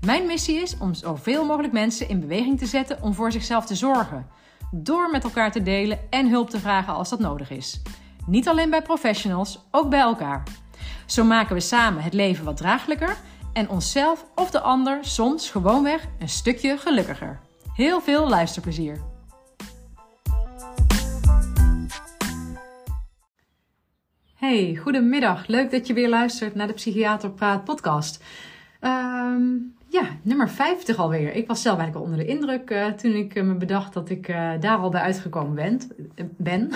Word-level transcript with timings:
Mijn 0.00 0.26
missie 0.26 0.62
is 0.62 0.78
om 0.78 0.94
zoveel 0.94 1.44
mogelijk 1.44 1.72
mensen 1.72 2.08
in 2.08 2.20
beweging 2.20 2.58
te 2.58 2.66
zetten 2.66 3.02
om 3.02 3.14
voor 3.14 3.32
zichzelf 3.32 3.66
te 3.66 3.74
zorgen. 3.74 4.26
Door 4.70 5.10
met 5.10 5.24
elkaar 5.24 5.52
te 5.52 5.62
delen 5.62 5.98
en 6.10 6.28
hulp 6.28 6.50
te 6.50 6.58
vragen 6.58 6.94
als 6.94 7.08
dat 7.08 7.18
nodig 7.18 7.50
is. 7.50 7.82
Niet 8.26 8.48
alleen 8.48 8.70
bij 8.70 8.82
professionals, 8.82 9.58
ook 9.70 9.90
bij 9.90 10.00
elkaar. 10.00 10.42
Zo 11.06 11.24
maken 11.24 11.54
we 11.54 11.60
samen 11.60 12.02
het 12.02 12.14
leven 12.14 12.44
wat 12.44 12.56
draaglijker 12.56 13.16
en 13.52 13.68
onszelf 13.68 14.26
of 14.34 14.50
de 14.50 14.60
ander 14.60 14.98
soms 15.00 15.50
gewoonweg 15.50 16.06
een 16.18 16.28
stukje 16.28 16.76
gelukkiger. 16.78 17.40
Heel 17.74 18.00
veel 18.00 18.28
luisterplezier. 18.28 19.00
Hey, 24.34 24.76
goedemiddag. 24.76 25.46
Leuk 25.46 25.70
dat 25.70 25.86
je 25.86 25.92
weer 25.92 26.08
luistert 26.08 26.54
naar 26.54 26.66
de 26.66 26.72
Psychiater 26.72 27.30
Praat 27.30 27.64
podcast. 27.64 28.24
Ehm, 28.80 29.44
ja, 29.92 30.02
nummer 30.22 30.50
50 30.50 30.96
alweer. 30.96 31.34
Ik 31.34 31.46
was 31.46 31.62
zelf 31.62 31.78
eigenlijk 31.78 32.06
al 32.06 32.12
onder 32.12 32.26
de 32.26 32.32
indruk 32.32 32.70
uh, 32.70 32.86
toen 32.86 33.12
ik 33.14 33.34
uh, 33.34 33.44
me 33.44 33.54
bedacht 33.54 33.92
dat 33.92 34.10
ik 34.10 34.28
uh, 34.28 34.50
daar 34.60 34.76
al 34.76 34.90
bij 34.90 35.00
uitgekomen 35.00 35.54
ben. 35.54 35.80
ben. 36.36 36.70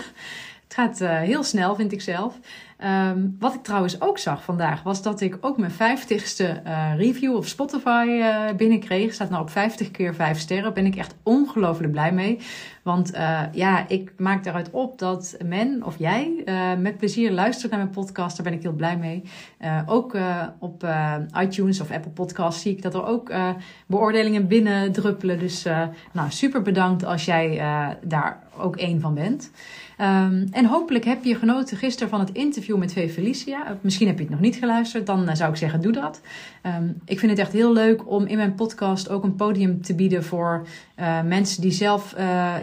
Het 0.69 0.75
gaat 0.75 0.99
heel 0.99 1.43
snel, 1.43 1.75
vind 1.75 1.93
ik 1.93 2.01
zelf. 2.01 2.39
Um, 2.85 3.37
wat 3.39 3.55
ik 3.55 3.63
trouwens 3.63 4.01
ook 4.01 4.19
zag 4.19 4.45
vandaag 4.45 4.83
was 4.83 5.03
dat 5.03 5.21
ik 5.21 5.39
ook 5.41 5.59
mijn 5.59 5.73
50ste 5.73 6.65
uh, 6.67 6.93
review 6.97 7.37
op 7.37 7.45
Spotify 7.45 8.07
uh, 8.09 8.45
binnenkreeg. 8.57 9.13
Staat 9.13 9.31
nou 9.31 9.43
op 9.43 9.51
50 9.51 9.91
keer 9.91 10.15
5 10.15 10.39
sterren. 10.39 10.75
Ben 10.75 10.87
ik 10.87 10.97
echt 10.97 11.15
ongelooflijk 11.23 11.93
blij 11.93 12.13
mee. 12.13 12.39
Want 12.83 13.11
ja, 13.53 13.89
ik 13.89 14.13
maak 14.17 14.45
daaruit 14.45 14.71
op 14.71 14.99
dat 14.99 15.37
men 15.45 15.83
of 15.85 15.99
jij 15.99 16.45
met 16.79 16.97
plezier 16.99 17.33
luistert 17.33 17.71
naar 17.71 17.81
mijn 17.81 17.93
podcast. 17.93 18.37
Daar 18.37 18.45
ben 18.45 18.55
ik 18.55 18.63
heel 18.63 18.73
blij 18.73 18.97
mee. 18.97 19.23
ook 19.87 20.17
op 20.59 20.87
iTunes 21.41 21.81
of 21.81 21.91
Apple 21.91 22.11
Podcasts 22.11 22.63
zie 22.63 22.73
ik 22.73 22.83
dat 22.83 22.95
er 22.95 23.07
ook 23.07 23.33
beoordelingen 23.87 24.47
binnen 24.47 24.93
druppelen. 24.93 25.39
Dus 25.39 25.63
nou, 26.13 26.31
super 26.31 26.63
bedankt 26.63 27.05
als 27.05 27.25
jij 27.25 27.63
daar 28.03 28.43
ook 28.59 28.77
één 28.77 29.01
van 29.01 29.15
bent. 29.15 29.51
Um, 30.01 30.47
en 30.51 30.65
hopelijk 30.65 31.05
heb 31.05 31.25
je 31.25 31.35
genoten 31.35 31.77
gisteren 31.77 32.09
van 32.09 32.21
het 32.21 32.33
interview 32.33 32.77
met 32.77 32.93
V. 32.93 33.13
Felicia. 33.13 33.79
Misschien 33.81 34.07
heb 34.07 34.17
je 34.17 34.23
het 34.23 34.33
nog 34.33 34.41
niet 34.41 34.57
geluisterd, 34.57 35.07
dan 35.07 35.29
uh, 35.29 35.35
zou 35.35 35.51
ik 35.51 35.57
zeggen: 35.57 35.81
doe 35.81 35.93
dat. 35.93 36.21
Um, 36.63 37.01
ik 37.05 37.19
vind 37.19 37.31
het 37.31 37.41
echt 37.41 37.53
heel 37.53 37.73
leuk 37.73 38.11
om 38.11 38.27
in 38.27 38.37
mijn 38.37 38.55
podcast 38.55 39.09
ook 39.09 39.25
een 39.25 39.35
podium 39.35 39.83
te 39.83 39.95
bieden 39.95 40.25
voor 40.25 40.67
uh, 40.99 41.23
mensen 41.23 41.63
die 41.63 41.71
zelf 41.71 42.15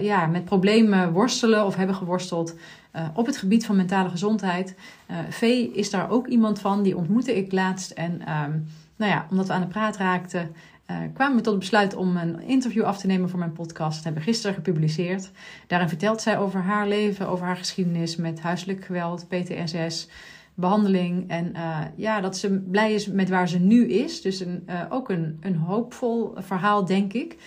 ja, 0.01 0.25
met 0.25 0.45
problemen 0.45 1.11
worstelen 1.11 1.65
of 1.65 1.75
hebben 1.75 1.95
geworsteld. 1.95 2.55
op 3.13 3.25
het 3.25 3.37
gebied 3.37 3.65
van 3.65 3.75
mentale 3.75 4.09
gezondheid. 4.09 4.75
V 5.29 5.41
is 5.73 5.89
daar 5.89 6.09
ook 6.09 6.27
iemand 6.27 6.59
van, 6.59 6.83
die 6.83 6.97
ontmoette 6.97 7.37
ik 7.37 7.51
laatst. 7.51 7.91
En 7.91 8.11
um, 8.11 8.67
nou 8.95 9.11
ja, 9.11 9.27
omdat 9.29 9.47
we 9.47 9.53
aan 9.53 9.61
de 9.61 9.67
praat 9.67 9.97
raakten, 9.97 10.55
uh, 10.87 10.97
kwamen 11.13 11.37
we 11.37 11.43
tot 11.43 11.51
het 11.51 11.61
besluit 11.61 11.95
om 11.95 12.17
een 12.17 12.41
interview 12.41 12.83
af 12.83 12.97
te 12.97 13.07
nemen 13.07 13.29
voor 13.29 13.39
mijn 13.39 13.53
podcast. 13.53 13.95
Dat 13.95 14.03
hebben 14.03 14.23
we 14.23 14.29
gisteren 14.29 14.55
gepubliceerd. 14.55 15.31
Daarin 15.67 15.89
vertelt 15.89 16.21
zij 16.21 16.37
over 16.37 16.61
haar 16.61 16.87
leven, 16.87 17.27
over 17.27 17.45
haar 17.45 17.57
geschiedenis 17.57 18.15
met 18.15 18.41
huiselijk 18.41 18.85
geweld, 18.85 19.27
PTSS, 19.27 20.09
behandeling. 20.53 21.29
En 21.29 21.51
uh, 21.55 21.79
ja, 21.95 22.21
dat 22.21 22.37
ze 22.37 22.59
blij 22.59 22.93
is 22.93 23.07
met 23.07 23.29
waar 23.29 23.47
ze 23.47 23.59
nu 23.59 23.87
is. 23.87 24.21
Dus 24.21 24.39
een, 24.39 24.63
uh, 24.69 24.81
ook 24.89 25.09
een, 25.09 25.37
een 25.41 25.55
hoopvol 25.55 26.33
verhaal, 26.37 26.85
denk 26.85 27.13
ik. 27.13 27.37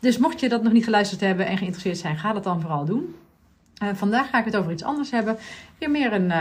dus 0.00 0.18
mocht 0.18 0.40
je 0.40 0.48
dat 0.48 0.62
nog 0.62 0.72
niet 0.72 0.84
geluisterd 0.84 1.20
hebben 1.20 1.46
en 1.46 1.58
geïnteresseerd 1.58 1.98
zijn, 1.98 2.16
ga 2.16 2.32
dat 2.32 2.44
dan 2.44 2.60
vooral 2.60 2.84
doen. 2.84 3.14
Vandaag 3.94 4.30
ga 4.30 4.38
ik 4.38 4.44
het 4.44 4.56
over 4.56 4.72
iets 4.72 4.82
anders 4.82 5.10
hebben. 5.10 5.36
Weer 5.78 5.90
meer 5.90 6.12
een, 6.12 6.32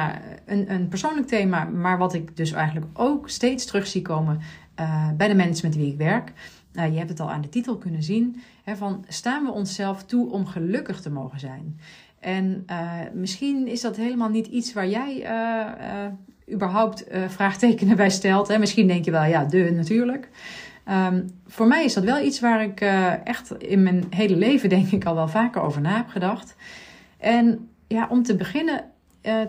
een, 0.45 0.72
een, 0.72 0.88
persoonlijk 0.88 1.28
thema, 1.28 1.63
maar 1.63 1.97
wat 1.97 2.13
ik 2.13 2.38
dus 2.38 2.51
eigenlijk 2.51 2.85
ook 2.94 3.29
steeds 3.29 3.66
terug 3.66 3.88
zie 3.88 4.01
komen 4.01 4.41
uh, 4.79 5.09
bij 5.17 5.28
de 5.28 5.35
mensen 5.35 5.67
met 5.67 5.78
wie 5.78 5.91
ik 5.91 5.97
werk. 5.97 6.34
je 6.72 6.79
hebt 6.79 7.09
het 7.09 7.19
al 7.19 7.31
aan 7.31 7.41
de 7.41 7.50
titel 7.50 7.78
kunnen 7.78 8.03
zien. 8.03 8.41
Hè, 8.63 8.75
van 8.75 9.06
staan 9.07 9.44
we 9.44 9.51
onszelf 9.51 10.03
toe 10.03 10.31
om 10.31 10.45
gelukkig 10.45 11.01
te 11.01 11.09
mogen 11.09 11.39
zijn? 11.39 11.79
En 12.19 12.66
misschien 13.13 13.67
is 13.67 13.81
dat 13.81 13.95
helemaal 13.95 14.29
niet 14.29 14.47
iets 14.47 14.73
waar 14.73 14.88
jij 14.88 15.28
überhaupt 16.51 17.06
vraagtekenen 17.28 17.95
bij 17.95 18.09
stelt. 18.09 18.47
Hè? 18.47 18.57
Misschien 18.59 18.88
denk 18.88 19.06
je 19.06 19.11
wel, 19.11 19.23
ja, 19.23 19.45
de 19.45 19.72
natuurlijk. 19.72 20.29
Um, 20.90 21.29
voor 21.47 21.67
mij 21.67 21.84
is 21.84 21.94
dat 21.94 22.03
wel 22.03 22.25
iets 22.25 22.40
waar 22.40 22.63
ik 22.63 22.81
echt 23.23 23.63
in 23.63 23.84
mijn 23.84 24.05
hele 24.09 24.35
leven, 24.35 24.69
denk 24.69 24.91
ik, 24.91 25.05
al 25.05 25.16
wel 25.16 25.28
vaker 25.28 25.61
over 25.61 25.81
na 25.81 25.95
heb 25.95 26.07
gedacht. 26.07 26.55
En 27.17 27.69
ja, 27.88 28.07
om 28.09 28.23
te 28.23 28.35
beginnen, 28.35 28.84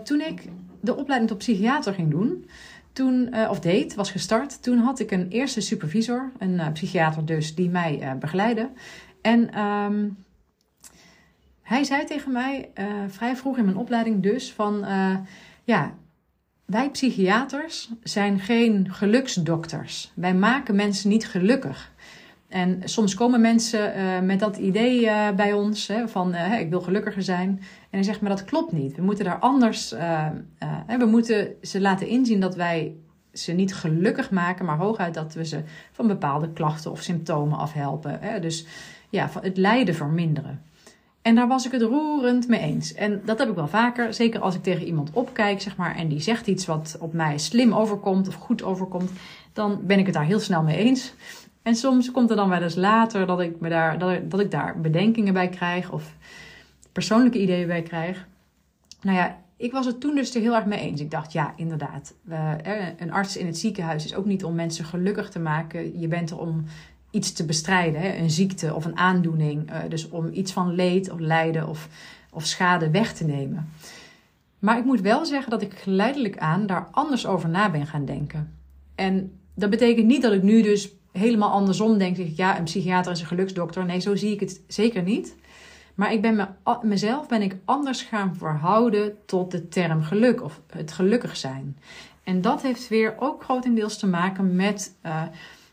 toen 0.03 0.21
ik 0.21 0.49
de 0.81 0.95
opleiding 0.95 1.29
tot 1.29 1.37
psychiater 1.37 1.93
ging 1.93 2.11
doen, 2.11 2.45
toen, 2.95 3.29
uh, 3.31 3.49
of 3.49 3.59
deed, 3.59 3.95
was 3.95 4.11
gestart, 4.11 4.63
toen 4.63 4.77
had 4.77 4.99
ik 4.99 5.11
een 5.11 5.29
eerste 5.29 5.61
supervisor, 5.61 6.31
een 6.37 6.53
uh, 6.53 6.71
psychiater 6.71 7.25
dus, 7.25 7.55
die 7.55 7.69
mij 7.69 8.15
begeleidde. 8.19 8.69
En 9.21 9.59
um, 9.59 10.17
hij 11.61 11.83
zei 11.83 12.05
tegen 12.05 12.31
mij, 12.31 12.69
vrij 13.07 13.35
vroeg 13.35 13.57
in 13.57 13.65
mijn 13.65 13.77
opleiding 13.77 14.23
dus, 14.23 14.51
van 14.53 14.85
ja, 15.63 15.93
wij 16.65 16.89
psychiaters 16.89 17.91
zijn 18.03 18.39
geen 18.39 18.87
geluksdokters. 18.93 20.11
Wij 20.15 20.33
maken 20.33 20.75
mensen 20.75 21.09
niet 21.09 21.27
gelukkig. 21.27 21.93
En 22.55 22.81
soms 22.83 23.15
komen 23.15 23.41
mensen 23.41 23.97
uh, 23.97 24.19
met 24.19 24.39
dat 24.39 24.57
idee 24.57 25.01
uh, 25.01 25.29
bij 25.31 25.53
ons 25.53 25.87
hè, 25.87 26.07
van 26.07 26.35
uh, 26.35 26.59
ik 26.59 26.69
wil 26.69 26.81
gelukkiger 26.81 27.23
zijn. 27.23 27.49
En 27.49 27.87
hij 27.89 28.03
zegt, 28.03 28.21
maar 28.21 28.29
dat 28.29 28.45
klopt 28.45 28.71
niet. 28.71 28.95
We 28.95 29.01
moeten 29.01 29.25
daar 29.25 29.39
anders. 29.39 29.89
we 30.87 31.05
moeten 31.05 31.47
ze 31.61 31.81
laten 31.81 32.07
inzien 32.07 32.39
dat 32.39 32.55
wij 32.55 32.95
ze 33.33 33.51
niet 33.51 33.75
gelukkig 33.75 34.31
maken, 34.31 34.65
maar 34.65 34.77
hooguit 34.77 35.13
dat 35.13 35.33
we 35.33 35.45
ze 35.45 35.63
van 35.91 36.07
bepaalde 36.07 36.49
klachten 36.49 36.91
of 36.91 37.01
symptomen 37.01 37.57
afhelpen. 37.57 38.17
Hè. 38.21 38.39
Dus 38.39 38.65
ja, 39.09 39.29
het 39.41 39.57
lijden 39.57 39.95
verminderen. 39.95 40.61
En 41.21 41.35
daar 41.35 41.47
was 41.47 41.65
ik 41.65 41.71
het 41.71 41.81
roerend 41.81 42.47
mee 42.47 42.59
eens. 42.59 42.93
En 42.93 43.21
dat 43.25 43.39
heb 43.39 43.49
ik 43.49 43.55
wel 43.55 43.67
vaker, 43.67 44.13
zeker 44.13 44.39
als 44.39 44.55
ik 44.55 44.63
tegen 44.63 44.85
iemand 44.85 45.09
opkijk, 45.13 45.61
zeg 45.61 45.75
maar, 45.75 45.95
en 45.95 46.07
die 46.07 46.19
zegt 46.19 46.47
iets 46.47 46.65
wat 46.65 46.97
op 46.99 47.13
mij 47.13 47.37
slim 47.37 47.73
overkomt 47.73 48.27
of 48.27 48.33
goed 48.33 48.63
overkomt, 48.63 49.11
dan 49.53 49.79
ben 49.83 49.99
ik 49.99 50.05
het 50.05 50.15
daar 50.15 50.25
heel 50.25 50.39
snel 50.39 50.63
mee 50.63 50.77
eens. 50.77 51.13
En 51.65 51.75
soms 51.75 52.11
komt 52.11 52.29
er 52.29 52.35
dan 52.35 52.49
wel 52.49 52.61
eens 52.61 52.75
later 52.75 53.25
dat 53.25 53.41
ik, 53.41 53.59
me 53.59 53.69
daar, 53.69 53.97
dat, 53.97 54.39
ik, 54.39 54.51
daar 54.51 54.81
bedenkingen 54.81 55.33
bij 55.33 55.49
krijg 55.49 55.91
of 55.91 56.13
persoonlijke 56.91 57.41
ideeën 57.41 57.67
bij 57.67 57.81
krijg. 57.81 58.27
Nou 59.01 59.17
ja, 59.17 59.37
ik 59.57 59.71
was 59.71 59.85
het 59.85 59.99
toen 59.99 60.15
dus 60.15 60.35
er 60.35 60.41
heel 60.41 60.55
erg 60.55 60.65
mee 60.65 60.79
eens. 60.79 61.01
Ik 61.01 61.11
dacht, 61.11 61.31
ja, 61.31 61.53
inderdaad. 61.55 62.13
een 62.97 63.11
arts 63.11 63.37
in 63.37 63.45
het 63.45 63.57
ziekenhuis 63.57 64.05
is 64.05 64.15
ook 64.15 64.25
niet 64.25 64.43
om 64.43 64.55
mensen 64.55 64.85
gelukkig 64.85 65.29
te 65.29 65.39
maken. 65.39 65.99
Je 65.99 66.07
bent 66.07 66.29
er 66.29 66.39
om 66.39 66.63
iets 67.11 67.33
te 67.33 67.45
bestrijden, 67.45 68.19
een 68.19 68.31
ziekte 68.31 68.73
of 68.73 68.85
een 68.85 68.97
aandoening. 68.97 69.71
Uh, 69.71 69.77
dus 69.89 70.09
om 70.09 70.29
iets 70.33 70.51
van 70.51 70.75
leed 70.75 71.09
of 71.09 71.19
lijden 71.19 71.67
of, 71.67 71.89
of 72.31 72.45
schade 72.45 72.89
weg 72.89 73.13
te 73.13 73.25
nemen. 73.25 73.69
Maar 74.59 74.77
ik 74.77 74.85
moet 74.85 75.01
wel 75.01 75.25
zeggen 75.25 75.49
dat 75.49 75.61
ik 75.61 75.73
geleidelijk 75.73 76.37
aan 76.37 76.65
daar 76.65 76.87
anders 76.91 77.25
over 77.25 77.49
na 77.49 77.69
ben 77.71 77.87
gaan 77.87 78.05
denken. 78.05 78.53
En 78.95 79.31
dat 79.53 79.69
betekent 79.69 80.07
niet 80.07 80.21
dat 80.21 80.33
ik 80.33 80.43
nu 80.43 80.61
dus 80.61 80.93
helemaal 81.17 81.51
andersom 81.51 81.97
denk 81.97 82.17
ik, 82.17 82.37
ja, 82.37 82.57
een 82.57 82.63
psychiater 82.63 83.11
is 83.11 83.21
een 83.21 83.27
geluksdokter. 83.27 83.85
Nee, 83.85 83.99
zo 83.99 84.15
zie 84.15 84.33
ik 84.33 84.39
het 84.39 84.61
zeker 84.67 85.03
niet. 85.03 85.35
Maar 85.95 86.13
ik 86.13 86.21
ben 86.21 86.35
me, 86.35 86.47
mezelf 86.81 87.27
ben 87.27 87.41
ik 87.41 87.55
anders 87.65 88.01
gaan 88.01 88.35
verhouden 88.35 89.13
tot 89.25 89.51
de 89.51 89.67
term 89.67 90.03
geluk 90.03 90.43
of 90.43 90.61
het 90.69 90.91
gelukkig 90.91 91.37
zijn. 91.37 91.77
En 92.23 92.41
dat 92.41 92.61
heeft 92.61 92.87
weer 92.87 93.15
ook 93.19 93.43
grotendeels 93.43 93.97
te 93.97 94.07
maken 94.07 94.55
met 94.55 94.95
uh, 95.05 95.21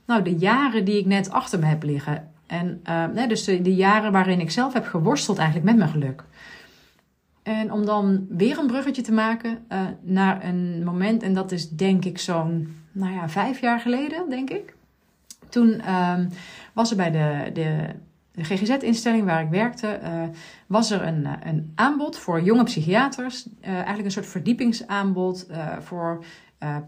nou, 0.06 0.22
de 0.22 0.36
jaren 0.36 0.84
die 0.84 0.98
ik 0.98 1.06
net 1.06 1.30
achter 1.30 1.58
me 1.58 1.66
heb 1.66 1.82
liggen. 1.82 2.30
En 2.46 2.82
nee, 3.14 3.28
dus 3.28 3.44
de, 3.44 3.74
jaren 3.74 4.12
waarin 4.12 4.40
ik 4.40 4.50
zelf 4.50 4.72
heb 4.72 4.84
geworsteld 4.84 5.38
eigenlijk 5.38 5.66
met 5.66 5.76
mijn 5.76 5.90
geluk. 5.90 6.24
En 7.42 7.72
om 7.72 7.84
dan 7.84 8.26
weer 8.28 8.58
een 8.58 8.66
bruggetje 8.66 9.02
te 9.02 9.12
maken 9.12 9.64
uh, 9.72 9.80
naar 10.00 10.44
een 10.44 10.84
moment, 10.84 11.22
en 11.22 11.34
dat 11.34 11.52
is 11.52 11.70
denk 11.70 12.04
ik 12.04 12.18
zo'n, 12.18 12.76
nou 12.92 13.14
ja, 13.14 13.28
vijf 13.28 13.60
jaar 13.60 13.80
geleden, 13.80 14.30
denk 14.30 14.50
ik. 14.50 14.74
Toen 15.52 15.94
um, 15.94 16.28
was 16.72 16.90
er 16.90 16.96
bij 16.96 17.10
de, 17.10 17.50
de 17.52 18.44
GGZ-instelling 18.44 19.24
waar 19.24 19.42
ik 19.42 19.50
werkte, 19.50 20.00
was 20.66 20.90
er 20.90 21.02
een, 21.02 21.26
een 21.44 21.72
aanbod 21.74 22.18
voor 22.18 22.42
jonge 22.42 22.64
psychiaters. 22.64 23.46
eigenlijk 23.60 24.04
een 24.04 24.10
soort 24.10 24.26
verdiepingsaanbod 24.26 25.46
voor 25.80 26.24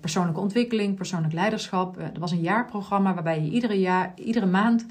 persoonlijke 0.01 0.41
ontwikkeling, 0.41 0.97
persoonlijk 0.97 1.33
leiderschap. 1.33 1.99
er 1.99 2.21
was 2.21 2.31
een 2.31 2.41
jaarprogramma 2.41 3.15
waarbij 3.15 3.43
je 3.43 3.51
iedere, 3.51 3.81
jaar, 3.81 4.13
iedere 4.17 4.47
maand 4.47 4.87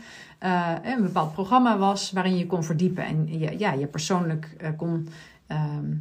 een 0.84 1.02
bepaald 1.02 1.34
programma 1.34 1.78
was 1.78 2.12
waarin 2.12 2.38
je 2.38 2.46
kon 2.46 2.64
verdiepen 2.64 3.06
en 3.06 3.40
je, 3.40 3.60
ja, 3.60 3.72
je 3.72 3.88
persoonlijk 3.88 4.74
kon. 4.78 5.08
Ehm, 5.48 5.94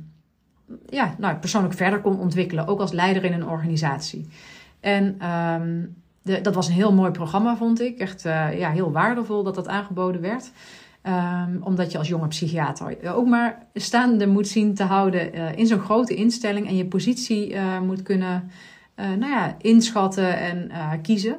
ja, 0.88 1.14
nou, 1.18 1.36
persoonlijk 1.36 1.74
verder 1.74 2.00
kon 2.00 2.18
ontwikkelen, 2.18 2.66
ook 2.66 2.80
als 2.80 2.92
leider 2.92 3.24
in 3.24 3.32
een 3.32 3.48
organisatie. 3.48 4.28
En 4.80 5.14
ehm, 5.18 5.84
dat 6.22 6.54
was 6.54 6.68
een 6.68 6.74
heel 6.74 6.92
mooi 6.92 7.10
programma, 7.10 7.56
vond 7.56 7.80
ik. 7.80 7.98
Echt 7.98 8.24
uh, 8.24 8.58
ja, 8.58 8.70
heel 8.70 8.92
waardevol 8.92 9.42
dat 9.42 9.54
dat 9.54 9.68
aangeboden 9.68 10.20
werd. 10.20 10.52
Um, 11.06 11.60
omdat 11.62 11.92
je 11.92 11.98
als 11.98 12.08
jonge 12.08 12.28
psychiater 12.28 13.14
ook 13.14 13.26
maar 13.26 13.66
staande 13.74 14.26
moet 14.26 14.48
zien 14.48 14.74
te 14.74 14.82
houden 14.82 15.34
uh, 15.34 15.56
in 15.56 15.66
zo'n 15.66 15.80
grote 15.80 16.14
instelling 16.14 16.66
en 16.66 16.76
je 16.76 16.86
positie 16.86 17.52
uh, 17.52 17.80
moet 17.80 18.02
kunnen 18.02 18.50
nou 18.96 19.32
ja, 19.32 19.54
inschatten 19.58 20.38
en 20.38 20.70
kiezen. 21.02 21.36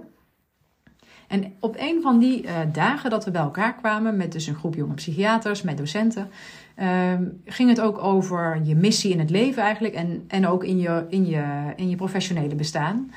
En 1.27 1.53
op 1.59 1.75
een 1.79 2.01
van 2.01 2.19
die 2.19 2.45
dagen 2.71 3.09
dat 3.09 3.25
we 3.25 3.31
bij 3.31 3.41
elkaar 3.41 3.75
kwamen 3.75 4.17
met 4.17 4.31
dus 4.31 4.47
een 4.47 4.55
groep 4.55 4.75
jonge 4.75 4.93
psychiaters, 4.93 5.61
met 5.61 5.77
docenten, 5.77 6.29
Ehm, 6.75 7.23
ging 7.45 7.69
het 7.69 7.81
ook 7.81 7.97
over 7.97 8.61
je 8.63 8.75
missie 8.75 9.11
in 9.11 9.19
het 9.19 9.29
leven 9.29 9.63
eigenlijk 9.63 9.93
en, 9.93 10.23
en 10.27 10.47
ook 10.47 10.63
in 10.63 10.79
je, 10.79 11.05
in, 11.09 11.25
je, 11.25 11.73
in 11.75 11.89
je 11.89 11.95
professionele 11.95 12.55
bestaan. 12.55 13.11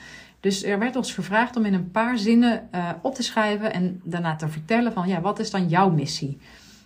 Dus 0.47 0.65
er 0.65 0.79
werd 0.79 0.97
ons 0.97 1.13
gevraagd 1.13 1.57
om 1.57 1.65
in 1.65 1.75
een 1.75 1.91
paar 1.91 2.19
zinnen 2.19 2.69
uh, 2.75 2.91
op 3.03 3.15
te 3.15 3.23
schrijven 3.23 3.73
en 3.73 4.01
daarna 4.05 4.37
te 4.37 4.49
vertellen 4.49 4.93
van 4.93 5.09
ja, 5.09 5.21
wat 5.21 5.39
is 5.39 5.51
dan 5.51 5.69
jouw 5.69 5.91
missie? 5.91 6.39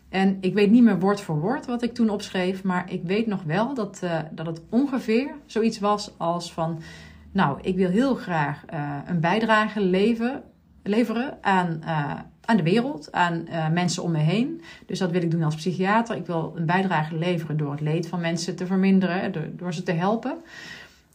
En 0.08 0.36
ik 0.40 0.54
weet 0.54 0.70
niet 0.70 0.82
meer 0.82 0.98
woord 0.98 1.20
voor 1.20 1.40
woord 1.40 1.66
wat 1.66 1.82
ik 1.82 1.94
toen 1.94 2.10
opschreef, 2.10 2.62
maar 2.62 2.92
ik 2.92 3.02
weet 3.04 3.26
nog 3.26 3.42
wel 3.42 3.74
dat, 3.74 4.00
uh, 4.04 4.18
dat 4.30 4.46
het 4.46 4.60
ongeveer 4.70 5.34
zoiets 5.46 5.78
was 5.78 6.18
als 6.18 6.52
van, 6.52 6.80
nou, 7.32 7.58
ik 7.62 7.76
wil 7.76 7.90
heel 7.90 8.14
graag 8.14 8.62
uh, 8.72 8.96
een 9.06 9.20
bijdrage 9.20 9.80
leven, 9.80 10.42
leveren 10.82 11.38
aan, 11.40 11.82
aan 12.44 12.56
de 12.56 12.62
wereld, 12.62 13.12
aan 13.12 13.48
mensen 13.72 14.02
om 14.02 14.10
me 14.10 14.18
heen. 14.18 14.62
Dus 14.86 14.98
dat 14.98 15.10
wil 15.10 15.22
ik 15.22 15.30
doen 15.30 15.42
als 15.42 15.54
psychiater. 15.54 16.16
Ik 16.16 16.26
wil 16.26 16.52
een 16.56 16.66
bijdrage 16.66 17.16
leveren 17.16 17.56
door 17.56 17.70
het 17.70 17.80
leed 17.80 18.08
van 18.08 18.20
mensen 18.20 18.56
te 18.56 18.66
verminderen, 18.66 19.32
door 19.56 19.74
ze 19.74 19.82
te 19.82 19.92
helpen. 19.92 20.36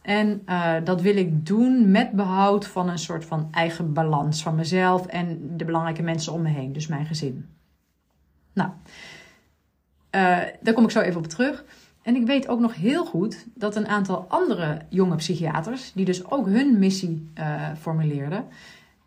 En 0.06 0.42
uh, 0.48 0.74
dat 0.84 1.00
wil 1.00 1.16
ik 1.16 1.46
doen 1.46 1.90
met 1.90 2.12
behoud 2.12 2.66
van 2.66 2.88
een 2.88 2.98
soort 2.98 3.24
van 3.24 3.48
eigen 3.50 3.92
balans 3.92 4.42
van 4.42 4.54
mezelf 4.54 5.06
en 5.06 5.56
de 5.56 5.64
belangrijke 5.64 6.02
mensen 6.02 6.32
om 6.32 6.42
me 6.42 6.48
heen, 6.48 6.72
dus 6.72 6.86
mijn 6.86 7.06
gezin. 7.06 7.48
Nou, 8.52 8.70
uh, 10.10 10.38
daar 10.60 10.74
kom 10.74 10.84
ik 10.84 10.90
zo 10.90 11.00
even 11.00 11.20
op 11.20 11.26
terug. 11.26 11.64
En 12.02 12.16
ik 12.16 12.26
weet 12.26 12.48
ook 12.48 12.60
nog 12.60 12.74
heel 12.74 13.04
goed 13.04 13.46
dat 13.54 13.76
een 13.76 13.86
aantal 13.86 14.26
andere 14.28 14.78
jonge 14.88 15.16
psychiaters, 15.16 15.92
die 15.92 16.04
dus 16.04 16.30
ook 16.30 16.46
hun 16.46 16.78
missie 16.78 17.30
formuleerden, 17.78 18.44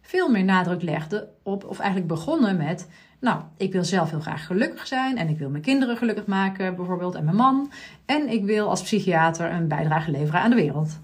veel 0.01 0.29
meer 0.29 0.43
nadruk 0.43 0.81
legde 0.81 1.29
op, 1.43 1.63
of 1.63 1.79
eigenlijk 1.79 2.09
begonnen 2.09 2.57
met, 2.57 2.87
nou, 3.19 3.42
ik 3.57 3.71
wil 3.71 3.83
zelf 3.83 4.10
heel 4.10 4.19
graag 4.19 4.45
gelukkig 4.45 4.88
zijn 4.88 5.18
en 5.18 5.30
ik 5.30 5.38
wil 5.38 5.50
mijn 5.50 5.63
kinderen 5.63 5.98
gelukkig 5.98 6.25
maken, 6.25 6.75
bijvoorbeeld, 6.75 7.16
en 7.16 7.24
mijn 7.24 7.36
man. 7.36 7.71
En 8.06 8.30
ik 8.30 8.45
wil 8.45 8.69
als 8.69 8.81
psychiater 8.81 9.51
een 9.51 9.68
bijdrage 9.68 10.12
leveren 10.12 10.42
aan 10.42 10.50
de 10.50 10.56
wereld. 10.56 11.00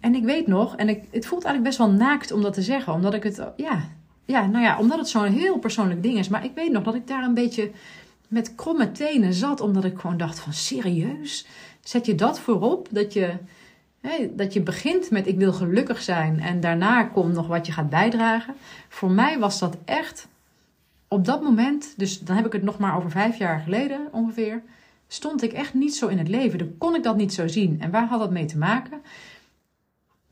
En 0.00 0.14
ik 0.14 0.24
weet 0.24 0.46
nog, 0.46 0.76
en 0.76 0.88
ik, 0.88 1.04
het 1.10 1.26
voelt 1.26 1.44
eigenlijk 1.44 1.76
best 1.76 1.88
wel 1.88 1.98
naakt 1.98 2.32
om 2.32 2.42
dat 2.42 2.54
te 2.54 2.62
zeggen, 2.62 2.92
omdat 2.92 3.14
ik 3.14 3.22
het, 3.22 3.42
ja, 3.56 3.84
ja, 4.24 4.46
nou 4.46 4.64
ja, 4.64 4.78
omdat 4.78 4.98
het 4.98 5.08
zo'n 5.08 5.32
heel 5.32 5.58
persoonlijk 5.58 6.02
ding 6.02 6.18
is. 6.18 6.28
Maar 6.28 6.44
ik 6.44 6.54
weet 6.54 6.72
nog 6.72 6.82
dat 6.82 6.94
ik 6.94 7.06
daar 7.06 7.22
een 7.22 7.34
beetje 7.34 7.70
met 8.28 8.54
kromme 8.54 8.92
tenen 8.92 9.34
zat, 9.34 9.60
omdat 9.60 9.84
ik 9.84 9.98
gewoon 9.98 10.16
dacht 10.16 10.38
van 10.38 10.52
serieus, 10.52 11.46
zet 11.80 12.06
je 12.06 12.14
dat 12.14 12.40
voorop? 12.40 12.88
Dat 12.90 13.12
je, 13.12 13.32
dat 14.30 14.52
je 14.52 14.60
begint 14.60 15.10
met 15.10 15.26
ik 15.26 15.36
wil 15.36 15.52
gelukkig 15.52 16.02
zijn 16.02 16.40
en 16.40 16.60
daarna 16.60 17.02
komt 17.04 17.34
nog 17.34 17.46
wat 17.46 17.66
je 17.66 17.72
gaat 17.72 17.90
bijdragen. 17.90 18.54
Voor 18.88 19.10
mij 19.10 19.38
was 19.38 19.58
dat 19.58 19.76
echt 19.84 20.28
op 21.08 21.24
dat 21.24 21.42
moment, 21.42 21.94
dus 21.96 22.20
dan 22.20 22.36
heb 22.36 22.46
ik 22.46 22.52
het 22.52 22.62
nog 22.62 22.78
maar 22.78 22.96
over 22.96 23.10
vijf 23.10 23.38
jaar 23.38 23.60
geleden 23.60 24.08
ongeveer, 24.12 24.62
stond 25.08 25.42
ik 25.42 25.52
echt 25.52 25.74
niet 25.74 25.94
zo 25.94 26.06
in 26.06 26.18
het 26.18 26.28
leven. 26.28 26.58
Dan 26.58 26.78
kon 26.78 26.94
ik 26.94 27.02
dat 27.02 27.16
niet 27.16 27.32
zo 27.32 27.46
zien. 27.46 27.80
En 27.80 27.90
waar 27.90 28.06
had 28.06 28.20
dat 28.20 28.30
mee 28.30 28.44
te 28.44 28.58
maken? 28.58 29.00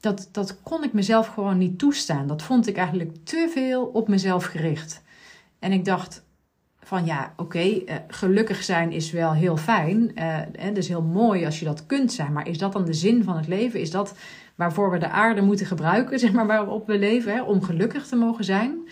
Dat, 0.01 0.29
dat 0.33 0.63
kon 0.63 0.85
ik 0.85 0.93
mezelf 0.93 1.27
gewoon 1.27 1.59
niet 1.59 1.79
toestaan. 1.79 2.27
Dat 2.27 2.43
vond 2.43 2.67
ik 2.67 2.77
eigenlijk 2.77 3.17
te 3.25 3.51
veel 3.53 3.85
op 3.85 4.09
mezelf 4.09 4.45
gericht. 4.45 5.03
En 5.59 5.73
ik 5.73 5.85
dacht, 5.85 6.25
van 6.81 7.05
ja, 7.05 7.33
oké, 7.37 7.59
eh, 7.59 7.97
gelukkig 8.09 8.63
zijn 8.63 8.93
is 8.93 9.11
wel 9.11 9.33
heel 9.33 9.57
fijn. 9.57 10.13
Het 10.59 10.77
is 10.77 10.89
heel 10.89 11.03
mooi 11.03 11.45
als 11.45 11.59
je 11.59 11.65
dat 11.65 11.87
kunt 11.87 12.13
zijn. 12.13 12.33
Maar 12.33 12.49
is 12.49 12.59
dat 12.59 12.73
dan 12.73 12.85
de 12.85 12.93
zin 12.93 13.25
van 13.25 13.37
het 13.37 13.47
leven? 13.49 13.81
Is 13.81 13.91
dat 13.91 14.15
waarvoor 14.55 14.91
we 14.91 14.99
de 14.99 15.09
aarde 15.09 15.41
moeten 15.41 15.67
gebruiken, 15.67 16.19
zeg 16.25 16.33
maar, 16.33 16.47
waarop 16.47 16.87
we 16.87 16.99
leven, 16.99 17.33
hè, 17.33 17.43
om 17.43 17.63
gelukkig 17.63 18.07
te 18.07 18.17
mogen 18.17 18.45
zijn? 18.45 18.89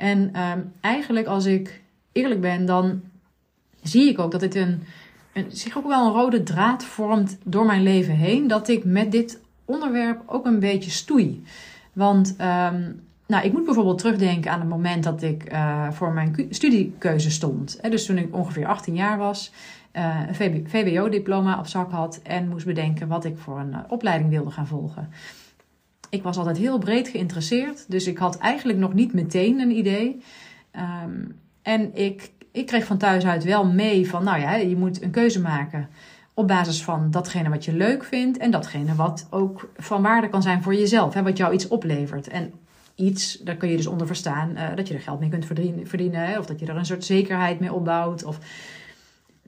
En 0.00 0.30
uh, 0.36 0.52
eigenlijk, 0.80 1.26
als 1.26 1.44
ik 1.44 1.80
eerlijk 2.12 2.40
ben, 2.40 2.66
dan 2.66 3.00
zie 3.82 4.08
ik 4.08 4.18
ook 4.18 4.30
dat 4.30 4.40
dit 4.40 4.54
een, 4.54 4.82
een, 5.32 5.46
zich 5.48 5.76
ook 5.76 5.86
wel 5.86 6.06
een 6.06 6.12
rode 6.12 6.42
draad 6.42 6.84
vormt 6.84 7.38
door 7.44 7.66
mijn 7.66 7.82
leven 7.82 8.14
heen. 8.14 8.48
Dat 8.48 8.68
ik 8.68 8.84
met 8.84 9.12
dit 9.12 9.40
onderwerp 9.64 10.22
ook 10.26 10.46
een 10.46 10.58
beetje 10.58 10.90
stoei. 10.90 11.44
Want 11.92 12.36
um, 12.40 13.02
nou, 13.26 13.44
ik 13.44 13.52
moet 13.52 13.64
bijvoorbeeld 13.64 13.98
terugdenken 13.98 14.50
aan 14.50 14.60
het 14.60 14.68
moment 14.68 15.04
dat 15.04 15.22
ik 15.22 15.52
uh, 15.52 15.90
voor 15.90 16.12
mijn 16.12 16.46
studiekeuze 16.50 17.30
stond. 17.30 17.78
dus 17.82 18.06
toen 18.06 18.18
ik 18.18 18.34
ongeveer 18.34 18.66
18 18.66 18.94
jaar 18.94 19.18
was, 19.18 19.52
uh, 19.92 20.20
een 20.38 20.68
VBO-diploma 20.68 21.58
op 21.58 21.66
zak 21.66 21.90
had 21.90 22.20
en 22.22 22.48
moest 22.48 22.66
bedenken 22.66 23.08
wat 23.08 23.24
ik 23.24 23.38
voor 23.38 23.58
een 23.58 23.70
uh, 23.70 23.78
opleiding 23.88 24.30
wilde 24.30 24.50
gaan 24.50 24.66
volgen. 24.66 25.08
Ik 26.10 26.22
was 26.22 26.36
altijd 26.36 26.56
heel 26.56 26.78
breed 26.78 27.08
geïnteresseerd, 27.08 27.84
dus 27.88 28.06
ik 28.06 28.18
had 28.18 28.38
eigenlijk 28.38 28.78
nog 28.78 28.94
niet 28.94 29.12
meteen 29.12 29.60
een 29.60 29.76
idee. 29.76 30.22
Um, 31.04 31.36
en 31.62 31.96
ik, 31.96 32.30
ik 32.52 32.66
kreeg 32.66 32.84
van 32.84 32.98
thuis 32.98 33.24
uit 33.24 33.44
wel 33.44 33.66
mee 33.66 34.08
van, 34.08 34.24
nou 34.24 34.40
ja, 34.40 34.54
je 34.54 34.76
moet 34.76 35.02
een 35.02 35.10
keuze 35.10 35.40
maken 35.40 35.88
op 36.34 36.48
basis 36.48 36.82
van 36.82 37.10
datgene 37.10 37.48
wat 37.48 37.64
je 37.64 37.72
leuk 37.72 38.04
vindt 38.04 38.38
en 38.38 38.50
datgene 38.50 38.94
wat 38.94 39.26
ook 39.30 39.70
van 39.76 40.02
waarde 40.02 40.28
kan 40.28 40.42
zijn 40.42 40.62
voor 40.62 40.74
jezelf, 40.74 41.14
hè, 41.14 41.22
wat 41.22 41.36
jou 41.36 41.54
iets 41.54 41.68
oplevert. 41.68 42.28
En 42.28 42.52
iets, 42.94 43.38
daar 43.38 43.56
kun 43.56 43.68
je 43.68 43.76
dus 43.76 43.86
onder 43.86 44.06
verstaan 44.06 44.50
uh, 44.54 44.76
dat 44.76 44.88
je 44.88 44.94
er 44.94 45.00
geld 45.00 45.20
mee 45.20 45.28
kunt 45.28 45.46
verdienen, 45.46 45.86
verdienen 45.86 46.26
hè, 46.26 46.38
of 46.38 46.46
dat 46.46 46.60
je 46.60 46.66
er 46.66 46.76
een 46.76 46.86
soort 46.86 47.04
zekerheid 47.04 47.60
mee 47.60 47.72
opbouwt. 47.72 48.24
Of... 48.24 48.38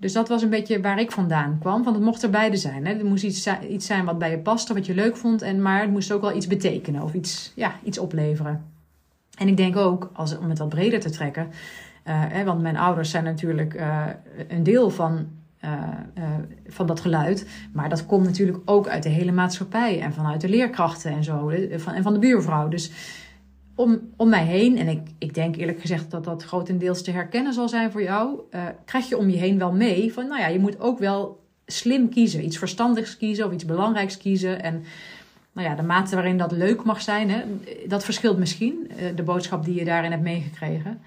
Dus 0.02 0.12
dat 0.12 0.28
was 0.28 0.42
een 0.42 0.48
beetje 0.48 0.80
waar 0.80 1.00
ik 1.00 1.12
vandaan 1.12 1.58
kwam. 1.60 1.82
Want 1.82 1.96
het 1.96 2.04
mocht 2.04 2.22
er 2.22 2.30
beide 2.30 2.56
zijn. 2.56 2.86
Hè. 2.86 2.92
Er 2.92 3.04
moest 3.04 3.24
iets, 3.24 3.48
iets 3.68 3.86
zijn 3.86 4.04
wat 4.04 4.18
bij 4.18 4.30
je 4.30 4.38
paste, 4.38 4.74
wat 4.74 4.86
je 4.86 4.94
leuk 4.94 5.16
vond. 5.16 5.42
En, 5.42 5.62
maar 5.62 5.80
het 5.80 5.90
moest 5.90 6.12
ook 6.12 6.20
wel 6.20 6.36
iets 6.36 6.46
betekenen 6.46 7.02
of 7.02 7.14
iets, 7.14 7.52
ja, 7.54 7.72
iets 7.84 7.98
opleveren. 7.98 8.64
En 9.38 9.48
ik 9.48 9.56
denk 9.56 9.76
ook, 9.76 10.10
als, 10.12 10.38
om 10.38 10.48
het 10.48 10.58
wat 10.58 10.68
breder 10.68 11.00
te 11.00 11.10
trekken. 11.10 11.46
Uh, 11.46 11.50
hè, 12.04 12.44
want 12.44 12.60
mijn 12.60 12.76
ouders 12.76 13.10
zijn 13.10 13.24
natuurlijk 13.24 13.74
uh, 13.74 14.06
een 14.48 14.62
deel 14.62 14.90
van 14.90 15.26
uh, 15.64 15.70
van 16.66 16.86
dat 16.86 17.00
geluid. 17.00 17.46
Maar 17.72 17.88
dat 17.88 18.06
komt 18.06 18.24
natuurlijk 18.26 18.58
ook 18.64 18.88
uit 18.88 19.02
de 19.02 19.08
hele 19.08 19.32
maatschappij 19.32 20.00
en 20.00 20.12
vanuit 20.12 20.40
de 20.40 20.48
leerkrachten 20.48 21.12
en 21.12 21.24
zo. 21.24 21.52
Van, 21.76 21.92
en 21.92 22.02
van 22.02 22.12
de 22.12 22.18
buurvrouw. 22.18 22.68
Dus 22.68 22.90
om, 23.82 24.00
om 24.16 24.28
mij 24.28 24.44
heen, 24.44 24.78
en 24.78 24.88
ik, 24.88 25.00
ik 25.18 25.34
denk 25.34 25.56
eerlijk 25.56 25.80
gezegd 25.80 26.10
dat 26.10 26.24
dat 26.24 26.44
grotendeels 26.44 27.02
te 27.02 27.10
herkennen 27.10 27.52
zal 27.52 27.68
zijn 27.68 27.90
voor 27.90 28.02
jou, 28.02 28.40
uh, 28.50 28.60
krijg 28.84 29.08
je 29.08 29.16
om 29.16 29.30
je 29.30 29.36
heen 29.36 29.58
wel 29.58 29.72
mee 29.72 30.12
van, 30.12 30.28
nou 30.28 30.40
ja, 30.40 30.46
je 30.46 30.58
moet 30.58 30.80
ook 30.80 30.98
wel 30.98 31.40
slim 31.66 32.08
kiezen. 32.08 32.44
Iets 32.44 32.58
verstandigs 32.58 33.16
kiezen 33.16 33.46
of 33.46 33.52
iets 33.52 33.64
belangrijks 33.64 34.16
kiezen. 34.16 34.62
En 34.62 34.84
nou 35.52 35.68
ja, 35.68 35.74
de 35.74 35.82
mate 35.82 36.14
waarin 36.14 36.38
dat 36.38 36.52
leuk 36.52 36.84
mag 36.84 37.02
zijn, 37.02 37.30
hè, 37.30 37.42
dat 37.88 38.04
verschilt 38.04 38.38
misschien, 38.38 38.90
uh, 38.90 39.16
de 39.16 39.22
boodschap 39.22 39.64
die 39.64 39.74
je 39.74 39.84
daarin 39.84 40.10
hebt 40.10 40.22
meegekregen. 40.22 41.00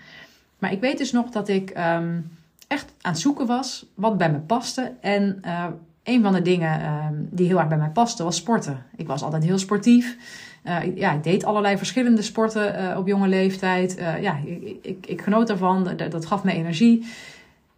Maar 0.59 0.71
ik 0.71 0.81
weet 0.81 0.97
dus 0.97 1.11
nog 1.11 1.29
dat 1.29 1.47
ik 1.47 1.69
um, 1.69 2.31
echt 2.67 2.93
aan 3.01 3.11
het 3.11 3.21
zoeken 3.21 3.45
was 3.45 3.85
wat 3.93 4.17
bij 4.17 4.31
me 4.31 4.39
paste. 4.39 4.91
En 5.01 5.41
uh, 5.45 5.65
een 6.03 6.21
van 6.21 6.33
de 6.33 6.41
dingen 6.41 6.85
um, 6.85 7.27
die 7.31 7.47
heel 7.47 7.59
erg 7.59 7.67
bij 7.67 7.77
mij 7.77 7.89
paste 7.89 8.23
was 8.23 8.35
sporten. 8.35 8.85
Ik 8.95 9.07
was 9.07 9.23
altijd 9.23 9.43
heel 9.43 9.57
sportief. 9.57 10.17
Uh, 10.65 10.95
ja, 10.95 11.13
ik 11.13 11.23
deed 11.23 11.45
allerlei 11.45 11.77
verschillende 11.77 12.21
sporten 12.21 12.81
uh, 12.81 12.97
op 12.97 13.07
jonge 13.07 13.27
leeftijd. 13.27 13.99
Uh, 13.99 14.21
ja, 14.21 14.37
ik, 14.45 14.77
ik, 14.81 15.07
ik, 15.07 15.21
genoot 15.21 15.47
daarvan. 15.47 15.89
Dat, 16.09 16.25
gaf 16.25 16.43
me 16.43 16.53
energie. 16.53 17.05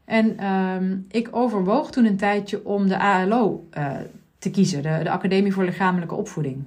En 0.05 0.45
um, 0.45 1.05
ik 1.09 1.29
overwoog 1.31 1.91
toen 1.91 2.05
een 2.05 2.17
tijdje 2.17 2.65
om 2.65 2.87
de 2.87 2.99
ALO 2.99 3.67
te 4.39 4.49
kiezen, 4.49 4.81
de, 4.81 4.99
de 5.03 5.09
Academie 5.09 5.53
voor 5.53 5.63
Lichamelijke 5.63 6.15
Opvoeding. 6.15 6.63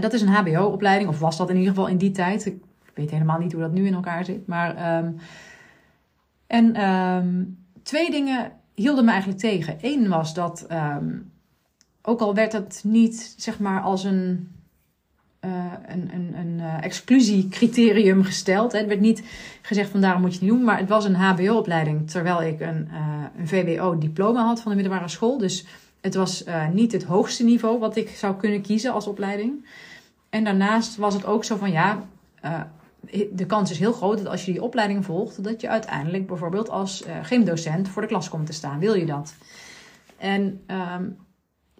dat 0.00 0.12
is 0.12 0.22
een 0.22 0.28
HBO-opleiding, 0.28 1.08
of 1.08 1.18
was 1.18 1.36
dat 1.36 1.50
in 1.50 1.56
ieder 1.56 1.70
geval 1.70 1.88
in 1.88 1.96
die 1.96 2.10
tijd. 2.10 2.46
Ik 2.46 2.62
weet 2.94 3.10
helemaal 3.10 3.38
niet 3.38 3.52
hoe 3.52 3.60
dat 3.60 3.72
nu 3.72 3.86
in 3.86 3.94
elkaar 3.94 4.24
zit. 4.24 4.46
Maar, 4.46 4.98
um, 4.98 5.16
en 6.46 6.90
um, 6.90 7.58
twee 7.82 8.10
dingen 8.10 8.52
hielden 8.74 9.04
me 9.04 9.10
eigenlijk 9.10 9.40
tegen. 9.40 9.78
Eén 9.80 10.08
was 10.08 10.34
dat, 10.34 10.66
ook 12.02 12.20
al 12.20 12.34
werd 12.34 12.52
het 12.52 12.80
niet 12.84 13.34
zeg 13.36 13.58
maar 13.58 13.80
als 13.80 14.04
een 14.04 14.53
een, 15.86 16.10
een, 16.14 16.34
een 16.38 16.60
exclusiecriterium 16.80 18.24
gesteld. 18.24 18.72
Het 18.72 18.86
werd 18.86 19.00
niet 19.00 19.22
gezegd 19.62 19.90
van 19.90 20.00
daarom 20.00 20.20
moet 20.20 20.32
je 20.32 20.38
het 20.38 20.46
niet 20.48 20.56
doen, 20.56 20.64
maar 20.64 20.78
het 20.78 20.88
was 20.88 21.04
een 21.04 21.14
HBO-opleiding 21.14 22.10
terwijl 22.10 22.42
ik 22.42 22.60
een, 22.60 22.88
een 23.38 23.48
VWO-diploma 23.48 24.44
had 24.44 24.60
van 24.60 24.70
de 24.70 24.76
middelbare 24.76 25.08
school. 25.08 25.38
Dus 25.38 25.66
het 26.00 26.14
was 26.14 26.44
niet 26.72 26.92
het 26.92 27.04
hoogste 27.04 27.44
niveau 27.44 27.78
wat 27.78 27.96
ik 27.96 28.08
zou 28.08 28.36
kunnen 28.36 28.62
kiezen 28.62 28.92
als 28.92 29.06
opleiding. 29.06 29.66
En 30.30 30.44
daarnaast 30.44 30.96
was 30.96 31.14
het 31.14 31.26
ook 31.26 31.44
zo 31.44 31.56
van 31.56 31.70
ja, 31.70 32.06
de 33.32 33.46
kans 33.46 33.70
is 33.70 33.78
heel 33.78 33.92
groot 33.92 34.18
dat 34.18 34.26
als 34.26 34.44
je 34.44 34.52
die 34.52 34.62
opleiding 34.62 35.04
volgt, 35.04 35.44
dat 35.44 35.60
je 35.60 35.68
uiteindelijk 35.68 36.26
bijvoorbeeld 36.26 36.70
als 36.70 37.06
uh, 37.06 37.12
gymdocent 37.22 37.88
voor 37.88 38.02
de 38.02 38.08
klas 38.08 38.28
komt 38.28 38.46
te 38.46 38.52
staan. 38.52 38.78
Wil 38.78 38.94
je 38.94 39.06
dat? 39.06 39.34
En 40.16 40.62
ehm, 40.66 41.04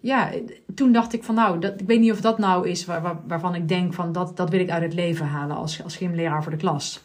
ja, 0.05 0.31
toen 0.75 0.91
dacht 0.91 1.13
ik 1.13 1.23
van 1.23 1.35
nou, 1.35 1.59
dat, 1.59 1.81
ik 1.81 1.87
weet 1.87 1.99
niet 1.99 2.11
of 2.11 2.21
dat 2.21 2.37
nou 2.37 2.69
is 2.69 2.85
waar, 2.85 3.19
waarvan 3.27 3.55
ik 3.55 3.67
denk 3.67 3.93
van 3.93 4.11
dat, 4.11 4.37
dat 4.37 4.49
wil 4.49 4.59
ik 4.59 4.69
uit 4.69 4.83
het 4.83 4.93
leven 4.93 5.25
halen 5.25 5.55
als, 5.55 5.83
als 5.83 5.95
gymleraar 5.95 6.43
voor 6.43 6.51
de 6.51 6.57
klas. 6.57 7.03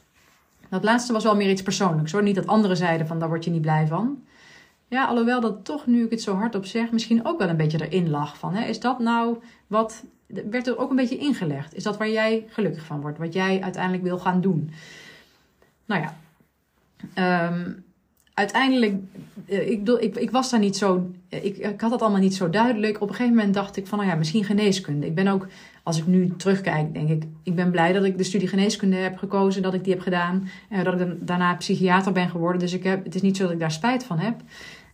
Dat 0.69 0.85
laatste 0.85 1.13
was 1.13 1.25
wel 1.25 1.37
meer 1.37 1.51
iets 1.51 1.63
persoonlijks 1.63 2.13
hoor. 2.13 2.23
Niet 2.23 2.35
dat 2.35 2.47
anderen 2.47 2.77
zeiden 2.77 3.07
van 3.07 3.19
daar 3.19 3.29
word 3.29 3.45
je 3.45 3.51
niet 3.51 3.63
blij 3.63 3.87
van. 3.87 4.23
Ja, 4.89 5.07
alhoewel 5.07 5.41
dat 5.41 5.65
toch, 5.65 5.87
nu 5.87 6.05
ik 6.05 6.11
het 6.11 6.23
zo 6.23 6.35
hardop 6.35 6.65
zeg, 6.65 6.93
misschien 6.93 7.27
ook 7.27 7.39
wel 7.39 7.49
een 7.49 7.57
beetje 7.57 7.89
erin 7.89 8.11
lag. 8.11 8.39
Van, 8.39 8.55
hè, 8.55 8.65
is 8.65 8.81
dat 8.81 8.99
nou 8.99 9.39
wat 9.67 10.05
werd 10.27 10.67
er 10.67 10.79
ook 10.79 10.91
een 10.91 10.97
beetje 10.97 11.19
ingelegd. 11.19 11.75
Is 11.75 11.83
dat 11.83 11.97
waar 11.97 12.11
jij 12.11 12.47
gelukkig 12.49 12.85
van 12.85 13.01
wordt? 13.01 13.19
Wat 13.19 13.33
jij 13.33 13.63
uiteindelijk 13.63 14.03
wil 14.03 14.19
gaan 14.19 14.41
doen? 14.41 14.71
Nou 15.85 16.03
ja, 16.03 16.17
ehm, 17.15 17.73
uiteindelijk, 18.41 18.95
uh, 19.47 19.71
ik, 19.71 19.89
ik, 19.89 20.17
ik, 20.17 20.31
was 20.31 20.51
daar 20.51 20.61
niet 20.61 20.77
zo, 20.77 21.11
ik, 21.29 21.57
ik 21.57 21.81
had 21.81 21.91
dat 21.91 22.03
allemaal 22.03 22.21
niet 22.21 22.35
zo 22.35 22.51
duidelijk. 22.51 23.01
Op 23.01 23.09
een 23.09 23.15
gegeven 23.15 23.37
moment 23.37 23.55
dacht 23.55 23.77
ik 23.77 23.87
van, 23.87 23.99
nou 23.99 24.11
ja, 24.11 24.17
misschien 24.17 24.45
geneeskunde. 24.45 25.07
Ik 25.07 25.15
ben 25.15 25.29
ook, 25.29 25.47
als 25.83 25.99
ik 25.99 26.07
nu 26.07 26.37
terugkijk, 26.37 26.93
denk 26.95 27.09
ik, 27.09 27.25
ik 27.43 27.55
ben 27.55 27.71
blij 27.71 27.93
dat 27.93 28.05
ik 28.05 28.19
de 28.19 28.25
studie 28.25 28.49
geneeskunde 28.49 28.97
heb 28.97 29.17
gekozen, 29.17 29.63
dat 29.63 29.75
ik 29.75 29.85
die 29.85 29.93
heb 29.93 30.03
gedaan. 30.03 30.49
En 30.69 30.85
dat 30.85 31.01
ik 31.01 31.27
daarna 31.27 31.55
psychiater 31.55 32.13
ben 32.13 32.29
geworden. 32.29 32.61
Dus 32.61 32.73
ik 32.73 32.85
heb, 32.85 33.05
het 33.05 33.15
is 33.15 33.23
niet 33.23 33.37
zo 33.37 33.43
dat 33.43 33.53
ik 33.53 33.61
daar 33.61 33.71
spijt 33.71 34.05
van 34.05 34.19
heb. 34.19 34.41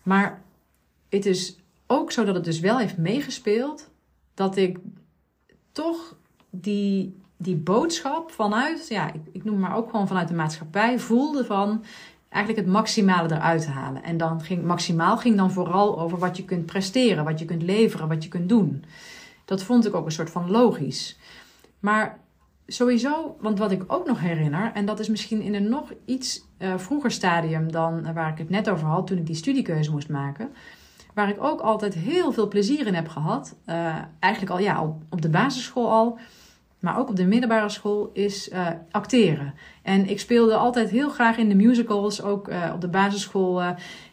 Maar 0.03 0.43
het 1.09 1.27
is 1.27 1.57
ook 1.87 2.13
zo 2.13 2.25
dat 2.25 2.35
het 2.35 2.45
dus 2.45 2.61
wel 2.61 2.79
heeft 2.79 2.97
meegespeeld 2.97 3.91
dat 4.35 4.57
ik 4.57 4.79
toch 5.73 6.17
die, 6.51 7.17
die 7.37 7.57
boodschap 7.57 8.31
vanuit, 8.31 8.89
ja, 8.89 9.13
ik, 9.13 9.21
ik 9.33 9.45
noem 9.45 9.59
maar 9.59 9.77
ook 9.77 9.91
gewoon 9.91 10.09
vanuit 10.09 10.29
de 10.29 10.35
maatschappij, 10.35 10.99
voelde 10.99 11.45
van 11.45 11.85
eigenlijk 12.29 12.65
het 12.65 12.75
maximale 12.75 13.35
eruit 13.35 13.67
halen. 13.67 14.03
En 14.03 14.17
dan 14.17 14.41
ging 14.41 14.65
maximaal 14.65 15.17
ging 15.17 15.37
dan 15.37 15.51
vooral 15.51 16.01
over 16.01 16.19
wat 16.19 16.37
je 16.37 16.45
kunt 16.45 16.67
presteren, 16.67 17.25
wat 17.25 17.39
je 17.39 17.45
kunt 17.45 17.63
leveren, 17.63 18.09
wat 18.09 18.23
je 18.23 18.29
kunt 18.29 18.49
doen. 18.49 18.85
Dat 19.45 19.63
vond 19.63 19.87
ik 19.87 19.95
ook 19.95 20.05
een 20.05 20.13
soort 20.13 20.31
van 20.31 20.51
logisch. 20.51 21.19
Maar 21.81 22.19
sowieso, 22.67 23.37
want 23.41 23.59
wat 23.59 23.71
ik 23.71 23.83
ook 23.87 24.07
nog 24.07 24.21
herinner, 24.21 24.73
en 24.75 24.87
dat 24.87 24.99
is 24.99 25.09
misschien 25.09 25.43
in 25.43 25.55
een 25.55 25.69
nog 25.69 25.93
iets 26.05 26.45
uh, 26.59 26.79
vroeger 26.79 27.11
stadium 27.11 27.73
dan 27.73 28.13
waar 28.13 28.31
ik 28.31 28.39
het 28.39 28.51
net 28.51 28.71
over 28.71 28.87
had 28.87 29.07
toen 29.07 29.19
ik 29.19 29.27
die 29.27 29.35
studiekeuze 29.35 29.91
moest 29.91 30.09
maken 30.09 30.51
waar 31.17 31.29
ik 31.29 31.43
ook 31.43 31.61
altijd 31.61 31.95
heel 31.95 32.33
veel 32.33 32.49
plezier 32.49 32.87
in 32.87 32.95
heb 32.95 33.09
gehad. 33.09 33.57
Uh, 33.67 33.97
eigenlijk 34.19 34.53
al, 34.53 34.59
ja, 34.59 34.95
op 35.11 35.23
de 35.23 35.29
basisschool 35.29 35.91
al, 35.91 36.19
maar 36.81 36.99
ook 36.99 37.09
op 37.09 37.17
de 37.17 37.27
middelbare 37.27 37.69
school, 37.69 38.11
is 38.13 38.49
uh, 38.53 38.69
acteren. 38.91 39.55
En 39.83 40.09
ik 40.09 40.21
speelde 40.21 40.55
altijd 40.55 40.91
heel 40.91 41.09
graag 41.09 41.37
in 41.37 41.49
de 41.49 41.55
musicals. 41.55 42.23
Ook 42.23 42.49
uh, 42.49 42.71
op 42.75 42.81
de 42.81 42.89
basisschool 42.89 43.63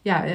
ja, 0.01 0.25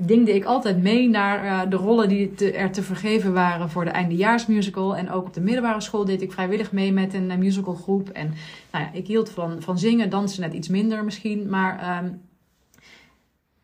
dingde 0.00 0.34
ik 0.34 0.44
altijd 0.44 0.82
mee 0.82 1.08
naar 1.08 1.70
de 1.70 1.76
rollen 1.76 2.08
die 2.08 2.52
er 2.52 2.70
te 2.70 2.82
vergeven 2.82 3.32
waren 3.32 3.70
voor 3.70 3.84
de 3.84 3.90
eindejaarsmusical. 3.90 4.96
En 4.96 5.10
ook 5.10 5.26
op 5.26 5.34
de 5.34 5.40
middelbare 5.40 5.80
school 5.80 6.04
deed 6.04 6.22
ik 6.22 6.32
vrijwillig 6.32 6.72
mee 6.72 6.92
met 6.92 7.14
een 7.14 7.38
musicalgroep. 7.38 8.08
En 8.08 8.34
nou 8.72 8.84
ja, 8.84 8.90
ik 8.92 9.06
hield 9.06 9.30
van, 9.30 9.62
van 9.62 9.78
zingen, 9.78 10.10
dansen 10.10 10.40
net 10.40 10.52
iets 10.52 10.68
minder 10.68 11.04
misschien. 11.04 11.48
Maar 11.48 12.04
um, 12.04 12.20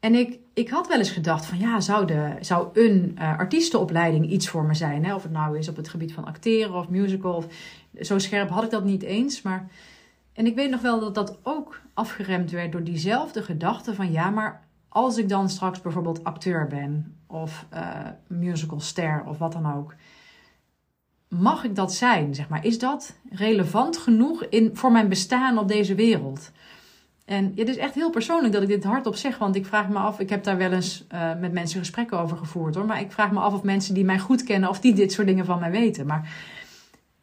en 0.00 0.14
ik, 0.14 0.38
ik 0.54 0.68
had 0.68 0.88
wel 0.88 0.98
eens 0.98 1.10
gedacht 1.10 1.46
van 1.46 1.58
ja, 1.58 1.80
zou, 1.80 2.06
de, 2.06 2.36
zou 2.40 2.68
een 2.72 3.16
uh, 3.18 3.38
artiestenopleiding 3.38 4.30
iets 4.30 4.48
voor 4.48 4.64
me 4.64 4.74
zijn? 4.74 5.04
Hè? 5.04 5.14
Of 5.14 5.22
het 5.22 5.32
nou 5.32 5.58
is 5.58 5.68
op 5.68 5.76
het 5.76 5.88
gebied 5.88 6.12
van 6.12 6.24
acteren 6.24 6.74
of 6.74 6.88
musical. 6.88 7.34
Of, 7.34 7.46
zo 8.00 8.18
scherp 8.18 8.50
had 8.50 8.64
ik 8.64 8.70
dat 8.70 8.84
niet 8.84 9.02
eens. 9.02 9.42
Maar, 9.42 9.68
en 10.32 10.46
ik 10.46 10.54
weet 10.54 10.70
nog 10.70 10.80
wel 10.80 11.00
dat 11.00 11.14
dat 11.14 11.38
ook 11.42 11.80
afgeremd 11.94 12.50
werd 12.50 12.72
door 12.72 12.84
diezelfde 12.84 13.42
gedachte 13.42 13.94
van 13.94 14.12
ja, 14.12 14.30
maar 14.30 14.64
als 14.88 15.18
ik 15.18 15.28
dan 15.28 15.48
straks 15.48 15.80
bijvoorbeeld 15.80 16.24
acteur 16.24 16.66
ben 16.66 17.16
of 17.26 17.66
uh, 17.74 18.06
musicalster 18.26 19.24
of 19.26 19.38
wat 19.38 19.52
dan 19.52 19.74
ook. 19.74 19.94
Mag 21.28 21.64
ik 21.64 21.74
dat 21.74 21.94
zijn? 21.94 22.34
Zeg 22.34 22.48
maar? 22.48 22.64
Is 22.64 22.78
dat 22.78 23.16
relevant 23.30 23.96
genoeg 23.96 24.44
in, 24.44 24.70
voor 24.76 24.92
mijn 24.92 25.08
bestaan 25.08 25.58
op 25.58 25.68
deze 25.68 25.94
wereld? 25.94 26.50
En 27.30 27.52
het 27.56 27.68
is 27.68 27.76
echt 27.76 27.94
heel 27.94 28.10
persoonlijk 28.10 28.52
dat 28.52 28.62
ik 28.62 28.68
dit 28.68 28.84
hardop 28.84 29.14
zeg, 29.14 29.38
want 29.38 29.56
ik 29.56 29.66
vraag 29.66 29.88
me 29.88 29.98
af, 29.98 30.20
ik 30.20 30.30
heb 30.30 30.44
daar 30.44 30.56
wel 30.56 30.72
eens 30.72 31.06
uh, 31.14 31.34
met 31.40 31.52
mensen 31.52 31.78
gesprekken 31.78 32.18
over 32.18 32.36
gevoerd 32.36 32.74
hoor, 32.74 32.84
maar 32.84 33.00
ik 33.00 33.12
vraag 33.12 33.30
me 33.30 33.40
af 33.40 33.52
of 33.54 33.62
mensen 33.62 33.94
die 33.94 34.04
mij 34.04 34.18
goed 34.18 34.42
kennen, 34.42 34.68
of 34.68 34.80
die 34.80 34.94
dit 34.94 35.12
soort 35.12 35.26
dingen 35.26 35.44
van 35.44 35.60
mij 35.60 35.70
weten. 35.70 36.06
Maar 36.06 36.34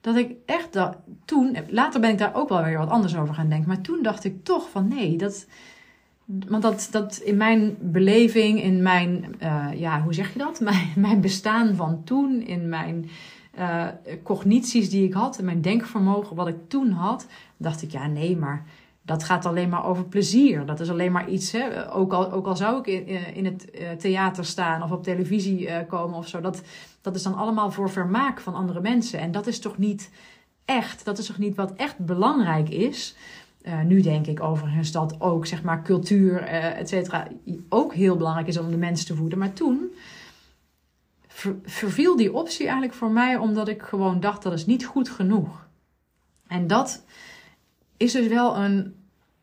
dat 0.01 0.15
ik 0.15 0.31
echt 0.45 0.73
dat 0.73 0.97
toen, 1.25 1.57
later 1.69 1.99
ben 1.99 2.09
ik 2.09 2.17
daar 2.17 2.35
ook 2.35 2.49
wel 2.49 2.63
weer 2.63 2.77
wat 2.77 2.89
anders 2.89 3.17
over 3.17 3.33
gaan 3.33 3.49
denken, 3.49 3.67
maar 3.67 3.81
toen 3.81 4.03
dacht 4.03 4.23
ik 4.23 4.43
toch 4.43 4.69
van 4.69 4.87
nee, 4.87 5.17
dat, 5.17 5.47
want 6.25 6.61
dat, 6.61 6.87
dat 6.91 7.17
in 7.17 7.37
mijn 7.37 7.77
beleving, 7.79 8.61
in 8.61 8.81
mijn, 8.81 9.35
uh, 9.43 9.67
ja, 9.73 10.01
hoe 10.01 10.13
zeg 10.13 10.33
je 10.33 10.39
dat? 10.39 10.59
Mijn, 10.69 10.87
mijn 10.95 11.21
bestaan 11.21 11.75
van 11.75 12.03
toen, 12.03 12.41
in 12.41 12.69
mijn 12.69 13.09
uh, 13.59 13.87
cognities 14.23 14.89
die 14.89 15.05
ik 15.07 15.13
had, 15.13 15.39
in 15.39 15.45
mijn 15.45 15.61
denkvermogen 15.61 16.35
wat 16.35 16.47
ik 16.47 16.57
toen 16.67 16.91
had, 16.91 17.27
dacht 17.57 17.81
ik 17.81 17.91
ja, 17.91 18.07
nee, 18.07 18.37
maar 18.37 18.65
dat 19.07 19.23
gaat 19.23 19.45
alleen 19.45 19.69
maar 19.69 19.85
over 19.85 20.05
plezier. 20.05 20.65
Dat 20.65 20.79
is 20.79 20.89
alleen 20.89 21.11
maar 21.11 21.29
iets, 21.29 21.51
hè, 21.51 21.93
ook, 21.93 22.13
al, 22.13 22.31
ook 22.31 22.47
al 22.47 22.55
zou 22.55 22.79
ik 22.79 22.87
in, 22.87 23.35
in 23.35 23.45
het 23.45 23.71
eh, 23.71 23.91
theater 23.91 24.45
staan 24.45 24.83
of 24.83 24.91
op 24.91 25.03
televisie 25.03 25.67
uh, 25.67 25.75
komen 25.87 26.17
of 26.17 26.27
zo. 26.27 26.41
Dat, 26.41 26.61
dat 27.01 27.15
is 27.15 27.23
dan 27.23 27.35
allemaal 27.35 27.71
voor 27.71 27.89
vermaak 27.89 28.39
van 28.39 28.55
andere 28.55 28.81
mensen. 28.81 29.19
En 29.19 29.31
dat 29.31 29.47
is 29.47 29.59
toch 29.59 29.77
niet 29.77 30.09
echt, 30.65 31.05
dat 31.05 31.17
is 31.17 31.25
toch 31.25 31.37
niet 31.37 31.55
wat 31.55 31.73
echt 31.73 31.97
belangrijk 31.97 32.69
is. 32.69 33.15
Nu 33.85 34.01
denk 34.01 34.27
ik 34.27 34.43
overigens 34.43 34.91
dat 34.91 35.21
ook 35.21 35.45
zeg 35.45 35.63
maar 35.63 35.83
cultuur, 35.83 36.41
uh, 36.41 36.79
et 36.79 36.89
cetera, 36.89 37.27
ook 37.69 37.93
heel 37.93 38.15
belangrijk 38.17 38.47
is 38.47 38.57
om 38.57 38.71
de 38.71 38.77
mensen 38.77 39.05
te 39.05 39.15
voeden. 39.15 39.37
Maar 39.37 39.53
toen 39.53 39.91
ver, 41.27 41.55
verviel 41.63 42.15
die 42.15 42.33
optie 42.33 42.63
eigenlijk 42.63 42.93
voor 42.93 43.11
mij 43.11 43.35
omdat 43.37 43.67
ik 43.67 43.81
gewoon 43.81 44.19
dacht 44.19 44.43
dat 44.43 44.53
is 44.53 44.65
niet 44.65 44.85
goed 44.85 45.09
genoeg. 45.09 45.67
En 46.47 46.67
dat 46.67 47.03
is 47.97 48.11
dus 48.11 48.27
wel 48.27 48.57
een, 48.57 48.93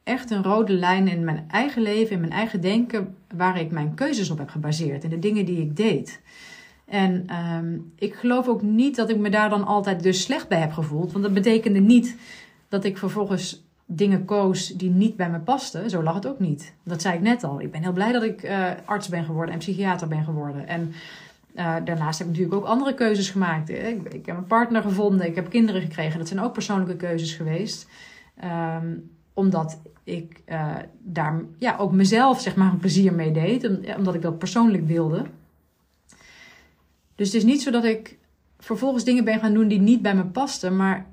echt 0.03 0.31
een 0.31 0.43
rode 0.43 0.73
lijn 0.73 1.09
in 1.09 1.25
mijn 1.25 1.45
eigen 1.51 1.83
leven, 1.83 2.15
in 2.15 2.21
mijn 2.21 2.33
eigen 2.33 2.61
denken, 2.61 3.15
waar 3.35 3.61
ik 3.61 3.71
mijn 3.71 3.95
keuzes 3.95 4.31
op 4.31 4.39
heb 4.39 4.49
gebaseerd 4.49 5.05
en 5.05 5.11
de 5.11 5.19
dingen 5.19 5.45
die 5.45 5.61
ik 5.61 5.77
deed. 5.77 6.21
En 6.85 7.27
um, 7.55 7.93
ik 7.99 8.15
geloof 8.15 8.49
ook 8.49 8.63
niet 8.63 8.97
dat 8.97 9.11
ik 9.11 9.19
me 9.19 9.31
daar 9.31 9.51
dan 9.51 9.67
altijd 9.67 10.03
dus 10.03 10.23
slecht 10.23 10.49
bij 10.49 10.59
heb 10.59 10.73
gevoeld. 10.73 11.13
Want 11.13 11.25
dat 11.25 11.35
betekende 11.35 11.81
niet 11.81 12.17
dat 12.69 12.85
ik 12.85 12.99
vervolgens 12.99 13.63
dingen 13.87 14.25
koos 14.25 14.69
die 14.69 14.91
niet 14.91 15.17
bij 15.17 15.31
me 15.31 15.39
pasten. 15.39 15.91
Zo 15.91 16.03
lag 16.03 16.15
het 16.15 16.27
ook 16.27 16.41
niet. 16.41 16.75
Dat 16.83 17.03
zei 17.03 17.15
ik 17.15 17.21
net 17.21 17.45
al. 17.45 17.61
Ik 17.61 17.71
ben 17.71 17.83
heel 17.83 17.93
blij 17.93 18.13
dat 18.13 18.23
ik 18.23 18.43
uh, 18.43 18.71
arts 18.85 19.09
ben 19.09 19.25
geworden 19.25 19.53
en 19.53 19.59
psychiater 19.59 20.09
ben 20.09 20.25
geworden. 20.25 20.69
En 20.69 20.93
uh, 21.57 21.75
daarnaast 21.85 22.19
heb 22.19 22.29
ik 22.29 22.35
natuurlijk 22.37 22.63
ook 22.63 22.69
andere 22.69 22.95
keuzes 22.95 23.31
gemaakt. 23.31 23.69
Ik 23.69 24.27
heb 24.27 24.37
een 24.37 24.47
partner 24.47 24.83
gevonden, 24.83 25.27
ik 25.27 25.35
heb 25.35 25.51
kinderen 25.51 25.81
gekregen. 25.81 26.19
Dat 26.19 26.29
zijn 26.29 26.41
ook 26.41 26.53
persoonlijke 26.53 26.97
keuzes 26.97 27.35
geweest. 27.35 27.89
Um, 28.45 29.13
omdat 29.35 29.81
ik 30.05 30.43
uh, 30.47 30.77
daar 30.99 31.43
ja, 31.59 31.77
ook 31.77 31.93
mezelf 31.93 32.41
zeg 32.41 32.57
maar, 32.57 32.73
een 32.73 32.79
plezier 32.79 33.13
mee 33.13 33.33
deed. 33.33 33.69
Omdat 33.97 34.15
ik 34.15 34.23
dat 34.23 34.39
persoonlijk 34.39 34.87
wilde. 34.87 35.25
Dus 37.15 37.27
het 37.27 37.37
is 37.37 37.45
niet 37.45 37.63
zo 37.63 37.71
dat 37.71 37.85
ik 37.85 38.19
vervolgens 38.59 39.05
dingen 39.05 39.25
ben 39.25 39.41
gaan 39.41 39.55
doen 39.55 39.69
die 39.69 39.81
niet 39.81 40.03
bij 40.03 40.15
me 40.15 40.25
pasten. 40.25 40.77
Maar 40.77 41.07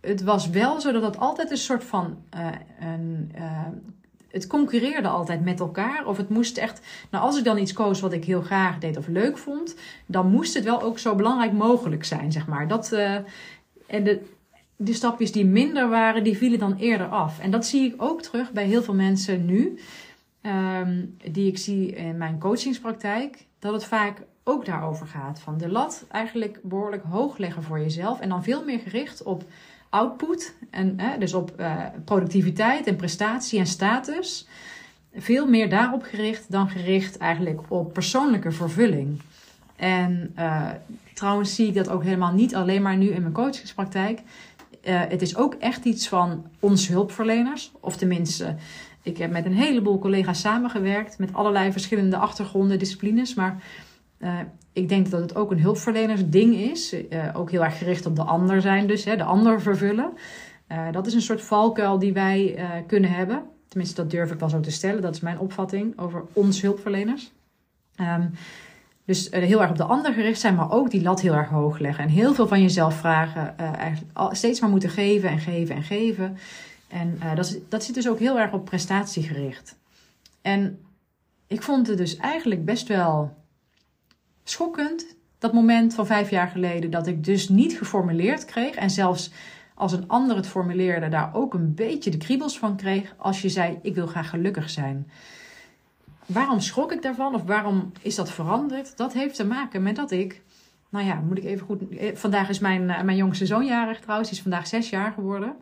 het 0.00 0.22
was 0.22 0.50
wel 0.50 0.80
zo 0.80 0.92
dat 0.92 1.02
het 1.02 1.18
altijd 1.18 1.50
een 1.50 1.56
soort 1.56 1.84
van. 1.84 2.18
Uh, 2.34 2.48
een, 2.80 3.32
uh, 3.36 3.66
het 4.28 4.46
concurreerde 4.46 5.08
altijd 5.08 5.44
met 5.44 5.60
elkaar. 5.60 6.06
Of 6.06 6.16
het 6.16 6.28
moest 6.28 6.56
echt. 6.56 6.80
Nou, 7.10 7.24
als 7.24 7.38
ik 7.38 7.44
dan 7.44 7.58
iets 7.58 7.72
koos 7.72 8.00
wat 8.00 8.12
ik 8.12 8.24
heel 8.24 8.42
graag 8.42 8.78
deed 8.78 8.96
of 8.96 9.06
leuk 9.06 9.38
vond. 9.38 9.76
Dan 10.06 10.30
moest 10.30 10.54
het 10.54 10.64
wel 10.64 10.82
ook 10.82 10.98
zo 10.98 11.14
belangrijk 11.14 11.52
mogelijk 11.52 12.04
zijn, 12.04 12.32
zeg 12.32 12.46
maar. 12.46 12.68
Dat, 12.68 12.92
en 13.86 14.04
de, 14.04 14.22
de 14.82 14.92
stapjes 14.92 15.32
die 15.32 15.46
minder 15.46 15.88
waren, 15.88 16.24
die 16.24 16.36
vielen 16.36 16.58
dan 16.58 16.76
eerder 16.76 17.06
af. 17.06 17.38
En 17.38 17.50
dat 17.50 17.66
zie 17.66 17.86
ik 17.86 18.02
ook 18.02 18.22
terug 18.22 18.52
bij 18.52 18.64
heel 18.64 18.82
veel 18.82 18.94
mensen 18.94 19.46
nu, 19.46 19.78
um, 20.42 21.16
die 21.30 21.46
ik 21.46 21.58
zie 21.58 21.94
in 21.94 22.16
mijn 22.16 22.38
coachingspraktijk, 22.38 23.46
dat 23.58 23.72
het 23.72 23.84
vaak 23.84 24.22
ook 24.44 24.64
daarover 24.64 25.06
gaat. 25.06 25.40
Van 25.40 25.58
de 25.58 25.68
lat 25.68 26.04
eigenlijk 26.10 26.60
behoorlijk 26.62 27.02
hoog 27.02 27.38
leggen 27.38 27.62
voor 27.62 27.78
jezelf 27.78 28.20
en 28.20 28.28
dan 28.28 28.42
veel 28.42 28.64
meer 28.64 28.78
gericht 28.78 29.22
op 29.22 29.44
output, 29.88 30.54
en, 30.70 30.98
dus 31.18 31.34
op 31.34 31.52
uh, 31.60 31.84
productiviteit 32.04 32.86
en 32.86 32.96
prestatie 32.96 33.58
en 33.58 33.66
status. 33.66 34.48
Veel 35.14 35.48
meer 35.48 35.68
daarop 35.68 36.02
gericht 36.02 36.50
dan 36.50 36.68
gericht 36.68 37.18
eigenlijk 37.18 37.60
op 37.68 37.92
persoonlijke 37.92 38.50
vervulling. 38.50 39.20
En 39.76 40.32
uh, 40.38 40.68
trouwens 41.14 41.54
zie 41.54 41.66
ik 41.66 41.74
dat 41.74 41.88
ook 41.88 42.02
helemaal 42.02 42.32
niet 42.32 42.54
alleen 42.54 42.82
maar 42.82 42.96
nu 42.96 43.08
in 43.08 43.22
mijn 43.22 43.34
coachingspraktijk. 43.34 44.20
Uh, 44.84 45.00
het 45.08 45.22
is 45.22 45.36
ook 45.36 45.54
echt 45.54 45.84
iets 45.84 46.08
van 46.08 46.46
ons 46.60 46.88
hulpverleners. 46.88 47.72
Of 47.80 47.96
tenminste, 47.96 48.56
ik 49.02 49.18
heb 49.18 49.30
met 49.30 49.44
een 49.44 49.54
heleboel 49.54 49.98
collega's 49.98 50.40
samengewerkt. 50.40 51.18
Met 51.18 51.34
allerlei 51.34 51.72
verschillende 51.72 52.16
achtergronden, 52.16 52.78
disciplines. 52.78 53.34
Maar 53.34 53.62
uh, 54.18 54.38
ik 54.72 54.88
denk 54.88 55.10
dat 55.10 55.20
het 55.20 55.34
ook 55.34 55.50
een 55.50 55.60
hulpverlenersding 55.60 56.54
is. 56.54 56.94
ook 57.34 57.50
heel 57.50 57.64
erg 57.64 57.78
gericht 57.78 58.06
op 58.06 58.16
de 58.16 58.24
ander 58.24 58.60
zijn 58.60 58.86
dus. 58.86 59.04
Hè, 59.04 59.16
de 59.16 59.24
ander 59.24 59.60
vervullen. 59.60 60.12
dat 60.90 61.06
is 61.06 61.14
een 61.14 61.20
soort 61.20 61.42
valkuil 61.42 61.98
die 61.98 62.12
wij 62.12 62.64
kunnen 62.86 63.10
hebben. 63.10 63.42
Tenminste, 63.68 64.02
dat 64.02 64.10
durf 64.10 64.30
ik 64.30 64.38
wel 64.38 64.48
zo 64.48 64.60
te 64.60 64.70
stellen. 64.70 65.02
Dat 65.02 65.14
is 65.14 65.20
mijn 65.20 65.38
opvatting 65.38 65.98
over 65.98 66.24
ons 66.32 66.60
hulpverleners. 66.60 67.32
Um, 68.00 68.30
dus 69.10 69.30
uh, 69.30 69.42
heel 69.42 69.60
erg 69.60 69.70
op 69.70 69.76
de 69.76 69.84
ander 69.84 70.12
gericht 70.12 70.40
zijn, 70.40 70.54
maar 70.54 70.70
ook 70.70 70.90
die 70.90 71.02
lat 71.02 71.20
heel 71.20 71.34
erg 71.34 71.48
hoog 71.48 71.78
leggen. 71.78 72.04
En 72.04 72.10
heel 72.10 72.34
veel 72.34 72.48
van 72.48 72.62
jezelf 72.62 72.94
vragen. 72.94 73.54
Al, 74.12 74.34
steeds 74.34 74.60
maar 74.60 74.70
moeten 74.70 74.90
geven 74.90 75.28
en 75.28 75.38
geven 75.38 75.74
en 75.74 75.82
geven. 75.82 76.38
En 76.88 77.18
uh, 77.22 77.34
dat, 77.34 77.58
dat 77.68 77.84
zit 77.84 77.94
dus 77.94 78.08
ook 78.08 78.18
heel 78.18 78.38
erg 78.38 78.52
op 78.52 78.64
prestatiegericht. 78.64 79.76
En 80.42 80.78
ik 81.46 81.62
vond 81.62 81.86
het 81.86 81.98
dus 81.98 82.16
eigenlijk 82.16 82.64
best 82.64 82.88
wel 82.88 83.36
schokkend. 84.44 85.16
Dat 85.38 85.52
moment 85.52 85.94
van 85.94 86.06
vijf 86.06 86.30
jaar 86.30 86.48
geleden 86.48 86.90
dat 86.90 87.06
ik 87.06 87.24
dus 87.24 87.48
niet 87.48 87.78
geformuleerd 87.78 88.44
kreeg. 88.44 88.74
En 88.74 88.90
zelfs 88.90 89.30
als 89.74 89.92
een 89.92 90.08
ander 90.08 90.36
het 90.36 90.46
formuleerde, 90.46 91.08
daar 91.08 91.34
ook 91.34 91.54
een 91.54 91.74
beetje 91.74 92.10
de 92.10 92.16
kriebels 92.16 92.58
van 92.58 92.76
kreeg. 92.76 93.14
Als 93.16 93.42
je 93.42 93.48
zei: 93.48 93.78
Ik 93.82 93.94
wil 93.94 94.06
graag 94.06 94.30
gelukkig 94.30 94.70
zijn. 94.70 95.10
Waarom 96.32 96.60
schrok 96.60 96.92
ik 96.92 97.02
daarvan 97.02 97.34
of 97.34 97.42
waarom 97.42 97.92
is 98.02 98.14
dat 98.14 98.30
veranderd? 98.30 98.96
Dat 98.96 99.12
heeft 99.12 99.34
te 99.34 99.46
maken 99.46 99.82
met 99.82 99.96
dat 99.96 100.10
ik, 100.10 100.42
nou 100.88 101.06
ja, 101.06 101.14
moet 101.14 101.38
ik 101.38 101.44
even 101.44 101.66
goed. 101.66 101.88
Eh, 101.88 102.16
vandaag 102.16 102.48
is 102.48 102.58
mijn, 102.58 102.90
eh, 102.90 103.02
mijn 103.02 103.16
jongste 103.16 103.46
zoon 103.46 103.64
jarig 103.64 104.00
trouwens, 104.00 104.28
die 104.28 104.38
is 104.38 104.44
vandaag 104.44 104.66
zes 104.66 104.90
jaar 104.90 105.12
geworden. 105.12 105.56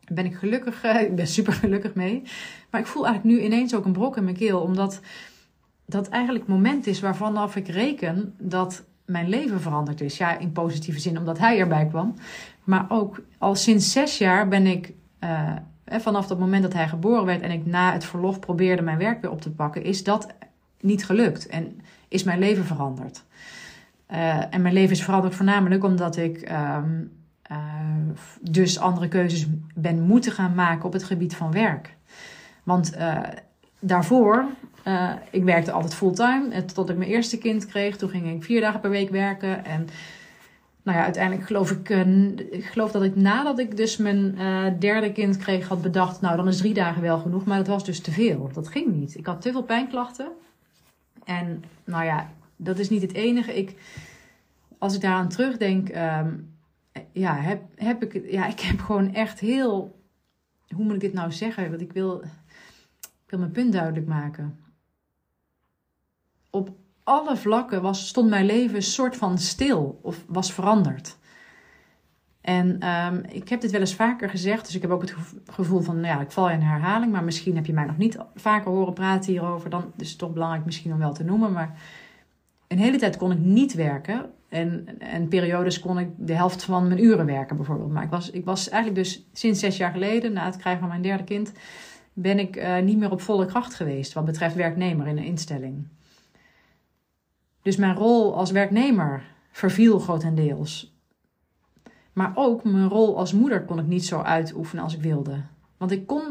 Daar 0.00 0.14
ben 0.14 0.24
ik 0.24 0.34
gelukkig, 0.34 0.82
eh, 0.82 1.00
ik 1.00 1.16
ben 1.16 1.26
super 1.26 1.52
gelukkig 1.52 1.94
mee. 1.94 2.22
Maar 2.70 2.80
ik 2.80 2.86
voel 2.86 3.06
eigenlijk 3.06 3.36
nu 3.36 3.44
ineens 3.44 3.74
ook 3.74 3.84
een 3.84 3.92
brok 3.92 4.16
in 4.16 4.24
mijn 4.24 4.36
keel, 4.36 4.60
omdat 4.60 5.00
dat 5.86 6.08
eigenlijk 6.08 6.46
het 6.46 6.54
moment 6.54 6.86
is 6.86 7.00
waarvan 7.00 7.36
af 7.36 7.56
ik 7.56 7.68
reken 7.68 8.34
dat 8.38 8.84
mijn 9.04 9.28
leven 9.28 9.60
veranderd 9.60 10.00
is. 10.00 10.16
Ja, 10.16 10.38
in 10.38 10.52
positieve 10.52 11.00
zin, 11.00 11.18
omdat 11.18 11.38
hij 11.38 11.58
erbij 11.58 11.86
kwam. 11.86 12.14
Maar 12.64 12.86
ook 12.88 13.20
al 13.38 13.54
sinds 13.54 13.92
zes 13.92 14.18
jaar 14.18 14.48
ben 14.48 14.66
ik 14.66 14.92
vanaf 15.90 16.28
het 16.28 16.38
moment 16.38 16.62
dat 16.62 16.72
hij 16.72 16.88
geboren 16.88 17.24
werd 17.24 17.40
en 17.40 17.50
ik 17.50 17.66
na 17.66 17.92
het 17.92 18.04
verlof 18.04 18.40
probeerde 18.40 18.82
mijn 18.82 18.98
werk 18.98 19.20
weer 19.20 19.30
op 19.30 19.40
te 19.40 19.50
pakken, 19.50 19.82
is 19.82 20.04
dat 20.04 20.26
niet 20.80 21.04
gelukt 21.04 21.46
en 21.46 21.80
is 22.08 22.22
mijn 22.22 22.38
leven 22.38 22.64
veranderd. 22.64 23.24
Uh, 24.10 24.54
en 24.54 24.62
mijn 24.62 24.74
leven 24.74 24.90
is 24.90 25.02
veranderd 25.02 25.34
voornamelijk 25.34 25.84
omdat 25.84 26.16
ik 26.16 26.50
um, 26.50 27.12
uh, 27.50 27.56
dus 28.40 28.78
andere 28.78 29.08
keuzes 29.08 29.46
ben 29.74 30.00
moeten 30.00 30.32
gaan 30.32 30.54
maken 30.54 30.84
op 30.84 30.92
het 30.92 31.04
gebied 31.04 31.36
van 31.36 31.52
werk. 31.52 31.96
Want 32.62 32.96
uh, 32.96 33.18
daarvoor, 33.78 34.44
ik 35.30 35.44
werkte 35.44 35.72
altijd 35.72 35.94
fulltime, 35.94 36.64
tot 36.64 36.90
ik 36.90 36.96
mijn 36.96 37.10
eerste 37.10 37.38
kind 37.38 37.66
kreeg. 37.66 37.96
Toen 37.96 38.08
ging 38.08 38.34
ik 38.34 38.44
vier 38.44 38.60
dagen 38.60 38.80
per 38.80 38.90
week 38.90 39.10
werken 39.10 39.64
en 39.64 39.88
nou 40.88 41.00
ja, 41.00 41.06
uiteindelijk 41.06 41.46
geloof 41.46 41.70
ik, 41.70 41.88
uh, 41.88 42.24
ik 42.50 42.64
geloof 42.64 42.92
dat 42.92 43.02
ik 43.02 43.16
nadat 43.16 43.58
ik 43.58 43.76
dus 43.76 43.96
mijn 43.96 44.34
uh, 44.38 44.66
derde 44.78 45.12
kind 45.12 45.36
kreeg, 45.36 45.68
had 45.68 45.82
bedacht, 45.82 46.20
nou 46.20 46.36
dan 46.36 46.48
is 46.48 46.56
drie 46.56 46.74
dagen 46.74 47.02
wel 47.02 47.18
genoeg. 47.18 47.44
Maar 47.44 47.56
dat 47.56 47.66
was 47.66 47.84
dus 47.84 48.00
te 48.00 48.10
veel. 48.10 48.50
Dat 48.52 48.68
ging 48.68 48.94
niet. 48.94 49.16
Ik 49.18 49.26
had 49.26 49.40
te 49.40 49.52
veel 49.52 49.62
pijnklachten. 49.62 50.28
En 51.24 51.64
nou 51.84 52.04
ja, 52.04 52.30
dat 52.56 52.78
is 52.78 52.90
niet 52.90 53.02
het 53.02 53.12
enige. 53.12 53.56
Ik, 53.56 53.74
als 54.78 54.94
ik 54.94 55.00
daaraan 55.00 55.28
terugdenk, 55.28 55.88
um, 55.88 56.54
ja, 57.12 57.34
heb, 57.34 57.62
heb 57.74 58.02
ik, 58.02 58.30
ja, 58.30 58.46
ik 58.46 58.60
heb 58.60 58.80
gewoon 58.80 59.14
echt 59.14 59.40
heel, 59.40 60.00
hoe 60.74 60.84
moet 60.84 60.94
ik 60.94 61.00
dit 61.00 61.12
nou 61.12 61.32
zeggen? 61.32 61.68
Want 61.68 61.80
ik 61.80 61.92
wil, 61.92 62.22
ik 63.00 63.30
wil 63.30 63.38
mijn 63.38 63.52
punt 63.52 63.72
duidelijk 63.72 64.06
maken. 64.06 64.58
Op 66.50 66.70
alle 67.08 67.36
vlakken 67.36 67.82
was, 67.82 68.08
stond 68.08 68.28
mijn 68.28 68.46
leven 68.46 68.76
een 68.76 68.82
soort 68.82 69.16
van 69.16 69.38
stil 69.38 69.98
of 70.02 70.24
was 70.26 70.52
veranderd. 70.52 71.16
En 72.40 72.88
um, 72.88 73.22
ik 73.28 73.48
heb 73.48 73.60
dit 73.60 73.70
wel 73.70 73.80
eens 73.80 73.94
vaker 73.94 74.30
gezegd, 74.30 74.66
dus 74.66 74.74
ik 74.74 74.82
heb 74.82 74.90
ook 74.90 75.00
het 75.00 75.14
gevoel 75.50 75.80
van, 75.80 76.00
nou 76.00 76.14
ja, 76.14 76.20
ik 76.20 76.30
val 76.30 76.50
in 76.50 76.60
herhaling, 76.60 77.12
maar 77.12 77.24
misschien 77.24 77.56
heb 77.56 77.66
je 77.66 77.72
mij 77.72 77.84
nog 77.84 77.96
niet 77.96 78.18
vaker 78.34 78.70
horen 78.70 78.92
praten 78.92 79.32
hierover. 79.32 79.70
Dan 79.70 79.92
is 79.96 80.08
het 80.08 80.18
toch 80.18 80.32
belangrijk 80.32 80.64
misschien 80.64 80.92
om 80.92 80.98
wel 80.98 81.12
te 81.12 81.24
noemen. 81.24 81.52
Maar 81.52 81.80
een 82.68 82.78
hele 82.78 82.98
tijd 82.98 83.16
kon 83.16 83.32
ik 83.32 83.38
niet 83.38 83.74
werken. 83.74 84.30
En, 84.48 84.88
en 84.98 85.28
periodes 85.28 85.80
kon 85.80 85.98
ik 85.98 86.08
de 86.16 86.34
helft 86.34 86.64
van 86.64 86.88
mijn 86.88 87.04
uren 87.04 87.26
werken 87.26 87.56
bijvoorbeeld. 87.56 87.92
Maar 87.92 88.02
ik 88.02 88.10
was, 88.10 88.30
ik 88.30 88.44
was 88.44 88.68
eigenlijk 88.68 89.02
dus 89.02 89.26
sinds 89.32 89.60
zes 89.60 89.76
jaar 89.76 89.92
geleden, 89.92 90.32
na 90.32 90.44
het 90.44 90.56
krijgen 90.56 90.80
van 90.80 90.90
mijn 90.90 91.02
derde 91.02 91.24
kind, 91.24 91.52
ben 92.12 92.38
ik 92.38 92.56
uh, 92.56 92.78
niet 92.78 92.98
meer 92.98 93.10
op 93.10 93.20
volle 93.20 93.46
kracht 93.46 93.74
geweest 93.74 94.12
wat 94.12 94.24
betreft 94.24 94.54
werknemer 94.54 95.06
in 95.06 95.18
een 95.18 95.24
instelling. 95.24 95.86
Dus 97.68 97.76
mijn 97.76 97.94
rol 97.94 98.36
als 98.36 98.50
werknemer 98.50 99.24
verviel 99.50 99.98
grotendeels. 99.98 100.96
Maar 102.12 102.32
ook 102.34 102.64
mijn 102.64 102.88
rol 102.88 103.18
als 103.18 103.32
moeder 103.32 103.64
kon 103.64 103.78
ik 103.78 103.86
niet 103.86 104.04
zo 104.04 104.20
uitoefenen 104.20 104.84
als 104.84 104.94
ik 104.94 105.02
wilde. 105.02 105.40
Want 105.76 105.90
ik 105.90 106.06
kon 106.06 106.22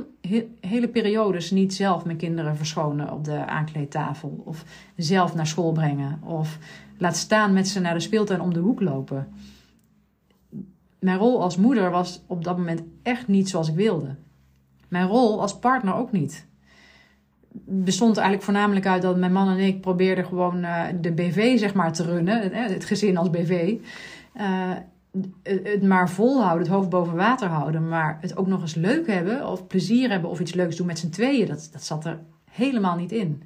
hele 0.60 0.88
periodes 0.88 1.52
niet 1.52 1.74
zelf 1.74 2.06
mijn 2.06 2.18
kinderen 2.18 2.58
verschonen 2.58 3.12
op 3.12 3.24
de 3.24 3.46
aankleedtafel. 3.46 4.42
Of 4.46 4.64
zelf 4.96 5.36
naar 5.36 5.48
school 5.48 5.72
brengen. 5.72 6.20
Of 6.24 6.58
laat 6.98 7.18
staan 7.18 7.54
met 7.54 7.68
ze 7.68 7.80
naar 7.80 7.94
de 7.94 8.00
speeltuin 8.00 8.42
om 8.42 8.54
de 8.54 8.60
hoek 8.60 8.82
lopen. 8.82 9.28
Mijn 11.00 11.18
rol 11.18 11.42
als 11.42 11.58
moeder 11.58 11.92
was 11.92 12.24
op 12.28 12.44
dat 12.44 12.58
moment 12.58 12.82
echt 13.04 13.28
niet 13.28 13.50
zoals 13.50 13.70
ik 13.70 13.76
wilde. 13.76 14.16
Mijn 14.88 15.08
rol 15.08 15.42
als 15.42 15.60
partner 15.60 15.94
ook 15.94 16.12
niet 16.12 16.47
bestond 17.66 18.16
eigenlijk 18.16 18.46
voornamelijk 18.46 18.86
uit 18.86 19.02
dat 19.02 19.18
mijn 19.18 19.32
man 19.32 19.50
en 19.50 19.58
ik 19.58 19.82
probeerden 19.82 20.26
gewoon 20.26 20.58
uh, 20.58 20.84
de 21.02 21.12
BV 21.12 21.60
zeg 21.60 21.74
maar 21.74 21.94
te 21.94 22.04
runnen, 22.04 22.54
het 22.54 22.86
gezin 22.86 23.18
als 23.18 23.30
BV. 23.30 23.76
Uh, 24.38 24.72
het 25.44 25.84
maar 25.84 26.10
volhouden, 26.10 26.68
het 26.68 26.76
hoofd 26.76 26.90
boven 26.90 27.16
water 27.16 27.48
houden, 27.48 27.88
maar 27.88 28.18
het 28.22 28.38
ook 28.38 28.48
nog 28.48 28.62
eens 28.62 28.76
leuk 28.76 29.08
hebben 29.08 29.48
of 29.48 29.68
plezier 29.68 30.10
hebben 30.10 30.30
of 30.30 30.40
iets 30.40 30.54
leuks 30.54 30.76
doen 30.76 30.88
met 30.88 31.00
z'n 31.00 31.10
tweeën, 31.10 31.48
dat, 31.48 31.70
dat 31.72 31.84
zat 31.84 32.06
er 32.06 32.20
helemaal 32.52 32.96
niet 32.96 33.12
in. 33.12 33.44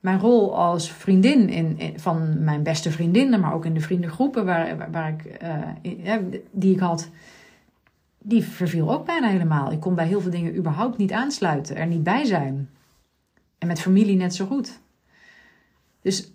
Mijn 0.00 0.20
rol 0.20 0.56
als 0.56 0.92
vriendin 0.92 1.48
in, 1.48 1.78
van 1.96 2.44
mijn 2.44 2.62
beste 2.62 2.90
vriendinnen, 2.90 3.40
maar 3.40 3.54
ook 3.54 3.64
in 3.64 3.74
de 3.74 3.80
vriendengroepen 3.80 4.44
waar, 4.44 4.90
waar, 4.90 5.16
ik, 5.82 6.40
die 6.50 6.74
ik 6.74 6.80
had, 6.80 7.10
die 8.18 8.44
verviel 8.44 8.92
ook 8.92 9.06
bijna 9.06 9.28
helemaal. 9.28 9.72
Ik 9.72 9.80
kon 9.80 9.94
bij 9.94 10.06
heel 10.06 10.20
veel 10.20 10.30
dingen 10.30 10.56
überhaupt 10.56 10.96
niet 10.96 11.12
aansluiten, 11.12 11.76
er 11.76 11.86
niet 11.86 12.02
bij 12.02 12.24
zijn. 12.24 12.68
En 13.60 13.66
met 13.66 13.80
familie 13.80 14.16
net 14.16 14.34
zo 14.34 14.46
goed. 14.46 14.80
Dus 16.02 16.32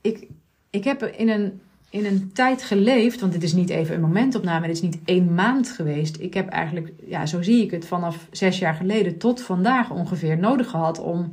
ik, 0.00 0.28
ik 0.70 0.84
heb 0.84 1.02
in 1.02 1.28
een, 1.28 1.60
in 1.90 2.04
een 2.04 2.30
tijd 2.32 2.62
geleefd, 2.62 3.20
want 3.20 3.32
dit 3.32 3.42
is 3.42 3.52
niet 3.52 3.70
even 3.70 3.94
een 3.94 4.00
momentopname, 4.00 4.66
dit 4.66 4.76
is 4.76 4.82
niet 4.82 4.98
één 5.04 5.34
maand 5.34 5.68
geweest. 5.68 6.20
Ik 6.20 6.34
heb 6.34 6.48
eigenlijk, 6.48 6.92
ja, 7.06 7.26
zo 7.26 7.42
zie 7.42 7.62
ik 7.62 7.70
het, 7.70 7.86
vanaf 7.86 8.26
zes 8.30 8.58
jaar 8.58 8.74
geleden 8.74 9.18
tot 9.18 9.42
vandaag 9.42 9.90
ongeveer 9.90 10.38
nodig 10.38 10.70
gehad 10.70 10.98
om, 10.98 11.32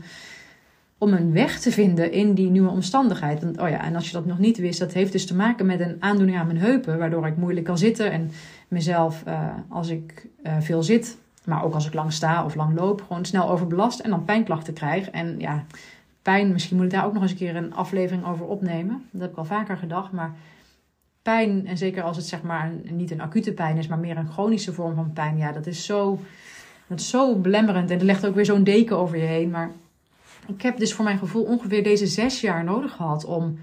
om 0.98 1.13
een 1.13 1.32
weg 1.32 1.60
te 1.60 1.72
vinden 1.72 2.12
in 2.12 2.34
die 2.34 2.50
nieuwe 2.50 2.70
omstandigheid. 2.70 3.41
Want, 3.41 3.60
oh 3.60 3.70
ja, 3.70 3.84
en 3.84 3.96
als 3.96 4.08
je 4.08 4.13
dat 4.13 4.26
nog 4.26 4.39
niet 4.39 4.58
wist, 4.58 4.80
dat 4.80 4.94
heeft 4.94 5.12
dus 5.12 5.26
te 5.26 5.36
maken 5.36 5.65
met 5.65 5.80
een 5.80 5.96
aandoening 6.00 6.38
aan 6.38 6.48
mijn 6.48 6.58
heupen, 6.58 6.98
waardoor 6.98 7.28
ik 7.28 7.38
moeilijk 7.38 7.65
kan 7.65 7.78
zitten 7.78 8.12
en 8.12 8.32
mezelf, 8.67 9.24
uh, 9.28 9.50
als 9.70 9.89
ik 9.89 10.28
uh, 10.44 10.60
veel 10.60 10.84
zit, 10.84 11.17
maar 11.45 11.63
ook 11.63 11.73
als 11.73 11.88
ik 11.88 11.93
lang 11.93 12.13
sta 12.13 12.45
of 12.45 12.56
lang 12.56 12.75
loop, 12.75 13.01
gewoon 13.08 13.25
snel 13.25 13.49
overbelast 13.49 13.99
en 13.99 14.10
dan 14.10 14.25
pijnklachten 14.25 14.73
krijg. 14.73 15.10
En 15.10 15.39
ja, 15.39 15.65
pijn, 16.21 16.51
misschien 16.51 16.75
moet 16.75 16.86
ik 16.86 16.91
daar 16.91 17.06
ook 17.06 17.13
nog 17.13 17.21
eens 17.21 17.32
een 17.32 17.38
keer 17.38 17.56
een 17.56 17.73
aflevering 17.73 18.25
over 18.25 18.45
opnemen. 18.45 19.06
Dat 19.12 19.21
heb 19.21 19.32
ik 19.32 19.38
al 19.38 19.45
vaker 19.45 19.77
gedacht. 19.77 20.12
Maar 20.12 20.36
pijn, 21.21 21.67
en 21.67 21.77
zeker 21.77 22.04
als 22.04 22.17
het 22.17 22.25
zeg 22.25 22.41
maar 22.41 22.71
niet 22.84 23.12
een 23.12 23.21
acute 23.21 23.54
pijn 23.54 23.77
is, 23.77 23.88
maar 23.88 23.99
meer 23.99 24.17
een 24.17 24.32
chronische 24.32 24.73
vorm 24.73 24.95
van 24.95 25.13
pijn, 25.13 25.38
ja, 25.38 25.51
dat 25.51 25.67
is 25.67 25.86
zo, 25.86 26.19
dat 26.88 27.01
zo 27.01 27.36
belemmerend. 27.36 27.91
En 27.91 27.99
er 27.99 28.06
legt 28.06 28.25
ook 28.25 28.36
weer 28.36 28.45
zo'n 28.45 28.63
deken 28.63 28.97
over 28.97 29.17
je 29.17 29.23
heen. 29.23 29.49
Maar 29.49 29.71
ik 30.47 30.62
heb 30.62 30.77
dus 30.77 30.93
voor 30.93 31.06
mijn 31.06 31.17
gevoel 31.17 31.43
ongeveer 31.43 31.84
deze 31.84 32.08
zes 32.08 32.41
jaar 32.41 32.63
nodig 32.63 32.91
gehad 32.91 33.25
om 33.25 33.60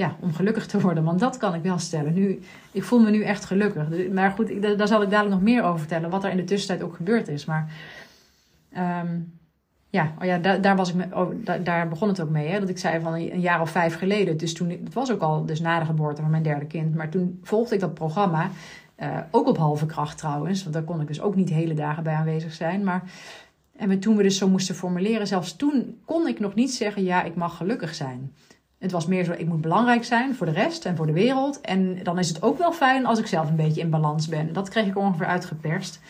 ja, 0.00 0.16
om 0.20 0.34
gelukkig 0.34 0.66
te 0.66 0.80
worden. 0.80 1.04
Want 1.04 1.20
dat 1.20 1.36
kan 1.36 1.54
ik 1.54 1.62
wel 1.62 1.78
stellen. 1.78 2.12
Nu, 2.12 2.40
ik 2.72 2.84
voel 2.84 3.00
me 3.00 3.10
nu 3.10 3.22
echt 3.22 3.44
gelukkig. 3.44 4.08
Maar 4.12 4.30
goed, 4.30 4.62
daar 4.78 4.88
zal 4.88 5.02
ik 5.02 5.10
dadelijk 5.10 5.34
nog 5.34 5.42
meer 5.42 5.62
over 5.62 5.78
vertellen. 5.78 6.10
Wat 6.10 6.24
er 6.24 6.30
in 6.30 6.36
de 6.36 6.44
tussentijd 6.44 6.82
ook 6.82 6.96
gebeurd 6.96 7.28
is. 7.28 7.44
Maar 7.44 7.72
um, 9.02 9.38
ja, 9.88 10.14
oh 10.18 10.24
ja 10.24 10.38
daar, 10.38 10.60
daar, 10.60 10.76
was 10.76 10.94
ik 10.94 11.16
oh, 11.16 11.30
daar, 11.64 11.88
begon 11.88 12.08
het 12.08 12.20
ook 12.20 12.30
mee. 12.30 12.48
Hè, 12.48 12.60
dat 12.60 12.68
ik 12.68 12.78
zei 12.78 13.00
van 13.00 13.12
een 13.12 13.40
jaar 13.40 13.60
of 13.60 13.70
vijf 13.70 13.98
geleden. 13.98 14.36
Dus 14.36 14.54
toen, 14.54 14.70
het 14.70 14.94
was 14.94 15.12
ook 15.12 15.20
al 15.20 15.46
dus 15.46 15.60
na 15.60 15.78
de 15.78 15.84
geboorte 15.84 16.22
van 16.22 16.30
mijn 16.30 16.42
derde 16.42 16.66
kind. 16.66 16.94
Maar 16.94 17.08
toen 17.08 17.40
volgde 17.42 17.74
ik 17.74 17.80
dat 17.80 17.94
programma. 17.94 18.50
Uh, 18.98 19.18
ook 19.30 19.46
op 19.46 19.56
halve 19.56 19.86
kracht 19.86 20.18
trouwens. 20.18 20.62
Want 20.62 20.74
daar 20.74 20.82
kon 20.84 21.00
ik 21.00 21.06
dus 21.06 21.20
ook 21.20 21.34
niet 21.34 21.48
hele 21.48 21.74
dagen 21.74 22.02
bij 22.02 22.14
aanwezig 22.14 22.52
zijn. 22.52 22.84
Maar 22.84 23.02
en 23.76 24.00
toen 24.00 24.16
we 24.16 24.22
dus 24.22 24.38
zo 24.38 24.48
moesten 24.48 24.74
formuleren, 24.74 25.26
zelfs 25.26 25.56
toen 25.56 26.00
kon 26.04 26.26
ik 26.26 26.40
nog 26.40 26.54
niet 26.54 26.74
zeggen: 26.74 27.02
ja, 27.02 27.22
ik 27.22 27.34
mag 27.34 27.56
gelukkig 27.56 27.94
zijn. 27.94 28.32
Het 28.80 28.92
was 28.92 29.06
meer 29.06 29.24
zo, 29.24 29.32
ik 29.32 29.46
moet 29.46 29.60
belangrijk 29.60 30.04
zijn 30.04 30.34
voor 30.34 30.46
de 30.46 30.52
rest 30.52 30.84
en 30.84 30.96
voor 30.96 31.06
de 31.06 31.12
wereld. 31.12 31.60
En 31.60 32.02
dan 32.02 32.18
is 32.18 32.28
het 32.28 32.42
ook 32.42 32.58
wel 32.58 32.72
fijn 32.72 33.06
als 33.06 33.18
ik 33.18 33.26
zelf 33.26 33.48
een 33.48 33.56
beetje 33.56 33.80
in 33.80 33.90
balans 33.90 34.28
ben. 34.28 34.52
Dat 34.52 34.68
kreeg 34.68 34.86
ik 34.86 34.96
ongeveer 34.96 35.26
uitgeperst. 35.26 36.00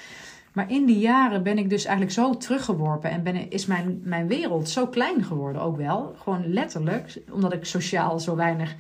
Maar 0.52 0.70
in 0.70 0.86
die 0.86 0.98
jaren 0.98 1.42
ben 1.42 1.58
ik 1.58 1.70
dus 1.70 1.84
eigenlijk 1.84 2.14
zo 2.14 2.36
teruggeworpen 2.36 3.10
en 3.10 3.50
is 3.50 3.66
mijn, 3.66 4.00
mijn 4.04 4.26
wereld 4.26 4.68
zo 4.68 4.86
klein 4.86 5.24
geworden 5.24 5.62
ook 5.62 5.76
wel. 5.76 6.14
Gewoon 6.22 6.52
letterlijk, 6.52 7.22
omdat 7.30 7.52
ik 7.52 7.64
sociaal 7.64 8.20
zo 8.20 8.36
weinig 8.36 8.74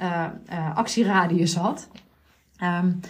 uh, 0.00 0.26
uh, 0.50 0.76
actieradius 0.76 1.54
had. 1.54 1.88
Um, 2.62 3.00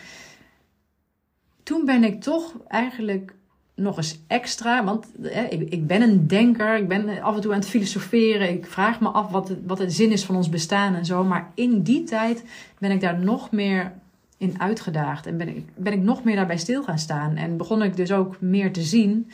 toen 1.62 1.84
ben 1.84 2.04
ik 2.04 2.22
toch 2.22 2.54
eigenlijk 2.68 3.34
nog 3.76 3.96
eens 3.96 4.18
extra, 4.26 4.84
want 4.84 5.06
ik, 5.50 5.70
ik 5.70 5.86
ben 5.86 6.02
een 6.02 6.26
denker, 6.26 6.76
ik 6.76 6.88
ben 6.88 7.22
af 7.22 7.34
en 7.34 7.40
toe 7.40 7.52
aan 7.52 7.58
het 7.58 7.68
filosoferen, 7.68 8.50
ik 8.50 8.66
vraag 8.66 9.00
me 9.00 9.08
af 9.08 9.30
wat, 9.30 9.52
wat 9.66 9.78
de 9.78 9.90
zin 9.90 10.12
is 10.12 10.24
van 10.24 10.36
ons 10.36 10.48
bestaan 10.48 10.94
en 10.94 11.04
zo. 11.04 11.24
Maar 11.24 11.50
in 11.54 11.82
die 11.82 12.04
tijd 12.04 12.44
ben 12.78 12.90
ik 12.90 13.00
daar 13.00 13.18
nog 13.18 13.50
meer 13.50 13.92
in 14.38 14.60
uitgedaagd 14.60 15.26
en 15.26 15.36
ben 15.36 15.48
ik, 15.48 15.64
ben 15.74 15.92
ik 15.92 16.00
nog 16.00 16.24
meer 16.24 16.36
daarbij 16.36 16.56
stil 16.56 16.82
gaan 16.82 16.98
staan. 16.98 17.36
En 17.36 17.56
begon 17.56 17.82
ik 17.82 17.96
dus 17.96 18.12
ook 18.12 18.40
meer 18.40 18.72
te 18.72 18.82
zien 18.82 19.30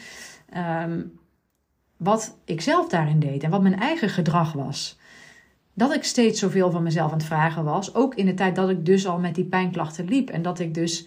um, 0.56 1.12
wat 1.96 2.36
ik 2.44 2.60
zelf 2.60 2.88
daarin 2.88 3.18
deed 3.18 3.42
en 3.42 3.50
wat 3.50 3.62
mijn 3.62 3.80
eigen 3.80 4.08
gedrag 4.08 4.52
was. 4.52 4.98
Dat 5.74 5.94
ik 5.94 6.04
steeds 6.04 6.40
zoveel 6.40 6.70
van 6.70 6.82
mezelf 6.82 7.12
aan 7.12 7.18
het 7.18 7.26
vragen 7.26 7.64
was, 7.64 7.94
ook 7.94 8.14
in 8.14 8.26
de 8.26 8.34
tijd 8.34 8.56
dat 8.56 8.70
ik 8.70 8.86
dus 8.86 9.06
al 9.06 9.18
met 9.18 9.34
die 9.34 9.44
pijnklachten 9.44 10.04
liep 10.04 10.30
en 10.30 10.42
dat 10.42 10.58
ik 10.58 10.74
dus 10.74 11.06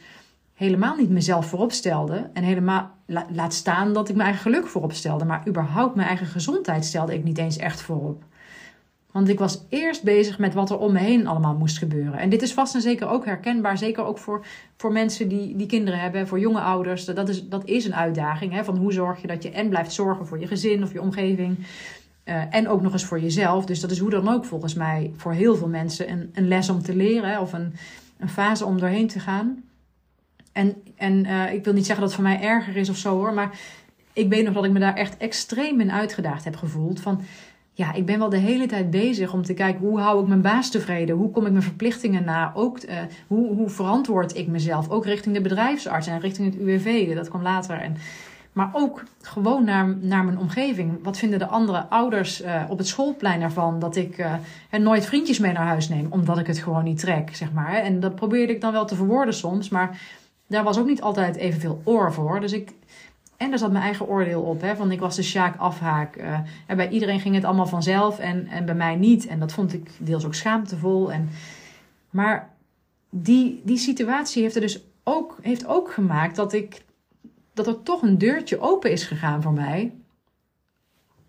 helemaal 0.55 0.95
niet 0.95 1.09
mezelf 1.09 1.45
voorop 1.45 1.71
stelde. 1.71 2.29
En 2.33 2.43
helemaal 2.43 2.91
laat 3.29 3.53
staan 3.53 3.93
dat 3.93 4.09
ik 4.09 4.15
mijn 4.15 4.27
eigen 4.27 4.51
geluk 4.51 4.67
voorop 4.67 4.93
stelde. 4.93 5.25
Maar 5.25 5.47
überhaupt 5.47 5.95
mijn 5.95 6.07
eigen 6.07 6.27
gezondheid 6.27 6.85
stelde 6.85 7.13
ik 7.13 7.23
niet 7.23 7.37
eens 7.37 7.57
echt 7.57 7.81
voorop. 7.81 8.23
Want 9.11 9.29
ik 9.29 9.39
was 9.39 9.65
eerst 9.69 10.03
bezig 10.03 10.39
met 10.39 10.53
wat 10.53 10.69
er 10.69 10.77
om 10.77 10.91
me 10.91 10.99
heen 10.99 11.27
allemaal 11.27 11.55
moest 11.55 11.77
gebeuren. 11.77 12.19
En 12.19 12.29
dit 12.29 12.41
is 12.41 12.53
vast 12.53 12.75
en 12.75 12.81
zeker 12.81 13.07
ook 13.07 13.25
herkenbaar. 13.25 13.77
Zeker 13.77 14.05
ook 14.05 14.17
voor, 14.17 14.45
voor 14.77 14.91
mensen 14.91 15.27
die, 15.27 15.55
die 15.55 15.67
kinderen 15.67 15.99
hebben, 15.99 16.27
voor 16.27 16.39
jonge 16.39 16.59
ouders. 16.59 17.05
Dat 17.05 17.29
is, 17.29 17.47
dat 17.47 17.65
is 17.65 17.85
een 17.85 17.95
uitdaging. 17.95 18.51
Hè? 18.51 18.63
Van 18.63 18.77
hoe 18.77 18.93
zorg 18.93 19.21
je 19.21 19.27
dat 19.27 19.43
je 19.43 19.49
en 19.49 19.69
blijft 19.69 19.93
zorgen 19.93 20.27
voor 20.27 20.39
je 20.39 20.47
gezin 20.47 20.83
of 20.83 20.93
je 20.93 21.01
omgeving. 21.01 21.57
Uh, 22.25 22.41
en 22.49 22.67
ook 22.67 22.81
nog 22.81 22.93
eens 22.93 23.05
voor 23.05 23.19
jezelf. 23.19 23.65
Dus 23.65 23.79
dat 23.79 23.91
is 23.91 23.99
hoe 23.99 24.09
dan 24.09 24.27
ook 24.27 24.45
volgens 24.45 24.73
mij 24.73 25.13
voor 25.15 25.33
heel 25.33 25.55
veel 25.55 25.67
mensen 25.67 26.11
een, 26.11 26.29
een 26.33 26.47
les 26.47 26.69
om 26.69 26.81
te 26.81 26.95
leren. 26.95 27.29
Hè? 27.29 27.39
Of 27.39 27.53
een, 27.53 27.73
een 28.17 28.29
fase 28.29 28.65
om 28.65 28.79
doorheen 28.79 29.07
te 29.07 29.19
gaan. 29.19 29.63
En, 30.55 30.75
en 30.95 31.25
uh, 31.25 31.53
ik 31.53 31.63
wil 31.63 31.73
niet 31.73 31.85
zeggen 31.85 32.05
dat 32.05 32.13
het 32.13 32.21
voor 32.21 32.29
mij 32.29 32.41
erger 32.41 32.75
is 32.75 32.89
of 32.89 32.97
zo 32.97 33.15
hoor. 33.15 33.33
Maar 33.33 33.59
ik 34.13 34.29
weet 34.29 34.45
nog 34.45 34.53
dat 34.53 34.65
ik 34.65 34.71
me 34.71 34.79
daar 34.79 34.95
echt 34.95 35.17
extreem 35.17 35.79
in 35.79 35.91
uitgedaagd 35.91 36.43
heb 36.43 36.55
gevoeld. 36.55 36.99
Van 36.99 37.21
ja, 37.73 37.93
ik 37.93 38.05
ben 38.05 38.19
wel 38.19 38.29
de 38.29 38.37
hele 38.37 38.65
tijd 38.65 38.89
bezig 38.89 39.33
om 39.33 39.43
te 39.43 39.53
kijken 39.53 39.87
hoe 39.87 39.99
hou 39.99 40.21
ik 40.21 40.27
mijn 40.27 40.41
baas 40.41 40.71
tevreden? 40.71 41.15
Hoe 41.15 41.31
kom 41.31 41.45
ik 41.45 41.51
mijn 41.51 41.63
verplichtingen 41.63 42.23
na? 42.23 42.51
Ook 42.53 42.83
uh, 42.83 42.95
hoe, 43.27 43.55
hoe 43.55 43.69
verantwoord 43.69 44.35
ik 44.35 44.47
mezelf? 44.47 44.89
Ook 44.89 45.05
richting 45.05 45.35
de 45.35 45.41
bedrijfsarts 45.41 46.07
en 46.07 46.19
richting 46.19 46.53
het 46.53 46.61
UWV. 46.61 47.15
Dat 47.15 47.29
kwam 47.29 47.41
later. 47.41 47.81
En, 47.81 47.97
maar 48.53 48.69
ook 48.73 49.03
gewoon 49.21 49.63
naar, 49.63 49.95
naar 49.97 50.25
mijn 50.25 50.37
omgeving. 50.37 51.03
Wat 51.03 51.17
vinden 51.17 51.39
de 51.39 51.47
andere 51.47 51.85
ouders 51.89 52.41
uh, 52.41 52.63
op 52.69 52.77
het 52.77 52.87
schoolplein 52.87 53.41
ervan? 53.41 53.79
Dat 53.79 53.95
ik 53.95 54.17
uh, 54.17 54.33
nooit 54.79 55.05
vriendjes 55.05 55.39
mee 55.39 55.51
naar 55.51 55.67
huis 55.67 55.89
neem. 55.89 56.07
Omdat 56.09 56.39
ik 56.39 56.47
het 56.47 56.57
gewoon 56.57 56.83
niet 56.83 56.99
trek, 56.99 57.35
zeg 57.35 57.51
maar. 57.51 57.73
En 57.73 57.99
dat 57.99 58.15
probeerde 58.15 58.53
ik 58.53 58.61
dan 58.61 58.71
wel 58.71 58.85
te 58.85 58.95
verwoorden 58.95 59.33
soms. 59.33 59.69
Maar 59.69 59.99
daar 60.47 60.63
was 60.63 60.79
ook 60.79 60.87
niet 60.87 61.01
altijd 61.01 61.35
evenveel 61.35 61.81
oor 61.83 62.13
voor. 62.13 62.39
Dus 62.39 62.51
ik, 62.51 62.73
en 63.37 63.49
daar 63.49 63.59
zat 63.59 63.71
mijn 63.71 63.83
eigen 63.83 64.07
oordeel 64.07 64.41
op. 64.41 64.61
Hè, 64.61 64.75
van 64.75 64.91
ik 64.91 64.99
was 64.99 65.15
de 65.15 65.23
Sjaak 65.23 65.57
afhaak. 65.57 66.15
Uh, 66.15 66.39
en 66.67 66.77
bij 66.77 66.89
iedereen 66.89 67.19
ging 67.19 67.35
het 67.35 67.43
allemaal 67.43 67.67
vanzelf 67.67 68.19
en, 68.19 68.47
en 68.47 68.65
bij 68.65 68.75
mij 68.75 68.95
niet. 68.95 69.27
En 69.27 69.39
dat 69.39 69.51
vond 69.51 69.73
ik 69.73 69.89
deels 69.97 70.25
ook 70.25 70.33
schaamtevol. 70.33 71.11
En, 71.11 71.29
maar 72.09 72.53
die, 73.09 73.61
die 73.63 73.77
situatie 73.77 74.41
heeft, 74.41 74.55
er 74.55 74.61
dus 74.61 74.83
ook, 75.03 75.37
heeft 75.41 75.67
ook 75.67 75.93
gemaakt 75.93 76.35
dat, 76.35 76.53
ik, 76.53 76.83
dat 77.53 77.67
er 77.67 77.83
toch 77.83 78.01
een 78.01 78.17
deurtje 78.17 78.59
open 78.59 78.91
is 78.91 79.03
gegaan 79.03 79.41
voor 79.41 79.53
mij. 79.53 79.93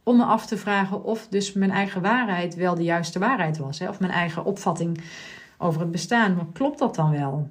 Om 0.02 0.16
me 0.16 0.24
af 0.24 0.46
te 0.46 0.57
vragen 0.57 1.05
of 1.05 1.29
dus 1.29 1.52
mijn 1.52 1.70
eigen 1.70 2.02
waarheid 2.02 2.55
wel 2.55 2.74
de 2.74 2.85
juiste 2.85 3.18
waarheid 3.18 3.59
was. 3.59 3.79
Hè? 3.79 3.88
Of 3.88 4.00
mijn 4.00 4.12
eigen 4.12 4.44
opvatting 4.44 5.00
over 5.59 5.81
het 5.81 5.90
bestaan. 5.90 6.35
Maar 6.35 6.46
klopt 6.52 6.79
dat 6.79 6.94
dan 6.94 7.11
wel? 7.11 7.48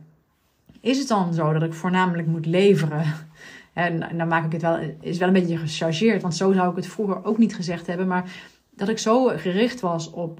Is 0.85 0.97
het 0.97 1.07
dan 1.07 1.33
zo 1.33 1.53
dat 1.53 1.63
ik 1.63 1.73
voornamelijk 1.73 2.27
moet 2.27 2.45
leveren? 2.45 3.05
En, 3.73 4.17
dan 4.17 4.27
maak 4.27 4.45
ik 4.45 4.51
het 4.51 4.61
wel, 4.61 4.79
is 5.01 5.17
wel 5.17 5.27
een 5.27 5.33
beetje 5.33 5.57
gechargeerd, 5.57 6.21
want 6.21 6.35
zo 6.35 6.53
zou 6.53 6.69
ik 6.69 6.75
het 6.75 6.87
vroeger 6.87 7.25
ook 7.25 7.37
niet 7.37 7.55
gezegd 7.55 7.87
hebben. 7.87 8.07
Maar 8.07 8.31
dat 8.69 8.89
ik 8.89 8.97
zo 8.97 9.25
gericht 9.25 9.79
was 9.79 10.09
op 10.11 10.39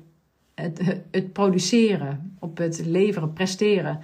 het, 0.53 1.01
het 1.11 1.33
produceren, 1.33 2.37
op 2.39 2.57
het 2.57 2.85
leveren, 2.85 3.33
presteren. 3.33 3.99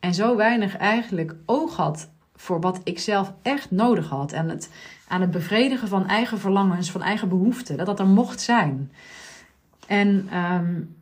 En 0.00 0.14
zo 0.14 0.36
weinig 0.36 0.76
eigenlijk 0.76 1.34
oog 1.44 1.76
had 1.76 2.10
voor 2.34 2.60
wat 2.60 2.80
ik 2.84 2.98
zelf 2.98 3.32
echt 3.42 3.70
nodig 3.70 4.08
had. 4.08 4.32
En 4.32 4.48
het, 4.48 4.70
aan 5.08 5.20
het 5.20 5.30
bevredigen 5.30 5.88
van 5.88 6.06
eigen 6.06 6.38
verlangens, 6.38 6.90
van 6.90 7.02
eigen 7.02 7.28
behoeften. 7.28 7.76
Dat 7.76 7.86
dat 7.86 8.00
er 8.00 8.06
mocht 8.06 8.40
zijn. 8.40 8.92
En 9.86 10.28
um, 10.36 10.95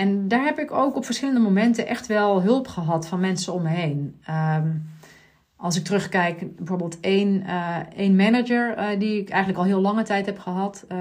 en 0.00 0.28
daar 0.28 0.44
heb 0.44 0.58
ik 0.58 0.72
ook 0.72 0.96
op 0.96 1.04
verschillende 1.04 1.40
momenten 1.40 1.86
echt 1.86 2.06
wel 2.06 2.42
hulp 2.42 2.68
gehad 2.68 3.06
van 3.06 3.20
mensen 3.20 3.52
om 3.52 3.62
me 3.62 3.68
heen. 3.68 4.20
Um, 4.30 4.88
als 5.56 5.76
ik 5.76 5.84
terugkijk, 5.84 6.56
bijvoorbeeld 6.56 7.00
één, 7.00 7.42
uh, 7.42 7.76
één 7.96 8.16
manager 8.16 8.78
uh, 8.78 8.98
die 8.98 9.20
ik 9.20 9.28
eigenlijk 9.28 9.58
al 9.58 9.66
heel 9.66 9.80
lange 9.80 10.02
tijd 10.02 10.26
heb 10.26 10.38
gehad, 10.38 10.84
uh, 10.92 10.98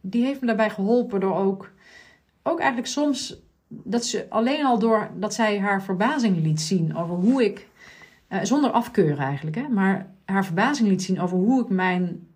die 0.00 0.24
heeft 0.24 0.40
me 0.40 0.46
daarbij 0.46 0.70
geholpen 0.70 1.20
door 1.20 1.36
ook, 1.36 1.72
ook 2.42 2.58
eigenlijk 2.58 2.88
soms 2.88 3.42
dat 3.68 4.04
ze 4.04 4.26
alleen 4.28 4.64
al 4.64 4.78
door 4.78 5.10
dat 5.16 5.34
zij 5.34 5.60
haar 5.60 5.82
verbazing 5.82 6.42
liet 6.42 6.60
zien 6.60 6.96
over 6.96 7.14
hoe 7.14 7.44
ik, 7.44 7.68
zonder 8.42 8.70
afkeuren 8.70 9.24
eigenlijk, 9.24 9.56
hè, 9.56 9.68
maar 9.68 10.10
haar 10.24 10.44
verbazing 10.44 10.88
liet 10.88 11.02
zien 11.02 11.20
over 11.20 11.36
hoe 11.36 11.62
ik 11.62 11.68
mijn 11.68 12.26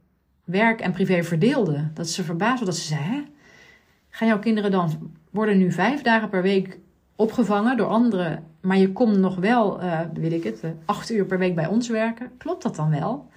werk 0.44 0.80
en 0.80 0.92
privé 0.92 1.22
verdeelde. 1.22 1.90
Dat 1.94 2.08
ze 2.08 2.24
verbaasd 2.24 2.58
was 2.58 2.68
dat 2.68 2.76
ze 2.78 2.86
zei: 2.86 3.00
Hè, 3.02 3.22
gaan 4.08 4.28
jouw 4.28 4.38
kinderen 4.38 4.70
dan 4.70 5.12
worden 5.30 5.58
nu 5.58 5.72
vijf 5.72 6.02
dagen 6.02 6.28
per 6.28 6.42
week 6.42 6.78
opgevangen 7.16 7.76
door 7.76 7.86
anderen, 7.86 8.44
maar 8.60 8.76
je 8.76 8.92
komt 8.92 9.16
nog 9.16 9.36
wel, 9.36 9.82
uh, 9.82 10.00
weet 10.14 10.32
ik 10.32 10.44
het, 10.44 10.64
uh, 10.64 10.70
acht 10.84 11.10
uur 11.10 11.24
per 11.24 11.38
week 11.38 11.54
bij 11.54 11.66
ons 11.66 11.88
werken. 11.88 12.30
Klopt 12.36 12.62
dat 12.62 12.76
dan 12.76 12.90
wel? 12.90 13.30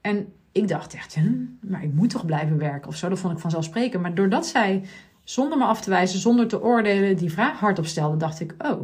En 0.00 0.32
ik 0.52 0.68
dacht 0.68 0.94
echt, 0.94 1.14
hm, 1.14 1.44
maar 1.60 1.82
ik 1.82 1.92
moet 1.92 2.10
toch 2.10 2.26
blijven 2.26 2.58
werken 2.58 2.88
of 2.88 2.96
zo. 2.96 3.08
Dat 3.08 3.18
vond 3.18 3.32
ik 3.32 3.38
vanzelfsprekend. 3.38 4.02
Maar 4.02 4.14
doordat 4.14 4.46
zij, 4.46 4.84
zonder 5.24 5.58
me 5.58 5.64
af 5.64 5.80
te 5.80 5.90
wijzen, 5.90 6.18
zonder 6.18 6.48
te 6.48 6.62
oordelen, 6.62 7.16
die 7.16 7.32
vraag 7.32 7.58
hardop 7.58 7.86
stelde, 7.86 8.16
dacht 8.16 8.40
ik, 8.40 8.54
oh, 8.58 8.80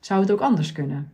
zou 0.00 0.20
het 0.20 0.30
ook 0.30 0.40
anders 0.40 0.72
kunnen? 0.72 1.12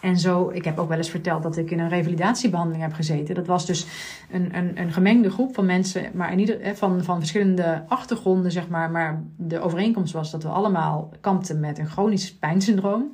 En 0.00 0.18
zo, 0.18 0.50
ik 0.50 0.64
heb 0.64 0.78
ook 0.78 0.88
wel 0.88 0.96
eens 0.96 1.10
verteld 1.10 1.42
dat 1.42 1.56
ik 1.56 1.70
in 1.70 1.78
een 1.78 1.88
revalidatiebehandeling 1.88 2.82
heb 2.82 2.92
gezeten. 2.92 3.34
Dat 3.34 3.46
was 3.46 3.66
dus 3.66 3.86
een, 4.30 4.56
een, 4.56 4.80
een 4.80 4.92
gemengde 4.92 5.30
groep 5.30 5.54
van 5.54 5.66
mensen, 5.66 6.10
maar 6.14 6.32
in 6.32 6.38
ieder, 6.38 6.76
van, 6.76 7.04
van 7.04 7.18
verschillende 7.18 7.84
achtergronden, 7.88 8.52
zeg 8.52 8.68
maar. 8.68 8.90
Maar 8.90 9.22
de 9.36 9.60
overeenkomst 9.60 10.12
was 10.12 10.30
dat 10.30 10.42
we 10.42 10.48
allemaal 10.48 11.12
kampten 11.20 11.60
met 11.60 11.78
een 11.78 11.88
chronisch 11.88 12.34
pijnsyndroom. 12.34 13.12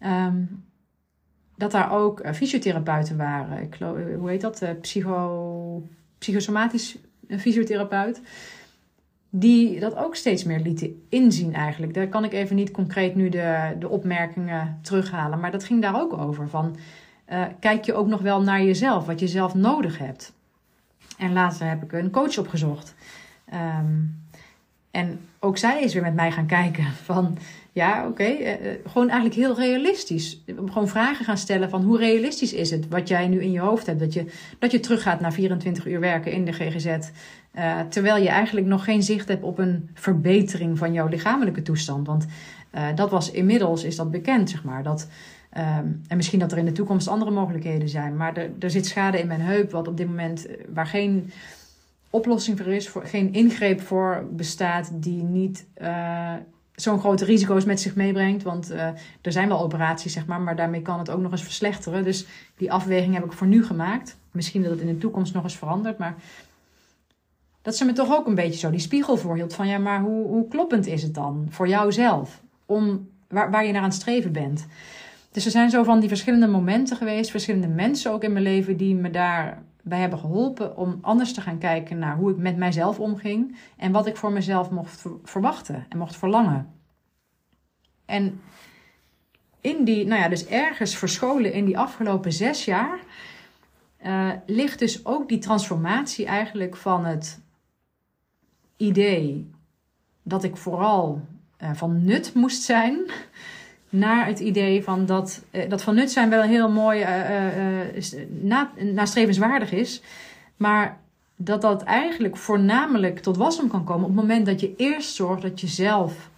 Um, 0.00 0.66
dat 1.56 1.70
daar 1.70 1.92
ook 1.92 2.24
uh, 2.24 2.32
fysiotherapeuten 2.32 3.16
waren. 3.16 3.62
Ik, 3.62 3.76
hoe 4.18 4.28
heet 4.30 4.40
dat? 4.40 4.64
Psycho, 4.80 5.82
psychosomatisch 6.18 6.98
fysiotherapeut 7.38 8.20
die 9.30 9.80
dat 9.80 9.96
ook 9.96 10.16
steeds 10.16 10.44
meer 10.44 10.60
lieten 10.60 11.02
inzien 11.08 11.54
eigenlijk. 11.54 11.94
Daar 11.94 12.08
kan 12.08 12.24
ik 12.24 12.32
even 12.32 12.56
niet 12.56 12.70
concreet 12.70 13.14
nu 13.14 13.28
de, 13.28 13.76
de 13.78 13.88
opmerkingen 13.88 14.78
terughalen. 14.82 15.40
Maar 15.40 15.50
dat 15.50 15.64
ging 15.64 15.82
daar 15.82 16.00
ook 16.00 16.12
over. 16.12 16.48
Van, 16.48 16.76
uh, 17.32 17.44
kijk 17.60 17.84
je 17.84 17.94
ook 17.94 18.06
nog 18.06 18.20
wel 18.20 18.42
naar 18.42 18.62
jezelf, 18.62 19.06
wat 19.06 19.20
je 19.20 19.28
zelf 19.28 19.54
nodig 19.54 19.98
hebt. 19.98 20.32
En 21.18 21.32
later 21.32 21.68
heb 21.68 21.82
ik 21.82 21.92
een 21.92 22.10
coach 22.10 22.38
opgezocht. 22.38 22.94
Um, 23.54 24.22
en 24.90 25.27
ook 25.40 25.58
zij 25.58 25.82
is 25.82 25.94
weer 25.94 26.02
met 26.02 26.14
mij 26.14 26.30
gaan 26.30 26.46
kijken 26.46 26.84
van... 26.84 27.38
Ja, 27.72 28.06
oké. 28.06 28.22
Uh, 28.22 28.52
eh, 28.52 28.78
gewoon 28.86 29.08
eigenlijk 29.08 29.40
heel 29.40 29.56
realistisch. 29.56 30.42
Gewoon 30.46 30.88
vragen 30.88 31.24
gaan 31.24 31.38
stellen 31.38 31.70
van 31.70 31.82
hoe 31.82 31.98
realistisch 31.98 32.52
is 32.52 32.70
het 32.70 32.88
wat 32.88 33.08
jij 33.08 33.28
nu 33.28 33.42
in 33.42 33.52
je 33.52 33.60
hoofd 33.60 33.86
hebt. 33.86 34.00
Dat 34.00 34.12
je, 34.12 34.24
dat 34.58 34.70
je 34.70 34.80
teruggaat 34.80 35.20
naar 35.20 35.32
24 35.32 35.86
uur 35.86 36.00
werken 36.00 36.32
in 36.32 36.44
de 36.44 36.52
GGZ. 36.52 36.86
Uh, 36.86 37.80
terwijl 37.88 38.22
je 38.22 38.28
eigenlijk 38.28 38.66
nog 38.66 38.84
geen 38.84 39.02
zicht 39.02 39.28
hebt 39.28 39.42
op 39.42 39.58
een 39.58 39.90
verbetering 39.94 40.78
van 40.78 40.92
jouw 40.92 41.08
lichamelijke 41.08 41.62
toestand. 41.62 42.06
Want 42.06 42.26
dat 42.94 43.10
was 43.10 43.30
inmiddels, 43.30 43.84
is 43.84 43.96
dat 43.96 44.10
bekend, 44.10 44.50
zeg 44.50 44.64
maar. 44.64 44.82
Dat, 44.82 45.08
um, 45.56 46.02
en 46.08 46.16
misschien 46.16 46.38
dat 46.38 46.52
er 46.52 46.58
in 46.58 46.64
de 46.64 46.72
toekomst 46.72 47.08
andere 47.08 47.30
mogelijkheden 47.30 47.88
zijn. 47.88 48.16
Maar 48.16 48.36
er, 48.36 48.50
er 48.58 48.70
zit 48.70 48.86
schade 48.86 49.20
in 49.20 49.26
mijn 49.26 49.40
heup, 49.40 49.70
wat 49.70 49.88
op 49.88 49.96
dit 49.96 50.06
moment, 50.06 50.46
eh, 50.46 50.56
waar 50.74 50.86
geen 50.86 51.30
oplossing 52.10 52.58
voor 52.58 52.66
is, 52.66 52.88
voor, 52.88 53.04
geen 53.04 53.32
ingreep 53.32 53.80
voor 53.80 54.28
bestaat, 54.30 54.90
die 54.92 55.22
niet 55.22 55.66
uh, 55.82 56.32
zo'n 56.74 56.98
grote 56.98 57.24
risico's 57.24 57.64
met 57.64 57.80
zich 57.80 57.94
meebrengt. 57.94 58.42
Want 58.42 58.70
uh, 58.70 58.86
er 59.22 59.32
zijn 59.32 59.48
wel 59.48 59.60
operaties, 59.60 60.12
zeg 60.12 60.26
maar, 60.26 60.40
maar 60.40 60.56
daarmee 60.56 60.82
kan 60.82 60.98
het 60.98 61.10
ook 61.10 61.20
nog 61.20 61.32
eens 61.32 61.42
verslechteren. 61.42 62.04
Dus 62.04 62.26
die 62.56 62.72
afweging 62.72 63.14
heb 63.14 63.24
ik 63.24 63.32
voor 63.32 63.46
nu 63.46 63.64
gemaakt. 63.64 64.16
Misschien 64.30 64.62
dat 64.62 64.70
het 64.70 64.80
in 64.80 64.86
de 64.86 64.98
toekomst 64.98 65.34
nog 65.34 65.42
eens 65.42 65.56
verandert, 65.56 65.98
maar 65.98 66.16
dat 67.62 67.76
ze 67.76 67.84
me 67.84 67.92
toch 67.92 68.16
ook 68.16 68.26
een 68.26 68.34
beetje 68.34 68.58
zo 68.58 68.70
die 68.70 68.80
spiegel 68.80 69.16
voorhield 69.16 69.54
van 69.54 69.68
ja, 69.68 69.78
maar 69.78 70.00
hoe, 70.00 70.26
hoe 70.26 70.48
kloppend 70.48 70.86
is 70.86 71.02
het 71.02 71.14
dan 71.14 71.46
voor 71.50 71.68
jouzelf 71.68 72.42
om 72.66 73.08
waar, 73.28 73.50
waar 73.50 73.64
je 73.64 73.72
naar 73.72 73.82
aan 73.82 73.88
het 73.88 73.98
streven 73.98 74.32
bent. 74.32 74.66
Dus 75.30 75.44
er 75.44 75.50
zijn 75.50 75.70
zo 75.70 75.82
van 75.82 76.00
die 76.00 76.08
verschillende 76.08 76.46
momenten 76.46 76.96
geweest, 76.96 77.30
verschillende 77.30 77.68
mensen 77.68 78.12
ook 78.12 78.22
in 78.22 78.32
mijn 78.32 78.44
leven 78.44 78.76
die 78.76 78.94
me 78.94 79.10
daarbij 79.88 80.08
hebben 80.08 80.18
geholpen 80.18 80.76
om 80.76 80.98
anders 81.00 81.32
te 81.32 81.40
gaan 81.40 81.58
kijken 81.58 81.98
naar 81.98 82.16
hoe 82.16 82.30
ik 82.30 82.36
met 82.36 82.56
mijzelf 82.56 83.00
omging 83.00 83.56
en 83.76 83.92
wat 83.92 84.06
ik 84.06 84.16
voor 84.16 84.32
mezelf 84.32 84.70
mocht 84.70 85.04
verwachten 85.24 85.86
en 85.88 85.98
mocht 85.98 86.16
verlangen. 86.16 86.72
En 88.04 88.40
in 89.60 89.84
die, 89.84 90.06
nou 90.06 90.20
ja, 90.20 90.28
dus 90.28 90.46
ergens 90.46 90.96
verscholen 90.96 91.52
in 91.52 91.64
die 91.64 91.78
afgelopen 91.78 92.32
zes 92.32 92.64
jaar, 92.64 92.98
uh, 94.04 94.30
ligt 94.46 94.78
dus 94.78 95.06
ook 95.06 95.28
die 95.28 95.38
transformatie 95.38 96.26
eigenlijk 96.26 96.76
van 96.76 97.04
het 97.04 97.40
idee 98.76 99.50
dat 100.22 100.44
ik 100.44 100.56
vooral 100.56 101.20
uh, 101.62 101.70
van 101.74 102.04
nut 102.04 102.34
moest 102.34 102.62
zijn, 102.62 103.10
naar 103.88 104.26
het 104.26 104.38
idee 104.38 104.82
van 104.82 105.06
dat, 105.06 105.44
uh, 105.50 105.68
dat 105.68 105.82
van 105.82 105.94
nut 105.94 106.10
zijn 106.10 106.30
wel 106.30 106.42
heel 106.42 106.70
mooi 106.70 107.04
na, 108.40 108.70
nastrevenswaardig 108.76 109.72
is, 109.72 110.02
maar 110.56 110.98
dat 111.36 111.60
dat 111.60 111.82
eigenlijk 111.82 112.36
voornamelijk 112.36 113.18
tot 113.18 113.36
wasdom 113.36 113.68
kan 113.68 113.84
komen 113.84 114.08
op 114.08 114.16
het 114.16 114.20
moment 114.20 114.46
dat 114.46 114.60
je 114.60 114.74
eerst 114.76 115.14
zorgt 115.14 115.42
dat 115.42 115.60
je 115.60 115.66
zelf 115.66 116.30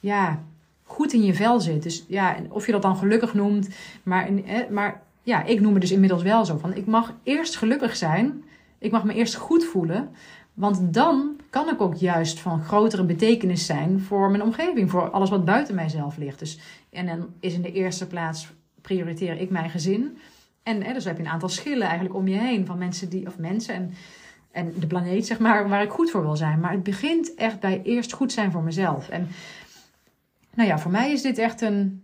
ja, 0.00 0.42
goed 0.84 1.12
in 1.12 1.24
je 1.24 1.34
vel 1.34 1.60
zit. 1.60 1.82
Dus 1.82 2.04
ja, 2.08 2.36
of 2.48 2.66
je 2.66 2.72
dat 2.72 2.82
dan 2.82 2.96
gelukkig 2.96 3.34
noemt, 3.34 3.68
maar, 4.02 4.28
maar 4.70 5.02
ja, 5.22 5.44
ik 5.44 5.60
noem 5.60 5.72
het 5.72 5.80
dus 5.80 5.92
inmiddels 5.92 6.22
wel 6.22 6.44
zo 6.44 6.56
van 6.56 6.74
ik 6.74 6.86
mag 6.86 7.12
eerst 7.22 7.56
gelukkig 7.56 7.96
zijn. 7.96 8.44
Ik 8.78 8.90
mag 8.90 9.04
me 9.04 9.14
eerst 9.14 9.34
goed 9.34 9.64
voelen. 9.64 10.10
Want 10.56 10.94
dan 10.94 11.36
kan 11.50 11.68
ik 11.68 11.80
ook 11.80 11.94
juist 11.94 12.40
van 12.40 12.62
grotere 12.64 13.04
betekenis 13.04 13.66
zijn 13.66 14.00
voor 14.00 14.30
mijn 14.30 14.42
omgeving, 14.42 14.90
voor 14.90 15.10
alles 15.10 15.30
wat 15.30 15.44
buiten 15.44 15.74
mijzelf 15.74 16.16
ligt. 16.16 16.38
Dus, 16.38 16.58
en 16.90 17.06
dan 17.06 17.26
is 17.40 17.54
in 17.54 17.62
de 17.62 17.72
eerste 17.72 18.06
plaats 18.06 18.52
prioriteer 18.80 19.40
ik 19.40 19.50
mijn 19.50 19.70
gezin. 19.70 20.18
En 20.62 20.82
hè, 20.82 20.92
dus 20.92 21.04
heb 21.04 21.16
je 21.16 21.22
een 21.22 21.28
aantal 21.28 21.48
schillen 21.48 21.86
eigenlijk 21.86 22.14
om 22.14 22.28
je 22.28 22.38
heen 22.38 22.66
van 22.66 22.78
mensen 22.78 23.08
die, 23.08 23.26
of 23.26 23.38
mensen 23.38 23.74
en, 23.74 23.94
en 24.50 24.72
de 24.78 24.86
planeet, 24.86 25.26
zeg 25.26 25.38
maar, 25.38 25.68
waar 25.68 25.82
ik 25.82 25.90
goed 25.90 26.10
voor 26.10 26.22
wil 26.22 26.36
zijn. 26.36 26.60
Maar 26.60 26.72
het 26.72 26.82
begint 26.82 27.34
echt 27.34 27.60
bij 27.60 27.80
eerst 27.82 28.12
goed 28.12 28.32
zijn 28.32 28.52
voor 28.52 28.62
mezelf. 28.62 29.08
En 29.08 29.28
nou 30.54 30.68
ja, 30.68 30.78
voor 30.78 30.90
mij 30.90 31.12
is 31.12 31.22
dit 31.22 31.38
echt 31.38 31.60
een, 31.60 32.02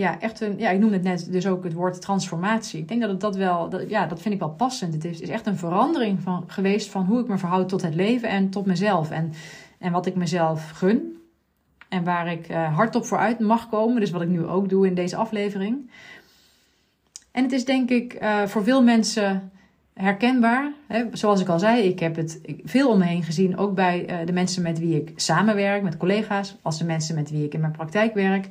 ja, 0.00 0.20
echt 0.20 0.40
een, 0.40 0.58
ja, 0.58 0.70
ik 0.70 0.78
noemde 0.78 0.94
het 0.94 1.04
net 1.04 1.32
dus 1.32 1.46
ook 1.46 1.64
het 1.64 1.72
woord 1.72 2.00
transformatie. 2.00 2.80
Ik 2.80 2.88
denk 2.88 3.00
dat 3.00 3.20
dat 3.20 3.36
wel, 3.36 3.68
dat, 3.68 3.90
ja, 3.90 4.06
dat 4.06 4.22
vind 4.22 4.34
ik 4.34 4.40
wel 4.40 4.50
passend. 4.50 4.94
Het 4.94 5.04
is, 5.04 5.20
is 5.20 5.28
echt 5.28 5.46
een 5.46 5.56
verandering 5.56 6.20
van, 6.20 6.44
geweest 6.46 6.90
van 6.90 7.04
hoe 7.04 7.20
ik 7.20 7.28
me 7.28 7.38
verhoud 7.38 7.68
tot 7.68 7.82
het 7.82 7.94
leven 7.94 8.28
en 8.28 8.50
tot 8.50 8.66
mezelf. 8.66 9.10
En, 9.10 9.32
en 9.78 9.92
wat 9.92 10.06
ik 10.06 10.14
mezelf 10.14 10.70
gun. 10.70 11.18
En 11.88 12.04
waar 12.04 12.32
ik 12.32 12.50
uh, 12.50 12.76
hardop 12.76 13.04
vooruit 13.04 13.38
mag 13.38 13.68
komen. 13.68 14.00
Dus 14.00 14.10
wat 14.10 14.22
ik 14.22 14.28
nu 14.28 14.46
ook 14.46 14.68
doe 14.68 14.86
in 14.86 14.94
deze 14.94 15.16
aflevering. 15.16 15.90
En 17.30 17.42
het 17.42 17.52
is 17.52 17.64
denk 17.64 17.90
ik 17.90 18.22
uh, 18.22 18.42
voor 18.46 18.64
veel 18.64 18.82
mensen 18.82 19.50
herkenbaar. 19.94 20.72
Hè? 20.86 21.04
Zoals 21.12 21.40
ik 21.40 21.48
al 21.48 21.58
zei, 21.58 21.82
ik 21.82 21.98
heb 21.98 22.16
het 22.16 22.40
veel 22.64 22.90
om 22.90 22.98
me 22.98 23.04
heen 23.04 23.22
gezien. 23.22 23.56
Ook 23.56 23.74
bij 23.74 24.10
uh, 24.10 24.26
de 24.26 24.32
mensen 24.32 24.62
met 24.62 24.78
wie 24.78 24.96
ik 24.96 25.12
samenwerk, 25.16 25.82
met 25.82 25.96
collega's. 25.96 26.56
Als 26.62 26.78
de 26.78 26.84
mensen 26.84 27.14
met 27.14 27.30
wie 27.30 27.44
ik 27.44 27.54
in 27.54 27.60
mijn 27.60 27.72
praktijk 27.72 28.14
werk. 28.14 28.48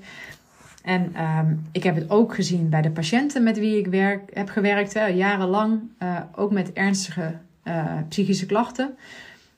En 0.84 1.24
um, 1.24 1.68
ik 1.72 1.84
heb 1.84 1.96
het 1.96 2.10
ook 2.10 2.36
gezien 2.36 2.70
bij 2.70 2.82
de 2.82 2.92
patiënten 2.92 3.44
met 3.44 3.60
wie 3.60 3.78
ik 3.78 3.88
werk, 3.88 4.30
heb 4.34 4.50
gewerkt, 4.50 4.94
hè, 4.94 5.06
jarenlang, 5.06 5.80
uh, 6.04 6.20
ook 6.36 6.52
met 6.52 6.74
ernstige 6.74 7.36
uh, 7.64 7.86
psychische 8.10 8.46
klachten. 8.46 8.96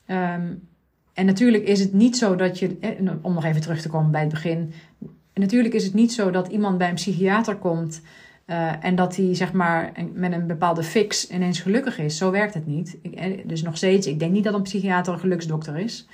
Um, 0.06 0.68
en 1.12 1.26
natuurlijk 1.26 1.64
is 1.64 1.80
het 1.80 1.92
niet 1.92 2.16
zo 2.16 2.36
dat 2.36 2.58
je, 2.58 2.76
om 3.22 3.34
nog 3.34 3.44
even 3.44 3.60
terug 3.60 3.80
te 3.80 3.88
komen 3.88 4.10
bij 4.10 4.20
het 4.20 4.30
begin, 4.30 4.72
natuurlijk 5.34 5.74
is 5.74 5.84
het 5.84 5.94
niet 5.94 6.12
zo 6.12 6.30
dat 6.30 6.48
iemand 6.48 6.78
bij 6.78 6.88
een 6.88 6.94
psychiater 6.94 7.56
komt 7.56 8.00
en 8.80 8.94
dat 8.94 9.16
hij 9.16 9.34
zeg 9.34 9.52
maar 9.52 9.92
met 10.12 10.32
een 10.32 10.46
bepaalde 10.46 10.82
fix 10.82 11.30
ineens 11.30 11.60
gelukkig 11.60 11.98
is. 11.98 12.16
Zo 12.16 12.30
werkt 12.30 12.54
het 12.54 12.66
niet. 12.66 12.96
Ik, 13.02 13.48
dus 13.48 13.62
nog 13.62 13.76
steeds, 13.76 14.06
ik 14.06 14.18
denk 14.18 14.32
niet 14.32 14.44
dat 14.44 14.54
een 14.54 14.62
psychiater 14.62 15.12
een 15.12 15.18
geluksdokter 15.18 15.78
is. 15.78 16.06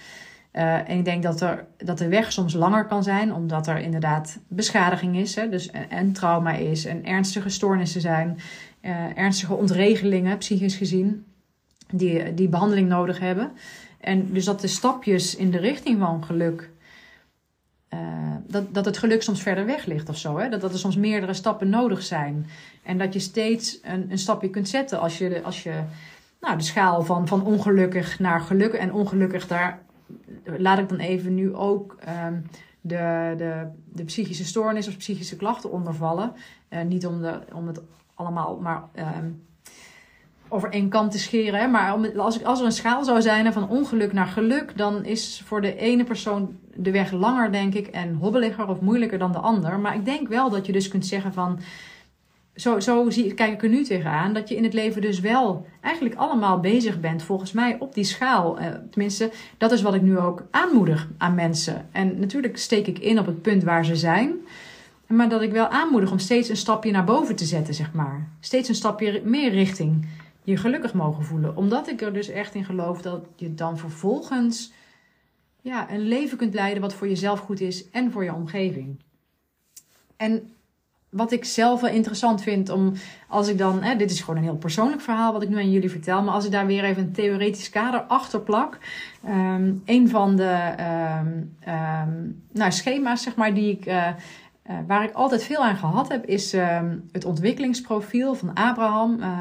Uh, 0.59 0.89
en 0.89 0.99
ik 0.99 1.05
denk 1.05 1.23
dat, 1.23 1.41
er, 1.41 1.67
dat 1.77 1.99
de 1.99 2.09
weg 2.09 2.33
soms 2.33 2.55
langer 2.55 2.87
kan 2.87 3.03
zijn, 3.03 3.35
omdat 3.35 3.67
er 3.67 3.79
inderdaad 3.79 4.39
beschadiging 4.49 5.17
is. 5.17 5.35
Hè, 5.35 5.49
dus 5.49 5.71
en, 5.71 6.13
trauma 6.13 6.53
is 6.53 6.85
en 6.85 7.05
ernstige 7.05 7.49
stoornissen 7.49 8.01
zijn. 8.01 8.39
Uh, 8.83 9.19
ernstige 9.19 9.55
ontregelingen, 9.55 10.39
psychisch 10.39 10.77
gezien, 10.77 11.25
die, 11.93 12.35
die 12.35 12.49
behandeling 12.49 12.89
nodig 12.89 13.19
hebben. 13.19 13.51
En 14.01 14.33
dus 14.33 14.45
dat 14.45 14.61
de 14.61 14.67
stapjes 14.67 15.37
in 15.37 15.51
de 15.51 15.59
richting 15.59 15.99
van 15.99 16.25
geluk, 16.25 16.71
uh, 17.95 18.01
dat, 18.47 18.75
dat 18.75 18.85
het 18.85 18.99
geluk 18.99 19.23
soms 19.23 19.43
verder 19.43 19.67
weg 19.67 19.85
ligt 19.85 20.09
of 20.09 20.17
zo. 20.17 20.39
Hè? 20.39 20.49
Dat, 20.49 20.61
dat 20.61 20.73
er 20.73 20.79
soms 20.79 20.97
meerdere 20.97 21.35
stappen 21.35 21.69
nodig 21.69 22.03
zijn. 22.03 22.47
En 22.83 22.99
dat 22.99 23.13
je 23.13 23.21
steeds 23.21 23.79
een, 23.83 24.11
een 24.11 24.19
stapje 24.19 24.51
kunt 24.51 24.69
zetten 24.69 25.01
als 25.01 25.19
je, 25.19 25.43
als 25.43 25.63
je 25.63 25.83
nou, 26.41 26.57
de 26.57 26.65
schaal 26.65 27.03
van, 27.03 27.29
van 27.29 27.45
ongelukkig 27.45 28.19
naar 28.19 28.41
geluk 28.41 28.73
en 28.73 28.93
ongelukkig 28.93 29.47
daar 29.47 29.87
laat 30.59 30.79
ik 30.79 30.89
dan 30.89 30.99
even 30.99 31.35
nu 31.35 31.55
ook 31.55 31.97
um, 32.27 32.47
de, 32.81 33.35
de, 33.37 33.67
de 33.93 34.05
psychische 34.05 34.45
stoornis 34.45 34.89
of 34.89 34.97
psychische 34.97 35.37
klachten 35.37 35.71
ondervallen. 35.71 36.33
Uh, 36.71 36.83
niet 36.83 37.07
om, 37.07 37.21
de, 37.21 37.39
om 37.53 37.67
het 37.67 37.81
allemaal 38.15 38.59
maar 38.61 38.83
um, 38.97 39.43
over 40.49 40.71
één 40.71 40.89
kant 40.89 41.11
te 41.11 41.19
scheren. 41.19 41.71
Maar 41.71 41.95
om, 41.95 42.05
als, 42.17 42.45
als 42.45 42.61
er 42.61 42.67
een 42.67 42.73
schaal 42.73 43.05
zou 43.05 43.23
zijn 43.23 43.53
van 43.53 43.69
ongeluk 43.69 44.13
naar 44.13 44.27
geluk, 44.27 44.77
dan 44.77 45.05
is 45.05 45.43
voor 45.45 45.61
de 45.61 45.77
ene 45.77 46.05
persoon 46.05 46.57
de 46.75 46.91
weg 46.91 47.13
langer, 47.13 47.53
denk 47.53 47.75
ik, 47.75 47.87
en 47.87 48.15
hobbeliger 48.15 48.69
of 48.69 48.81
moeilijker 48.81 49.19
dan 49.19 49.33
de 49.33 49.39
ander. 49.39 49.79
Maar 49.79 49.95
ik 49.95 50.05
denk 50.05 50.29
wel 50.29 50.51
dat 50.51 50.67
je 50.67 50.73
dus 50.73 50.89
kunt 50.89 51.07
zeggen 51.07 51.33
van 51.33 51.59
zo, 52.61 52.81
zo 52.81 53.11
zie, 53.11 53.35
kijk 53.35 53.53
ik 53.53 53.63
er 53.63 53.69
nu 53.69 53.85
tegenaan, 53.85 54.33
dat 54.33 54.49
je 54.49 54.57
in 54.57 54.65
het 54.65 54.73
leven 54.73 55.03
dus 55.03 55.21
wel 55.21 55.67
eigenlijk 55.81 56.15
allemaal 56.15 56.61
bezig 56.61 57.01
bent, 57.01 57.23
volgens 57.23 57.53
mij, 57.53 57.77
op 57.79 57.95
die 57.95 58.05
schaal. 58.05 58.59
Eh, 58.59 58.67
tenminste, 58.91 59.31
dat 59.59 59.73
is 59.73 59.83
wat 59.83 59.95
ik 59.95 60.03
nu 60.03 60.19
ook 60.19 60.47
aanmoedig 60.51 61.09
aan 61.19 61.35
mensen. 61.35 61.89
En 61.93 62.19
natuurlijk 62.19 62.59
steek 62.59 62.87
ik 62.87 62.99
in 62.99 63.19
op 63.19 63.27
het 63.27 63.43
punt 63.43 63.63
waar 63.63 63.85
ze 63.85 63.97
zijn, 63.97 64.35
maar 65.07 65.29
dat 65.29 65.43
ik 65.43 65.53
wel 65.53 65.69
aanmoedig 65.69 66.11
om 66.11 66.19
steeds 66.19 66.49
een 66.49 66.57
stapje 66.57 66.91
naar 66.91 67.05
boven 67.05 67.37
te 67.37 67.45
zetten, 67.45 67.75
zeg 67.75 67.93
maar. 67.93 68.29
Steeds 68.41 68.69
een 68.69 68.75
stapje 68.75 69.23
meer 69.25 69.51
richting 69.51 70.07
je 70.43 70.57
gelukkig 70.57 70.95
mogen 70.95 71.25
voelen. 71.25 71.57
Omdat 71.57 71.89
ik 71.89 72.03
er 72.03 72.13
dus 72.13 72.29
echt 72.29 72.55
in 72.55 72.65
geloof 72.65 73.03
dat 73.03 73.25
je 73.37 73.55
dan 73.55 73.79
vervolgens 73.79 74.73
ja, 75.61 75.91
een 75.91 76.09
leven 76.09 76.39
kunt 76.39 76.55
leiden 76.55 76.83
wat 76.83 76.95
voor 76.95 77.09
jezelf 77.09 77.41
goed 77.41 77.61
is 77.61 77.91
en 77.91 78.13
voor 78.13 78.25
je 78.25 78.35
omgeving. 78.35 78.97
En 80.17 80.51
wat 81.11 81.33
ik 81.33 81.45
zelf 81.45 81.81
wel 81.81 81.91
interessant 81.91 82.43
vind 82.43 82.69
om 82.69 82.93
als 83.29 83.49
ik 83.49 83.59
dan, 83.59 83.83
hè, 83.83 83.97
dit 83.97 84.11
is 84.11 84.21
gewoon 84.21 84.37
een 84.37 84.43
heel 84.43 84.57
persoonlijk 84.57 85.01
verhaal 85.01 85.33
wat 85.33 85.43
ik 85.43 85.49
nu 85.49 85.57
aan 85.57 85.71
jullie 85.71 85.91
vertel, 85.91 86.23
maar 86.23 86.35
als 86.35 86.45
ik 86.45 86.51
daar 86.51 86.67
weer 86.67 86.85
even 86.85 87.03
een 87.03 87.13
theoretisch 87.13 87.71
kader 87.71 88.01
achter 88.01 88.41
plak, 88.41 88.79
um, 89.27 89.83
een 89.85 90.09
van 90.09 90.37
de 90.37 90.75
um, 91.21 91.57
um, 91.75 92.43
nou, 92.53 92.73
schema's 92.73 93.23
zeg 93.23 93.35
maar 93.35 93.55
die 93.55 93.71
ik, 93.71 93.87
uh, 93.87 94.07
uh, 94.71 94.77
waar 94.87 95.05
ik 95.05 95.13
altijd 95.13 95.43
veel 95.43 95.65
aan 95.65 95.77
gehad 95.77 96.09
heb, 96.09 96.27
is 96.27 96.53
het 97.13 97.25
ontwikkelingsprofiel 97.25 98.35
van 98.35 98.55
Abraham. 98.55 99.17
Uh, 99.21 99.41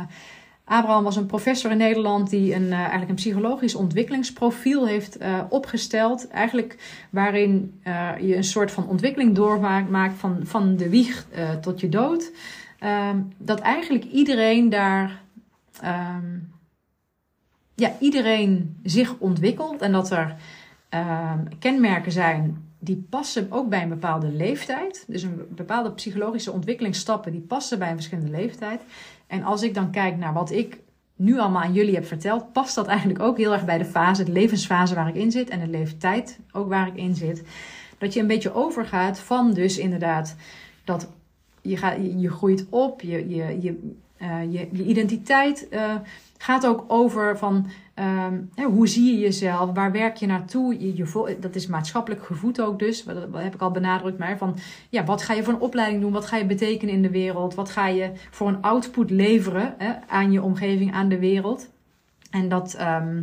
Abraham 0.69 1.03
was 1.03 1.15
een 1.15 1.25
professor 1.25 1.71
in 1.71 1.77
Nederland 1.77 2.30
die 2.30 2.53
een, 2.56 2.65
uh, 2.65 2.73
eigenlijk 2.73 3.10
een 3.10 3.15
psychologisch 3.15 3.75
ontwikkelingsprofiel 3.75 4.88
heeft 4.88 5.21
uh, 5.21 5.39
opgesteld. 5.49 6.27
Eigenlijk 6.27 6.77
waarin 7.10 7.82
uh, 7.84 8.10
je 8.19 8.36
een 8.36 8.43
soort 8.43 8.71
van 8.71 8.88
ontwikkeling 8.88 9.36
doormaakt 9.36 10.19
van, 10.19 10.39
van 10.43 10.75
de 10.75 10.89
wieg 10.89 11.27
tot 11.62 11.80
je 11.80 11.89
dood. 11.89 12.32
Ehm, 12.80 13.21
dat 13.38 13.60
eigenlijk 13.60 14.03
iedereen 14.03 14.69
daar, 14.69 15.21
um, 15.84 16.51
ja, 17.75 17.95
iedereen 17.99 18.77
zich 18.84 19.15
ontwikkelt 19.17 19.82
en 19.82 19.91
dat 19.91 20.12
er 20.12 20.36
ehm, 20.89 21.39
kenmerken 21.60 22.12
zijn 22.12 22.65
die 22.80 23.08
passen 23.10 23.47
ook 23.51 23.69
bij 23.69 23.82
een 23.82 23.89
bepaalde 23.89 24.32
leeftijd. 24.32 25.03
Dus 25.08 25.23
een 25.23 25.41
bepaalde 25.49 25.91
psychologische 25.91 26.51
ontwikkelingsstappen 26.51 27.32
die 27.32 27.41
passen 27.41 27.80
bij 27.80 27.89
een 27.89 27.95
verschillende 27.95 28.32
leeftijd. 28.32 28.82
En 29.27 29.43
als 29.43 29.63
ik 29.63 29.73
dan 29.73 29.91
kijk 29.91 30.17
naar 30.17 30.33
wat 30.33 30.51
ik 30.51 30.79
nu 31.15 31.39
allemaal 31.39 31.61
aan 31.61 31.73
jullie 31.73 31.95
heb 31.95 32.05
verteld, 32.05 32.51
past 32.51 32.75
dat 32.75 32.87
eigenlijk 32.87 33.19
ook 33.19 33.37
heel 33.37 33.53
erg 33.53 33.65
bij 33.65 33.77
de 33.77 33.85
fase, 33.85 34.23
de 34.23 34.31
levensfase 34.31 34.95
waar 34.95 35.07
ik 35.07 35.15
in 35.15 35.31
zit 35.31 35.49
en 35.49 35.59
de 35.59 35.67
leeftijd 35.67 36.39
ook 36.51 36.69
waar 36.69 36.87
ik 36.87 36.95
in 36.95 37.15
zit. 37.15 37.43
Dat 37.97 38.13
je 38.13 38.19
een 38.19 38.27
beetje 38.27 38.53
overgaat 38.53 39.19
van 39.19 39.53
dus 39.53 39.77
inderdaad 39.77 40.35
dat 40.83 41.09
je, 41.61 41.77
gaat, 41.77 41.97
je, 42.17 42.29
groeit 42.29 42.65
op, 42.69 43.01
je, 43.01 43.29
je, 43.29 43.61
je, 43.61 43.93
uh, 44.21 44.53
je, 44.53 44.83
identiteit 44.83 45.67
uh, 45.71 45.95
gaat 46.37 46.65
ook 46.65 46.83
over 46.87 47.37
van 47.37 47.67
um, 47.99 48.49
hoe 48.65 48.88
zie 48.88 49.13
je 49.13 49.19
jezelf, 49.19 49.71
waar 49.73 49.91
werk 49.91 50.15
je 50.15 50.25
naartoe. 50.25 50.95
Je, 50.95 51.38
dat 51.39 51.55
is 51.55 51.67
maatschappelijk 51.67 52.25
gevoed 52.25 52.62
ook 52.62 52.79
dus, 52.79 53.03
dat, 53.03 53.27
heb 53.33 53.53
ik 53.53 53.62
al 53.62 53.71
benadrukt. 53.71 54.17
Maar 54.17 54.38
van 54.38 54.55
ja, 54.89 55.03
wat 55.03 55.21
ga 55.21 55.33
je 55.33 55.43
voor 55.43 55.53
een 55.53 55.60
opleiding 55.60 56.01
doen, 56.01 56.12
wat 56.12 56.25
ga 56.25 56.38
je 56.38 56.45
betekenen 56.45 56.93
in 56.93 57.01
de 57.01 57.10
wereld, 57.10 57.55
wat 57.55 57.69
ga 57.69 57.88
je 57.88 58.12
voor 58.31 58.47
een 58.47 58.62
output 58.62 59.10
leveren 59.10 59.75
hè, 59.77 59.93
aan 60.07 60.31
je 60.31 60.41
omgeving, 60.41 60.93
aan 60.93 61.10
de 61.10 61.19
wereld. 61.19 61.69
En 62.31 62.49
dat 62.49 62.73
ehm, 62.73 63.21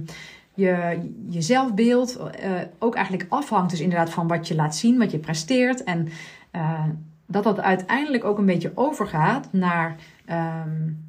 je, 0.54 0.98
je 1.28 1.42
zelfbeeld 1.42 2.18
uh, 2.18 2.50
ook 2.78 2.94
eigenlijk 2.94 3.26
afhangt 3.28 3.70
dus 3.70 3.80
inderdaad 3.80 4.10
van 4.10 4.28
wat 4.28 4.48
je 4.48 4.54
laat 4.54 4.76
zien, 4.76 4.98
wat 4.98 5.10
je 5.10 5.18
presteert. 5.18 5.84
En 5.84 6.08
uh, 6.52 6.84
dat 7.26 7.44
dat 7.44 7.60
uiteindelijk 7.60 8.24
ook 8.24 8.38
een 8.38 8.46
beetje 8.46 8.72
overgaat 8.74 9.48
naar 9.52 9.96
um, 10.30 11.04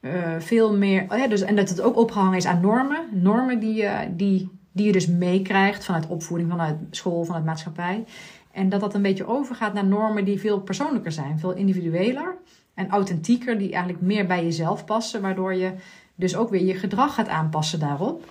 uh, 0.00 0.34
veel 0.38 0.76
meer. 0.76 1.06
Oh 1.08 1.28
dus, 1.28 1.40
en 1.40 1.56
dat 1.56 1.68
het 1.68 1.80
ook 1.80 1.96
opgehangen 1.96 2.36
is 2.36 2.46
aan 2.46 2.60
normen. 2.60 3.08
Normen 3.10 3.58
die, 3.58 3.84
die, 4.16 4.50
die 4.72 4.86
je 4.86 4.92
dus 4.92 5.06
meekrijgt 5.06 5.84
vanuit 5.84 6.06
opvoeding, 6.06 6.50
vanuit 6.50 6.76
school, 6.90 7.24
vanuit 7.24 7.44
maatschappij. 7.44 8.04
En 8.52 8.68
dat 8.68 8.80
dat 8.80 8.94
een 8.94 9.02
beetje 9.02 9.26
overgaat 9.26 9.74
naar 9.74 9.86
normen 9.86 10.24
die 10.24 10.40
veel 10.40 10.60
persoonlijker 10.60 11.12
zijn, 11.12 11.38
veel 11.38 11.52
individueler 11.52 12.36
en 12.74 12.88
authentieker, 12.88 13.58
die 13.58 13.72
eigenlijk 13.72 14.02
meer 14.02 14.26
bij 14.26 14.44
jezelf 14.44 14.84
passen, 14.84 15.20
waardoor 15.22 15.54
je 15.54 15.72
dus 16.14 16.36
ook 16.36 16.50
weer 16.50 16.64
je 16.64 16.74
gedrag 16.74 17.14
gaat 17.14 17.28
aanpassen 17.28 17.78
daarop. 17.78 18.24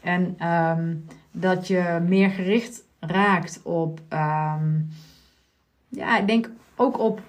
En 0.00 0.48
um, 0.48 1.04
dat 1.30 1.66
je 1.66 2.02
meer 2.08 2.30
gericht 2.30 2.82
raakt 3.00 3.60
op, 3.62 4.00
um, 4.12 4.88
ja, 5.88 6.18
ik 6.18 6.26
denk 6.26 6.50
ook 6.76 6.98
op 6.98 7.20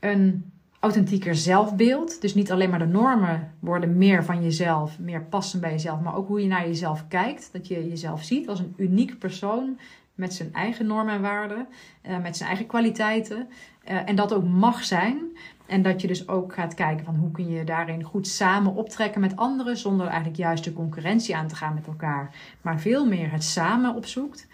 een 0.00 0.52
authentieker 0.80 1.34
zelfbeeld. 1.34 2.20
Dus 2.20 2.34
niet 2.34 2.52
alleen 2.52 2.70
maar 2.70 2.78
de 2.78 2.86
normen 2.86 3.52
worden 3.58 3.98
meer 3.98 4.24
van 4.24 4.42
jezelf, 4.42 4.98
meer 4.98 5.22
passen 5.22 5.60
bij 5.60 5.70
jezelf, 5.70 6.00
maar 6.00 6.16
ook 6.16 6.28
hoe 6.28 6.42
je 6.42 6.46
naar 6.46 6.66
jezelf 6.66 7.08
kijkt. 7.08 7.48
Dat 7.52 7.68
je 7.68 7.88
jezelf 7.88 8.22
ziet 8.22 8.48
als 8.48 8.58
een 8.58 8.74
uniek 8.76 9.18
persoon 9.18 9.78
met 10.14 10.34
zijn 10.34 10.52
eigen 10.52 10.86
normen 10.86 11.14
en 11.14 11.20
waarden, 11.20 11.66
uh, 12.02 12.18
met 12.18 12.36
zijn 12.36 12.48
eigen 12.48 12.66
kwaliteiten. 12.66 13.48
Uh, 13.90 14.08
en 14.08 14.16
dat 14.16 14.32
ook 14.32 14.44
mag 14.44 14.84
zijn. 14.84 15.18
En 15.66 15.82
dat 15.82 16.00
je 16.00 16.06
dus 16.06 16.28
ook 16.28 16.54
gaat 16.54 16.74
kijken 16.74 17.04
van 17.04 17.14
hoe 17.14 17.30
kun 17.30 17.48
je 17.48 17.64
daarin 17.64 18.02
goed 18.02 18.26
samen 18.26 18.74
optrekken 18.74 19.20
met 19.20 19.36
anderen, 19.36 19.76
zonder 19.76 20.06
eigenlijk 20.06 20.36
juist 20.36 20.64
de 20.64 20.72
concurrentie 20.72 21.36
aan 21.36 21.48
te 21.48 21.56
gaan 21.56 21.74
met 21.74 21.86
elkaar, 21.86 22.34
maar 22.62 22.80
veel 22.80 23.06
meer 23.06 23.32
het 23.32 23.44
samen 23.44 23.94
opzoekt. 23.94 24.46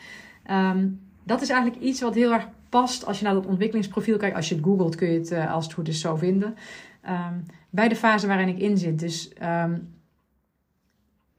Um, 0.51 1.01
dat 1.23 1.43
is 1.43 1.49
eigenlijk 1.49 1.83
iets 1.83 2.01
wat 2.01 2.15
heel 2.15 2.33
erg 2.33 2.49
past 2.81 3.07
als 3.07 3.19
je 3.19 3.25
naar 3.25 3.35
dat 3.35 3.47
ontwikkelingsprofiel 3.47 4.17
kijkt. 4.17 4.37
Als 4.37 4.49
je 4.49 4.55
het 4.55 4.65
googelt 4.65 4.95
kun 4.95 5.11
je 5.11 5.19
het 5.19 5.31
uh, 5.31 5.53
als 5.53 5.65
het 5.65 5.75
goed 5.75 5.89
is 5.89 6.01
zo 6.01 6.17
vinden. 6.17 6.55
Um, 7.09 7.47
bij 7.71 7.89
de 7.89 7.97
fase 7.97 8.27
waarin 8.27 8.49
ik 8.49 8.59
in 8.59 8.79
zit. 8.79 8.99
Dus 8.99 9.33
um, 9.43 9.95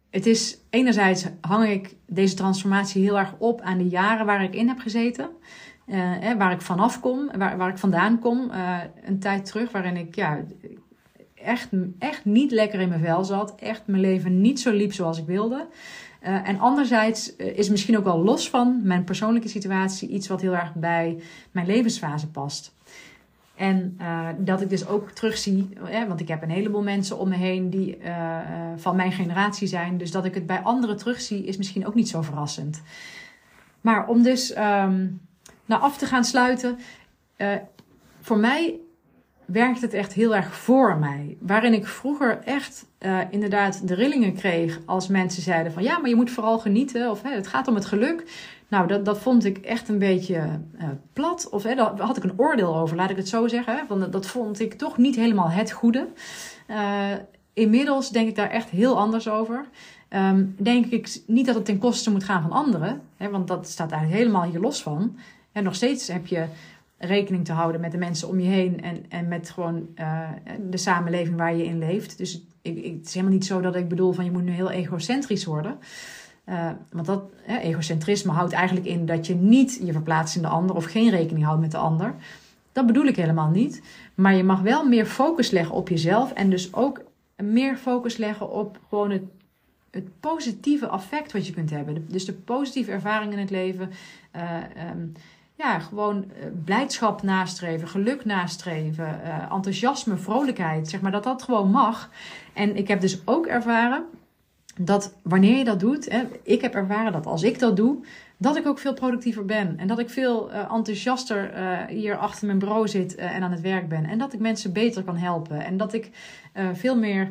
het 0.09 0.25
is 0.25 0.57
enerzijds 0.69 1.25
hang 1.41 1.69
ik 1.69 1.95
deze 2.07 2.35
transformatie 2.35 3.03
heel 3.03 3.17
erg 3.17 3.35
op 3.37 3.61
aan 3.61 3.77
de 3.77 3.87
jaren 3.87 4.25
waar 4.25 4.43
ik 4.43 4.55
in 4.55 4.67
heb 4.67 4.79
gezeten. 4.79 5.29
Uh, 5.87 6.33
waar 6.37 6.51
ik 6.51 6.61
vanaf 6.61 6.99
kom, 6.99 7.31
waar, 7.37 7.57
waar 7.57 7.69
ik 7.69 7.77
vandaan 7.77 8.19
kom. 8.19 8.51
Uh, 8.51 8.77
een 9.03 9.19
tijd 9.19 9.45
terug 9.45 9.71
waarin 9.71 9.97
ik 9.97 10.15
ja, 10.15 10.43
echt, 11.33 11.69
echt 11.99 12.25
niet 12.25 12.51
lekker 12.51 12.79
in 12.79 12.89
mijn 12.89 13.03
vel 13.03 13.23
zat. 13.23 13.55
Echt 13.55 13.87
mijn 13.87 14.01
leven 14.01 14.41
niet 14.41 14.59
zo 14.59 14.71
liep 14.71 14.93
zoals 14.93 15.19
ik 15.19 15.25
wilde. 15.25 15.67
Uh, 16.25 16.47
en 16.47 16.59
anderzijds 16.59 17.35
is 17.35 17.69
misschien 17.69 17.97
ook 17.97 18.03
wel 18.03 18.23
los 18.23 18.49
van 18.49 18.79
mijn 18.83 19.03
persoonlijke 19.03 19.47
situatie 19.47 20.09
iets 20.09 20.27
wat 20.27 20.41
heel 20.41 20.55
erg 20.55 20.73
bij 20.73 21.21
mijn 21.51 21.65
levensfase 21.65 22.27
past. 22.27 22.73
En 23.55 23.97
uh, 24.01 24.27
dat 24.37 24.61
ik 24.61 24.69
dus 24.69 24.87
ook 24.87 25.11
terugzie, 25.11 25.69
hè, 25.83 26.07
want 26.07 26.19
ik 26.19 26.27
heb 26.27 26.41
een 26.41 26.49
heleboel 26.49 26.83
mensen 26.83 27.19
om 27.19 27.29
me 27.29 27.35
heen 27.35 27.69
die 27.69 27.97
van 28.75 28.95
mijn 28.95 29.11
generatie 29.11 29.67
zijn. 29.67 29.97
Dus 29.97 30.11
dat 30.11 30.25
ik 30.25 30.33
het 30.33 30.45
bij 30.45 30.59
anderen 30.59 30.97
terugzie, 30.97 31.45
is 31.45 31.57
misschien 31.57 31.87
ook 31.87 31.95
niet 31.95 32.09
zo 32.09 32.21
verrassend. 32.21 32.81
Maar 33.81 34.07
om 34.07 34.23
dus 34.23 34.57
um, 34.57 35.21
af 35.67 35.97
te 35.97 36.05
gaan 36.05 36.23
sluiten, 36.23 36.77
uh, 37.37 37.55
voor 38.21 38.37
mij 38.37 38.79
werkt 39.47 39.81
het 39.81 39.93
echt 39.93 40.13
heel 40.13 40.35
erg 40.35 40.55
voor 40.55 40.97
mij. 40.97 41.37
Waarin 41.39 41.73
ik 41.73 41.87
vroeger 41.87 42.39
echt 42.43 42.85
uh, 42.99 43.19
inderdaad 43.29 43.87
de 43.87 43.93
rillingen 43.93 44.33
kreeg 44.33 44.79
als 44.85 45.07
mensen 45.07 45.41
zeiden 45.41 45.71
van 45.71 45.83
ja, 45.83 45.97
maar 45.97 46.09
je 46.09 46.15
moet 46.15 46.31
vooral 46.31 46.59
genieten 46.59 47.11
of 47.11 47.21
het 47.23 47.47
gaat 47.47 47.67
om 47.67 47.75
het 47.75 47.85
geluk. 47.85 48.23
Nou, 48.67 48.87
dat, 48.87 49.05
dat 49.05 49.19
vond 49.19 49.45
ik 49.45 49.57
echt 49.57 49.89
een 49.89 49.99
beetje 49.99 50.35
uh, 50.35 50.83
plat. 51.13 51.49
Of 51.49 51.63
hè, 51.63 51.75
daar 51.75 51.99
had 51.99 52.17
ik 52.17 52.23
een 52.23 52.39
oordeel 52.39 52.75
over, 52.75 52.95
laat 52.95 53.09
ik 53.09 53.17
het 53.17 53.29
zo 53.29 53.47
zeggen. 53.47 53.85
Want 53.87 54.11
dat 54.11 54.25
vond 54.25 54.59
ik 54.59 54.73
toch 54.73 54.97
niet 54.97 55.15
helemaal 55.15 55.49
het 55.49 55.71
goede. 55.71 56.07
Uh, 56.67 57.11
inmiddels 57.53 58.09
denk 58.09 58.27
ik 58.27 58.35
daar 58.35 58.49
echt 58.49 58.69
heel 58.69 58.97
anders 58.97 59.29
over. 59.29 59.65
Um, 60.09 60.55
denk 60.57 60.85
ik 60.85 61.21
niet 61.27 61.45
dat 61.45 61.55
het 61.55 61.65
ten 61.65 61.77
koste 61.77 62.11
moet 62.11 62.23
gaan 62.23 62.41
van 62.41 62.51
anderen. 62.51 63.01
Hè, 63.17 63.29
want 63.29 63.47
dat 63.47 63.67
staat 63.67 63.91
eigenlijk 63.91 64.21
helemaal 64.21 64.49
hier 64.49 64.59
los 64.59 64.81
van. 64.81 65.17
En 65.51 65.63
nog 65.63 65.75
steeds 65.75 66.07
heb 66.07 66.27
je 66.27 66.45
rekening 66.97 67.45
te 67.45 67.51
houden 67.51 67.81
met 67.81 67.91
de 67.91 67.97
mensen 67.97 68.27
om 68.27 68.39
je 68.39 68.47
heen 68.47 68.81
en, 68.81 69.05
en 69.09 69.27
met 69.27 69.49
gewoon 69.49 69.87
uh, 69.95 70.29
de 70.69 70.77
samenleving 70.77 71.37
waar 71.37 71.55
je 71.55 71.65
in 71.65 71.79
leeft. 71.79 72.17
Dus 72.17 72.41
ik, 72.61 72.75
ik, 72.75 72.93
het 72.97 73.07
is 73.07 73.13
helemaal 73.13 73.35
niet 73.35 73.45
zo 73.45 73.61
dat 73.61 73.75
ik 73.75 73.87
bedoel 73.87 74.11
van 74.11 74.25
je 74.25 74.31
moet 74.31 74.43
nu 74.43 74.51
heel 74.51 74.71
egocentrisch 74.71 75.45
worden. 75.45 75.77
Uh, 76.49 76.69
want 76.91 77.05
dat 77.05 77.23
eh, 77.45 77.63
egocentrisme 77.63 78.31
houdt 78.31 78.53
eigenlijk 78.53 78.85
in 78.85 79.05
dat 79.05 79.27
je 79.27 79.35
niet 79.35 79.79
je 79.83 79.91
verplaatst 79.91 80.35
in 80.35 80.41
de 80.41 80.47
ander 80.47 80.75
of 80.75 80.85
geen 80.85 81.09
rekening 81.09 81.45
houdt 81.45 81.61
met 81.61 81.71
de 81.71 81.77
ander. 81.77 82.15
Dat 82.71 82.85
bedoel 82.85 83.05
ik 83.05 83.15
helemaal 83.15 83.49
niet. 83.49 83.81
Maar 84.15 84.35
je 84.35 84.43
mag 84.43 84.61
wel 84.61 84.87
meer 84.87 85.05
focus 85.05 85.51
leggen 85.51 85.75
op 85.75 85.89
jezelf 85.89 86.31
en 86.31 86.49
dus 86.49 86.73
ook 86.73 87.03
meer 87.35 87.77
focus 87.77 88.17
leggen 88.17 88.51
op 88.51 88.79
gewoon 88.89 89.11
het, 89.11 89.23
het 89.91 90.19
positieve 90.19 90.89
effect 90.89 91.31
wat 91.31 91.47
je 91.47 91.53
kunt 91.53 91.69
hebben. 91.69 92.05
Dus 92.07 92.25
de 92.25 92.33
positieve 92.33 92.91
ervaringen 92.91 93.33
in 93.33 93.39
het 93.39 93.49
leven. 93.49 93.89
Uh, 94.35 94.91
um, 94.91 95.13
ja, 95.57 95.79
gewoon 95.79 96.25
blijdschap 96.65 97.21
nastreven, 97.21 97.87
geluk 97.87 98.25
nastreven, 98.25 99.21
uh, 99.23 99.51
enthousiasme, 99.51 100.17
vrolijkheid. 100.17 100.89
Zeg 100.89 101.01
maar 101.01 101.11
dat 101.11 101.23
dat 101.23 101.43
gewoon 101.43 101.71
mag. 101.71 102.09
En 102.53 102.75
ik 102.75 102.87
heb 102.87 103.01
dus 103.01 103.21
ook 103.25 103.45
ervaren 103.45 104.05
dat 104.79 105.15
wanneer 105.23 105.57
je 105.57 105.63
dat 105.63 105.79
doet, 105.79 106.11
hè, 106.11 106.23
ik 106.43 106.61
heb 106.61 106.73
ervaren 106.73 107.11
dat 107.11 107.25
als 107.25 107.43
ik 107.43 107.59
dat 107.59 107.75
doe, 107.75 107.97
dat 108.37 108.55
ik 108.55 108.67
ook 108.67 108.79
veel 108.79 108.93
productiever 108.93 109.45
ben. 109.45 109.77
En 109.77 109.87
dat 109.87 109.99
ik 109.99 110.09
veel 110.09 110.51
uh, 110.51 110.57
enthousiaster 110.59 111.51
hier 111.87 112.17
achter 112.17 112.47
mijn 112.47 112.59
bureau 112.59 112.87
zit 112.87 113.15
en 113.15 113.43
aan 113.43 113.51
het 113.51 113.61
werk 113.61 113.89
ben. 113.89 114.05
En 114.05 114.17
dat 114.17 114.33
ik 114.33 114.39
mensen 114.39 114.73
beter 114.73 115.03
kan 115.03 115.17
helpen. 115.17 115.65
En 115.65 115.77
dat 115.77 115.93
ik 115.93 116.09
veel 116.73 116.97
meer 116.97 117.29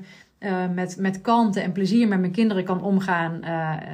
met, 0.75 0.97
met 0.99 1.21
kalmte 1.21 1.61
en 1.61 1.73
plezier 1.73 2.09
met 2.09 2.21
mijn 2.21 2.33
kinderen 2.33 2.65
kan 2.65 2.83
omgaan. 2.83 3.41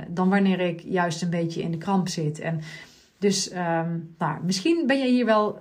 dan 0.09 0.29
wanneer 0.29 0.61
ik 0.61 0.81
juist 0.81 1.23
een 1.23 1.31
beetje 1.31 1.63
in 1.63 1.71
de 1.71 1.79
kramp 1.79 2.09
zit. 2.09 2.39
En 2.39 2.61
dus 3.21 3.53
um, 3.53 4.15
nou, 4.19 4.39
misschien 4.45 4.85
ben 4.87 4.99
je 4.99 5.07
hier 5.07 5.25
wel 5.25 5.61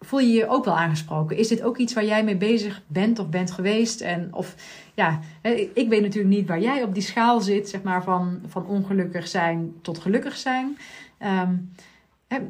voel 0.00 0.20
je 0.20 0.32
je 0.32 0.48
ook 0.48 0.64
wel 0.64 0.76
aangesproken? 0.76 1.36
Is 1.36 1.48
dit 1.48 1.62
ook 1.62 1.76
iets 1.76 1.94
waar 1.94 2.04
jij 2.04 2.24
mee 2.24 2.36
bezig 2.36 2.82
bent 2.86 3.18
of 3.18 3.28
bent 3.28 3.50
geweest? 3.50 4.00
En 4.00 4.28
of 4.34 4.54
ja, 4.94 5.20
ik 5.74 5.88
weet 5.88 6.02
natuurlijk 6.02 6.34
niet 6.34 6.48
waar 6.48 6.60
jij 6.60 6.82
op 6.82 6.94
die 6.94 7.02
schaal 7.02 7.40
zit, 7.40 7.68
zeg 7.68 7.82
maar, 7.82 8.02
van, 8.02 8.40
van 8.46 8.66
ongelukkig 8.66 9.28
zijn 9.28 9.74
tot 9.82 9.98
gelukkig 9.98 10.36
zijn. 10.36 10.78
Um, 11.22 11.72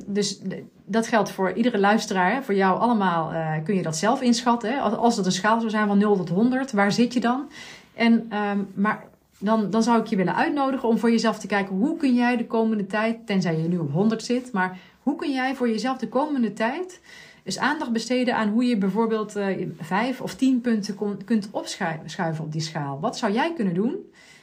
dus 0.06 0.40
dat 0.84 1.06
geldt 1.06 1.30
voor 1.30 1.52
iedere 1.52 1.78
luisteraar. 1.78 2.44
Voor 2.44 2.54
jou 2.54 2.80
allemaal 2.80 3.32
uh, 3.32 3.52
kun 3.64 3.74
je 3.74 3.82
dat 3.82 3.96
zelf 3.96 4.20
inschatten. 4.20 4.70
Hè? 4.70 4.78
Als, 4.78 5.16
dat 5.16 5.26
een 5.26 5.32
schaal 5.32 5.58
zou 5.58 5.70
zijn 5.70 5.86
van 5.86 5.98
0 5.98 6.16
tot 6.16 6.28
100, 6.28 6.72
waar 6.72 6.92
zit 6.92 7.12
je 7.12 7.20
dan? 7.20 7.50
En, 7.94 8.32
um, 8.52 8.68
maar 8.74 9.04
dan, 9.38 9.70
dan 9.70 9.82
zou 9.82 10.00
ik 10.00 10.06
je 10.06 10.16
willen 10.16 10.36
uitnodigen 10.36 10.88
om 10.88 10.98
voor 10.98 11.10
jezelf 11.10 11.38
te 11.38 11.46
kijken 11.46 11.76
hoe 11.76 11.96
kun 11.96 12.14
jij 12.14 12.36
de 12.36 12.46
komende 12.46 12.86
tijd, 12.86 13.26
tenzij 13.26 13.60
je 13.60 13.68
nu 13.68 13.78
op 13.78 13.92
100 13.92 14.24
zit, 14.24 14.52
maar 14.52 14.78
hoe 15.02 15.16
kun 15.16 15.32
jij 15.32 15.54
voor 15.54 15.68
jezelf 15.68 15.98
de 15.98 16.08
komende 16.08 16.52
tijd 16.52 17.00
dus 17.46 17.58
aandacht 17.58 17.92
besteden 17.92 18.36
aan 18.36 18.48
hoe 18.48 18.64
je 18.64 18.76
bijvoorbeeld 18.76 19.36
uh, 19.36 19.68
vijf 19.80 20.20
of 20.20 20.34
tien 20.34 20.60
punten 20.60 21.24
kunt 21.24 21.48
opschuiven 21.50 22.44
op 22.44 22.52
die 22.52 22.60
schaal. 22.60 23.00
Wat 23.00 23.18
zou 23.18 23.32
jij 23.32 23.52
kunnen 23.52 23.74
doen? 23.74 23.96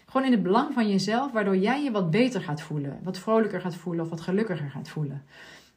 Gewoon 0.05 0.25
in 0.25 0.31
het 0.31 0.43
belang 0.43 0.73
van 0.73 0.89
jezelf, 0.89 1.31
waardoor 1.31 1.57
jij 1.57 1.83
je 1.83 1.91
wat 1.91 2.11
beter 2.11 2.41
gaat 2.41 2.61
voelen, 2.61 2.99
wat 3.03 3.17
vrolijker 3.17 3.61
gaat 3.61 3.75
voelen 3.75 4.03
of 4.03 4.09
wat 4.09 4.21
gelukkiger 4.21 4.69
gaat 4.69 4.89
voelen. 4.89 5.23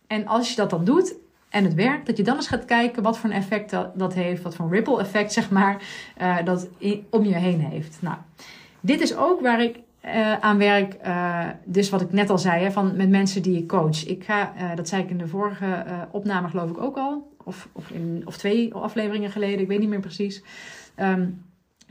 En 0.06 0.26
als 0.26 0.50
je 0.50 0.56
dat 0.56 0.70
dan 0.70 0.84
doet 0.84 1.14
en 1.48 1.64
het 1.64 1.74
werkt, 1.74 2.06
dat 2.06 2.16
je 2.16 2.22
dan 2.22 2.36
eens 2.36 2.48
gaat 2.48 2.64
kijken 2.64 3.02
wat 3.02 3.18
voor 3.18 3.30
een 3.30 3.36
effect 3.36 3.76
dat, 3.94 4.14
heeft, 4.14 4.42
wat 4.42 4.54
voor 4.54 4.64
een 4.64 4.72
ripple 4.72 5.00
effect 5.00 5.32
zeg 5.38 5.50
maar, 5.50 5.82
uh, 6.20 6.44
dat 6.44 6.68
om 7.10 7.24
je 7.24 7.34
heen 7.34 7.60
heeft. 7.60 7.98
Nou, 8.00 8.16
dit 8.86 9.00
is 9.00 9.16
ook 9.16 9.40
waar 9.40 9.62
ik 9.62 9.76
uh, 10.04 10.38
aan 10.38 10.58
werk. 10.58 10.96
Uh, 11.06 11.44
dus 11.64 11.90
wat 11.90 12.00
ik 12.00 12.12
net 12.12 12.30
al 12.30 12.38
zei, 12.38 12.64
hè, 12.64 12.70
van, 12.72 12.96
met 12.96 13.08
mensen 13.08 13.42
die 13.42 13.58
ik 13.58 13.68
coach. 13.68 14.06
Ik 14.06 14.24
ga, 14.24 14.52
uh, 14.56 14.76
dat 14.76 14.88
zei 14.88 15.02
ik 15.02 15.10
in 15.10 15.18
de 15.18 15.28
vorige 15.28 15.84
opname 16.10 16.48
geloof 16.48 16.70
ik 16.70 16.78
ook 16.78 16.96
al. 16.96 17.34
Of, 17.44 17.68
of, 17.72 17.90
in, 17.90 18.22
of 18.24 18.36
twee 18.36 18.74
afleveringen 18.74 19.30
geleden, 19.30 19.60
ik 19.60 19.68
weet 19.68 19.78
niet 19.78 19.88
meer 19.88 20.00
precies. 20.00 20.42
Um, 21.00 21.44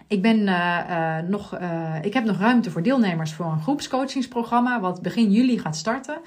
ik, 0.07 0.21
ben, 0.21 0.43
nog, 1.29 1.57
ik 2.01 2.13
heb 2.13 2.23
nog 2.23 2.39
ruimte 2.39 2.71
voor 2.71 2.81
deelnemers 2.81 3.33
voor 3.33 3.45
een 3.45 3.61
groepscoachingsprogramma. 3.61 4.79
Wat 4.79 5.01
begin 5.01 5.31
juli 5.31 5.59
gaat 5.59 5.75
starten. 5.75 6.17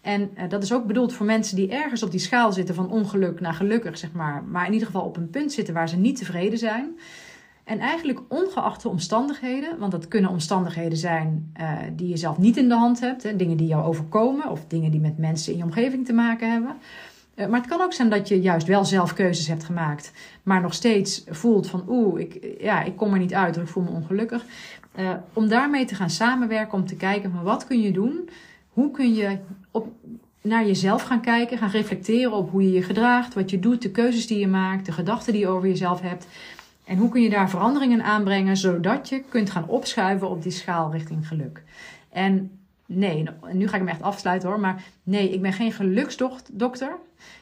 En 0.00 0.30
dat 0.48 0.62
is 0.62 0.72
ook 0.72 0.86
bedoeld 0.86 1.12
voor 1.12 1.26
mensen 1.26 1.56
die 1.56 1.70
ergens 1.70 2.02
op 2.02 2.10
die 2.10 2.20
schaal 2.20 2.52
zitten 2.52 2.74
van 2.74 2.90
ongeluk 2.90 3.40
naar 3.40 3.54
gelukkig, 3.54 3.98
zeg 3.98 4.12
maar. 4.12 4.44
Maar 4.44 4.66
in 4.66 4.72
ieder 4.72 4.86
geval 4.86 5.04
op 5.04 5.16
een 5.16 5.30
punt 5.30 5.52
zitten 5.52 5.74
waar 5.74 5.88
ze 5.88 5.96
niet 5.96 6.16
tevreden 6.16 6.58
zijn. 6.58 6.98
En 7.68 7.78
eigenlijk 7.78 8.20
ongeacht 8.28 8.82
de 8.82 8.88
omstandigheden, 8.88 9.78
want 9.78 9.92
dat 9.92 10.08
kunnen 10.08 10.30
omstandigheden 10.30 10.98
zijn 10.98 11.52
uh, 11.60 11.72
die 11.92 12.08
je 12.08 12.16
zelf 12.16 12.38
niet 12.38 12.56
in 12.56 12.68
de 12.68 12.74
hand 12.74 13.00
hebt, 13.00 13.22
hè, 13.22 13.36
dingen 13.36 13.56
die 13.56 13.66
jou 13.66 13.84
overkomen 13.84 14.50
of 14.50 14.64
dingen 14.68 14.90
die 14.90 15.00
met 15.00 15.18
mensen 15.18 15.52
in 15.52 15.58
je 15.58 15.64
omgeving 15.64 16.06
te 16.06 16.12
maken 16.12 16.52
hebben. 16.52 16.76
Uh, 17.34 17.46
maar 17.46 17.60
het 17.60 17.68
kan 17.68 17.80
ook 17.80 17.92
zijn 17.92 18.08
dat 18.08 18.28
je 18.28 18.40
juist 18.40 18.66
wel 18.66 18.84
zelf 18.84 19.12
keuzes 19.12 19.46
hebt 19.48 19.64
gemaakt, 19.64 20.12
maar 20.42 20.60
nog 20.60 20.74
steeds 20.74 21.24
voelt 21.28 21.66
van 21.66 21.84
oeh, 21.88 22.20
ik, 22.20 22.56
ja, 22.60 22.82
ik 22.82 22.96
kom 22.96 23.12
er 23.12 23.18
niet 23.18 23.34
uit 23.34 23.56
of 23.56 23.62
ik 23.62 23.68
voel 23.68 23.82
me 23.82 23.90
ongelukkig. 23.90 24.44
Uh, 24.98 25.10
om 25.32 25.48
daarmee 25.48 25.84
te 25.84 25.94
gaan 25.94 26.10
samenwerken, 26.10 26.78
om 26.78 26.86
te 26.86 26.96
kijken 26.96 27.30
van 27.30 27.42
wat 27.42 27.66
kun 27.66 27.80
je 27.80 27.92
doen? 27.92 28.28
Hoe 28.68 28.90
kun 28.90 29.14
je 29.14 29.38
op, 29.70 29.88
naar 30.42 30.66
jezelf 30.66 31.02
gaan 31.02 31.20
kijken, 31.20 31.58
gaan 31.58 31.70
reflecteren 31.70 32.32
op 32.32 32.50
hoe 32.50 32.62
je 32.62 32.72
je 32.72 32.82
gedraagt, 32.82 33.34
wat 33.34 33.50
je 33.50 33.58
doet, 33.58 33.82
de 33.82 33.90
keuzes 33.90 34.26
die 34.26 34.38
je 34.38 34.48
maakt, 34.48 34.86
de 34.86 34.92
gedachten 34.92 35.32
die 35.32 35.42
je 35.42 35.48
over 35.48 35.68
jezelf 35.68 36.00
hebt. 36.00 36.26
En 36.88 36.96
hoe 36.96 37.08
kun 37.08 37.22
je 37.22 37.30
daar 37.30 37.50
veranderingen 37.50 38.02
aanbrengen, 38.02 38.56
zodat 38.56 39.08
je 39.08 39.22
kunt 39.28 39.50
gaan 39.50 39.68
opschuiven 39.68 40.28
op 40.28 40.42
die 40.42 40.52
schaal 40.52 40.92
richting 40.92 41.28
geluk. 41.28 41.62
En 42.08 42.60
nee, 42.86 43.24
nu 43.52 43.68
ga 43.68 43.74
ik 43.74 43.80
hem 43.80 43.88
echt 43.88 44.02
afsluiten 44.02 44.48
hoor, 44.48 44.60
maar 44.60 44.84
nee, 45.02 45.30
ik 45.30 45.42
ben 45.42 45.52
geen 45.52 45.72
geluksdokter. 45.72 46.96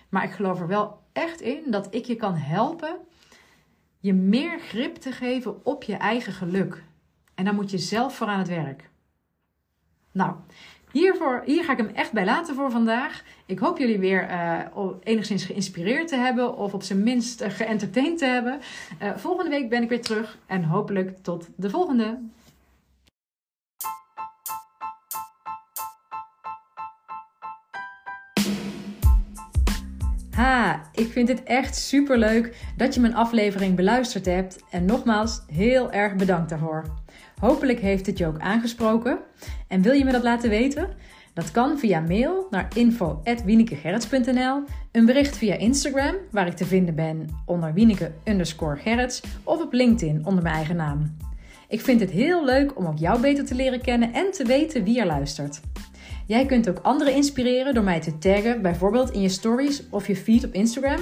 Maar 0.09 0.25
ik 0.25 0.31
geloof 0.31 0.61
er 0.61 0.67
wel 0.67 0.99
echt 1.13 1.41
in 1.41 1.63
dat 1.67 1.95
ik 1.95 2.05
je 2.05 2.17
kan 2.17 2.35
helpen 2.35 2.97
je 4.01 4.13
meer 4.13 4.61
grip 4.61 4.97
te 4.97 5.13
geven 5.13 5.65
op 5.65 5.83
je 5.83 5.95
eigen 5.95 6.33
geluk. 6.33 6.83
En 7.35 7.45
dan 7.45 7.55
moet 7.55 7.71
je 7.71 7.79
zelf 7.79 8.17
voor 8.17 8.27
aan 8.27 8.39
het 8.39 8.49
werk. 8.49 8.91
Nou, 10.13 10.35
hiervoor, 10.97 11.43
hier 11.45 11.65
ga 11.65 11.73
ik 11.73 11.79
hem 11.79 11.91
echt 11.95 12.13
bij 12.13 12.25
laten 12.25 12.55
voor 12.55 12.71
vandaag. 12.71 13.23
Ik 13.47 13.59
hoop 13.59 13.79
jullie 13.79 13.99
weer 13.99 14.31
uh, 14.31 14.89
enigszins 15.03 15.45
geïnspireerd 15.45 16.09
te 16.09 16.17
hebben 16.17 16.57
of 16.57 16.75
op 16.75 16.83
zijn 16.83 17.03
minst 17.03 17.43
uh, 17.43 17.49
te 17.49 18.25
hebben. 18.25 18.61
Uh, 19.03 19.17
volgende 19.17 19.51
week 19.51 19.69
ben 19.69 19.83
ik 19.83 19.89
weer 19.89 20.03
terug 20.03 20.39
en 20.47 20.65
hopelijk 20.65 21.17
tot 21.23 21.49
de 21.57 21.71
volgende. 21.71 22.19
Ha, 30.37 30.83
ik 30.93 31.13
vind 31.13 31.29
het 31.29 31.43
echt 31.43 31.77
super 31.77 32.19
leuk 32.19 32.57
dat 32.77 32.95
je 32.95 33.01
mijn 33.01 33.15
aflevering 33.15 33.77
beluisterd 33.77 34.25
hebt. 34.25 34.65
En 34.71 34.85
nogmaals, 34.85 35.43
heel 35.53 35.93
erg 35.93 36.17
bedankt 36.17 36.49
daarvoor. 36.49 36.85
Hopelijk 37.41 37.81
heeft 37.81 38.07
het 38.07 38.19
je 38.19 38.27
ook 38.27 38.39
aangesproken. 38.39 39.19
En 39.69 39.83
wil 39.83 39.93
je 39.93 40.05
me 40.05 40.13
dat 40.13 40.23
laten 40.23 40.51
weten? 40.51 40.89
Dat 41.35 41.51
kan 41.51 41.79
via 41.79 42.01
mail 42.01 42.47
naar 42.51 42.69
info.wienekegerrits.nl, 42.75 44.63
een 44.93 45.07
bericht 45.07 45.37
via 45.37 45.55
Instagram, 45.55 46.15
waar 46.31 46.47
ik 46.47 46.57
te 46.57 46.65
vinden 46.65 46.95
ben 46.95 47.27
onder 47.47 47.73
wieneke 47.73 48.13
underscore 48.25 48.77
gerrits, 48.77 49.23
of 49.43 49.61
op 49.61 49.73
LinkedIn 49.73 50.27
onder 50.27 50.43
mijn 50.43 50.55
eigen 50.55 50.77
naam. 50.77 51.17
Ik 51.69 51.81
vind 51.81 52.01
het 52.01 52.11
heel 52.11 52.45
leuk 52.45 52.79
om 52.79 52.87
ook 52.87 52.99
jou 52.99 53.21
beter 53.21 53.45
te 53.45 53.55
leren 53.55 53.81
kennen 53.81 54.13
en 54.13 54.31
te 54.33 54.45
weten 54.45 54.85
wie 54.85 55.01
er 55.01 55.07
luistert. 55.07 55.61
Jij 56.27 56.47
kunt 56.47 56.69
ook 56.69 56.79
anderen 56.83 57.15
inspireren 57.15 57.75
door 57.75 57.85
mij 57.85 58.01
te 58.01 58.19
taggen, 58.19 58.63
bijvoorbeeld 58.63 59.11
in 59.11 59.21
je 59.21 59.29
stories 59.29 59.83
of 59.91 60.07
je 60.07 60.17
feed 60.17 60.45
op 60.45 60.53
Instagram. 60.53 61.01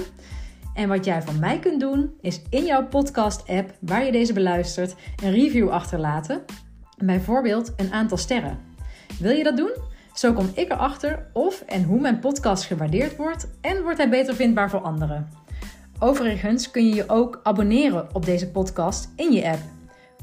En 0.75 0.87
wat 0.87 1.05
jij 1.05 1.21
van 1.21 1.39
mij 1.39 1.59
kunt 1.59 1.79
doen, 1.79 2.13
is 2.21 2.41
in 2.49 2.65
jouw 2.65 2.87
podcast-app 2.87 3.75
waar 3.79 4.05
je 4.05 4.11
deze 4.11 4.33
beluistert, 4.33 4.95
een 5.23 5.31
review 5.31 5.69
achterlaten. 5.69 6.41
Bijvoorbeeld 6.97 7.73
een 7.77 7.93
aantal 7.93 8.17
sterren. 8.17 8.59
Wil 9.19 9.31
je 9.31 9.43
dat 9.43 9.57
doen? 9.57 9.71
Zo 10.13 10.33
kom 10.33 10.49
ik 10.53 10.71
erachter 10.71 11.25
of 11.33 11.61
en 11.61 11.83
hoe 11.83 11.99
mijn 11.99 12.19
podcast 12.19 12.63
gewaardeerd 12.63 13.15
wordt 13.15 13.47
en 13.61 13.81
wordt 13.81 13.97
hij 13.97 14.09
beter 14.09 14.35
vindbaar 14.35 14.69
voor 14.69 14.79
anderen. 14.79 15.29
Overigens 15.99 16.71
kun 16.71 16.87
je 16.87 16.95
je 16.95 17.09
ook 17.09 17.39
abonneren 17.43 18.07
op 18.13 18.25
deze 18.25 18.51
podcast 18.51 19.09
in 19.15 19.31
je 19.31 19.49
app. 19.49 19.74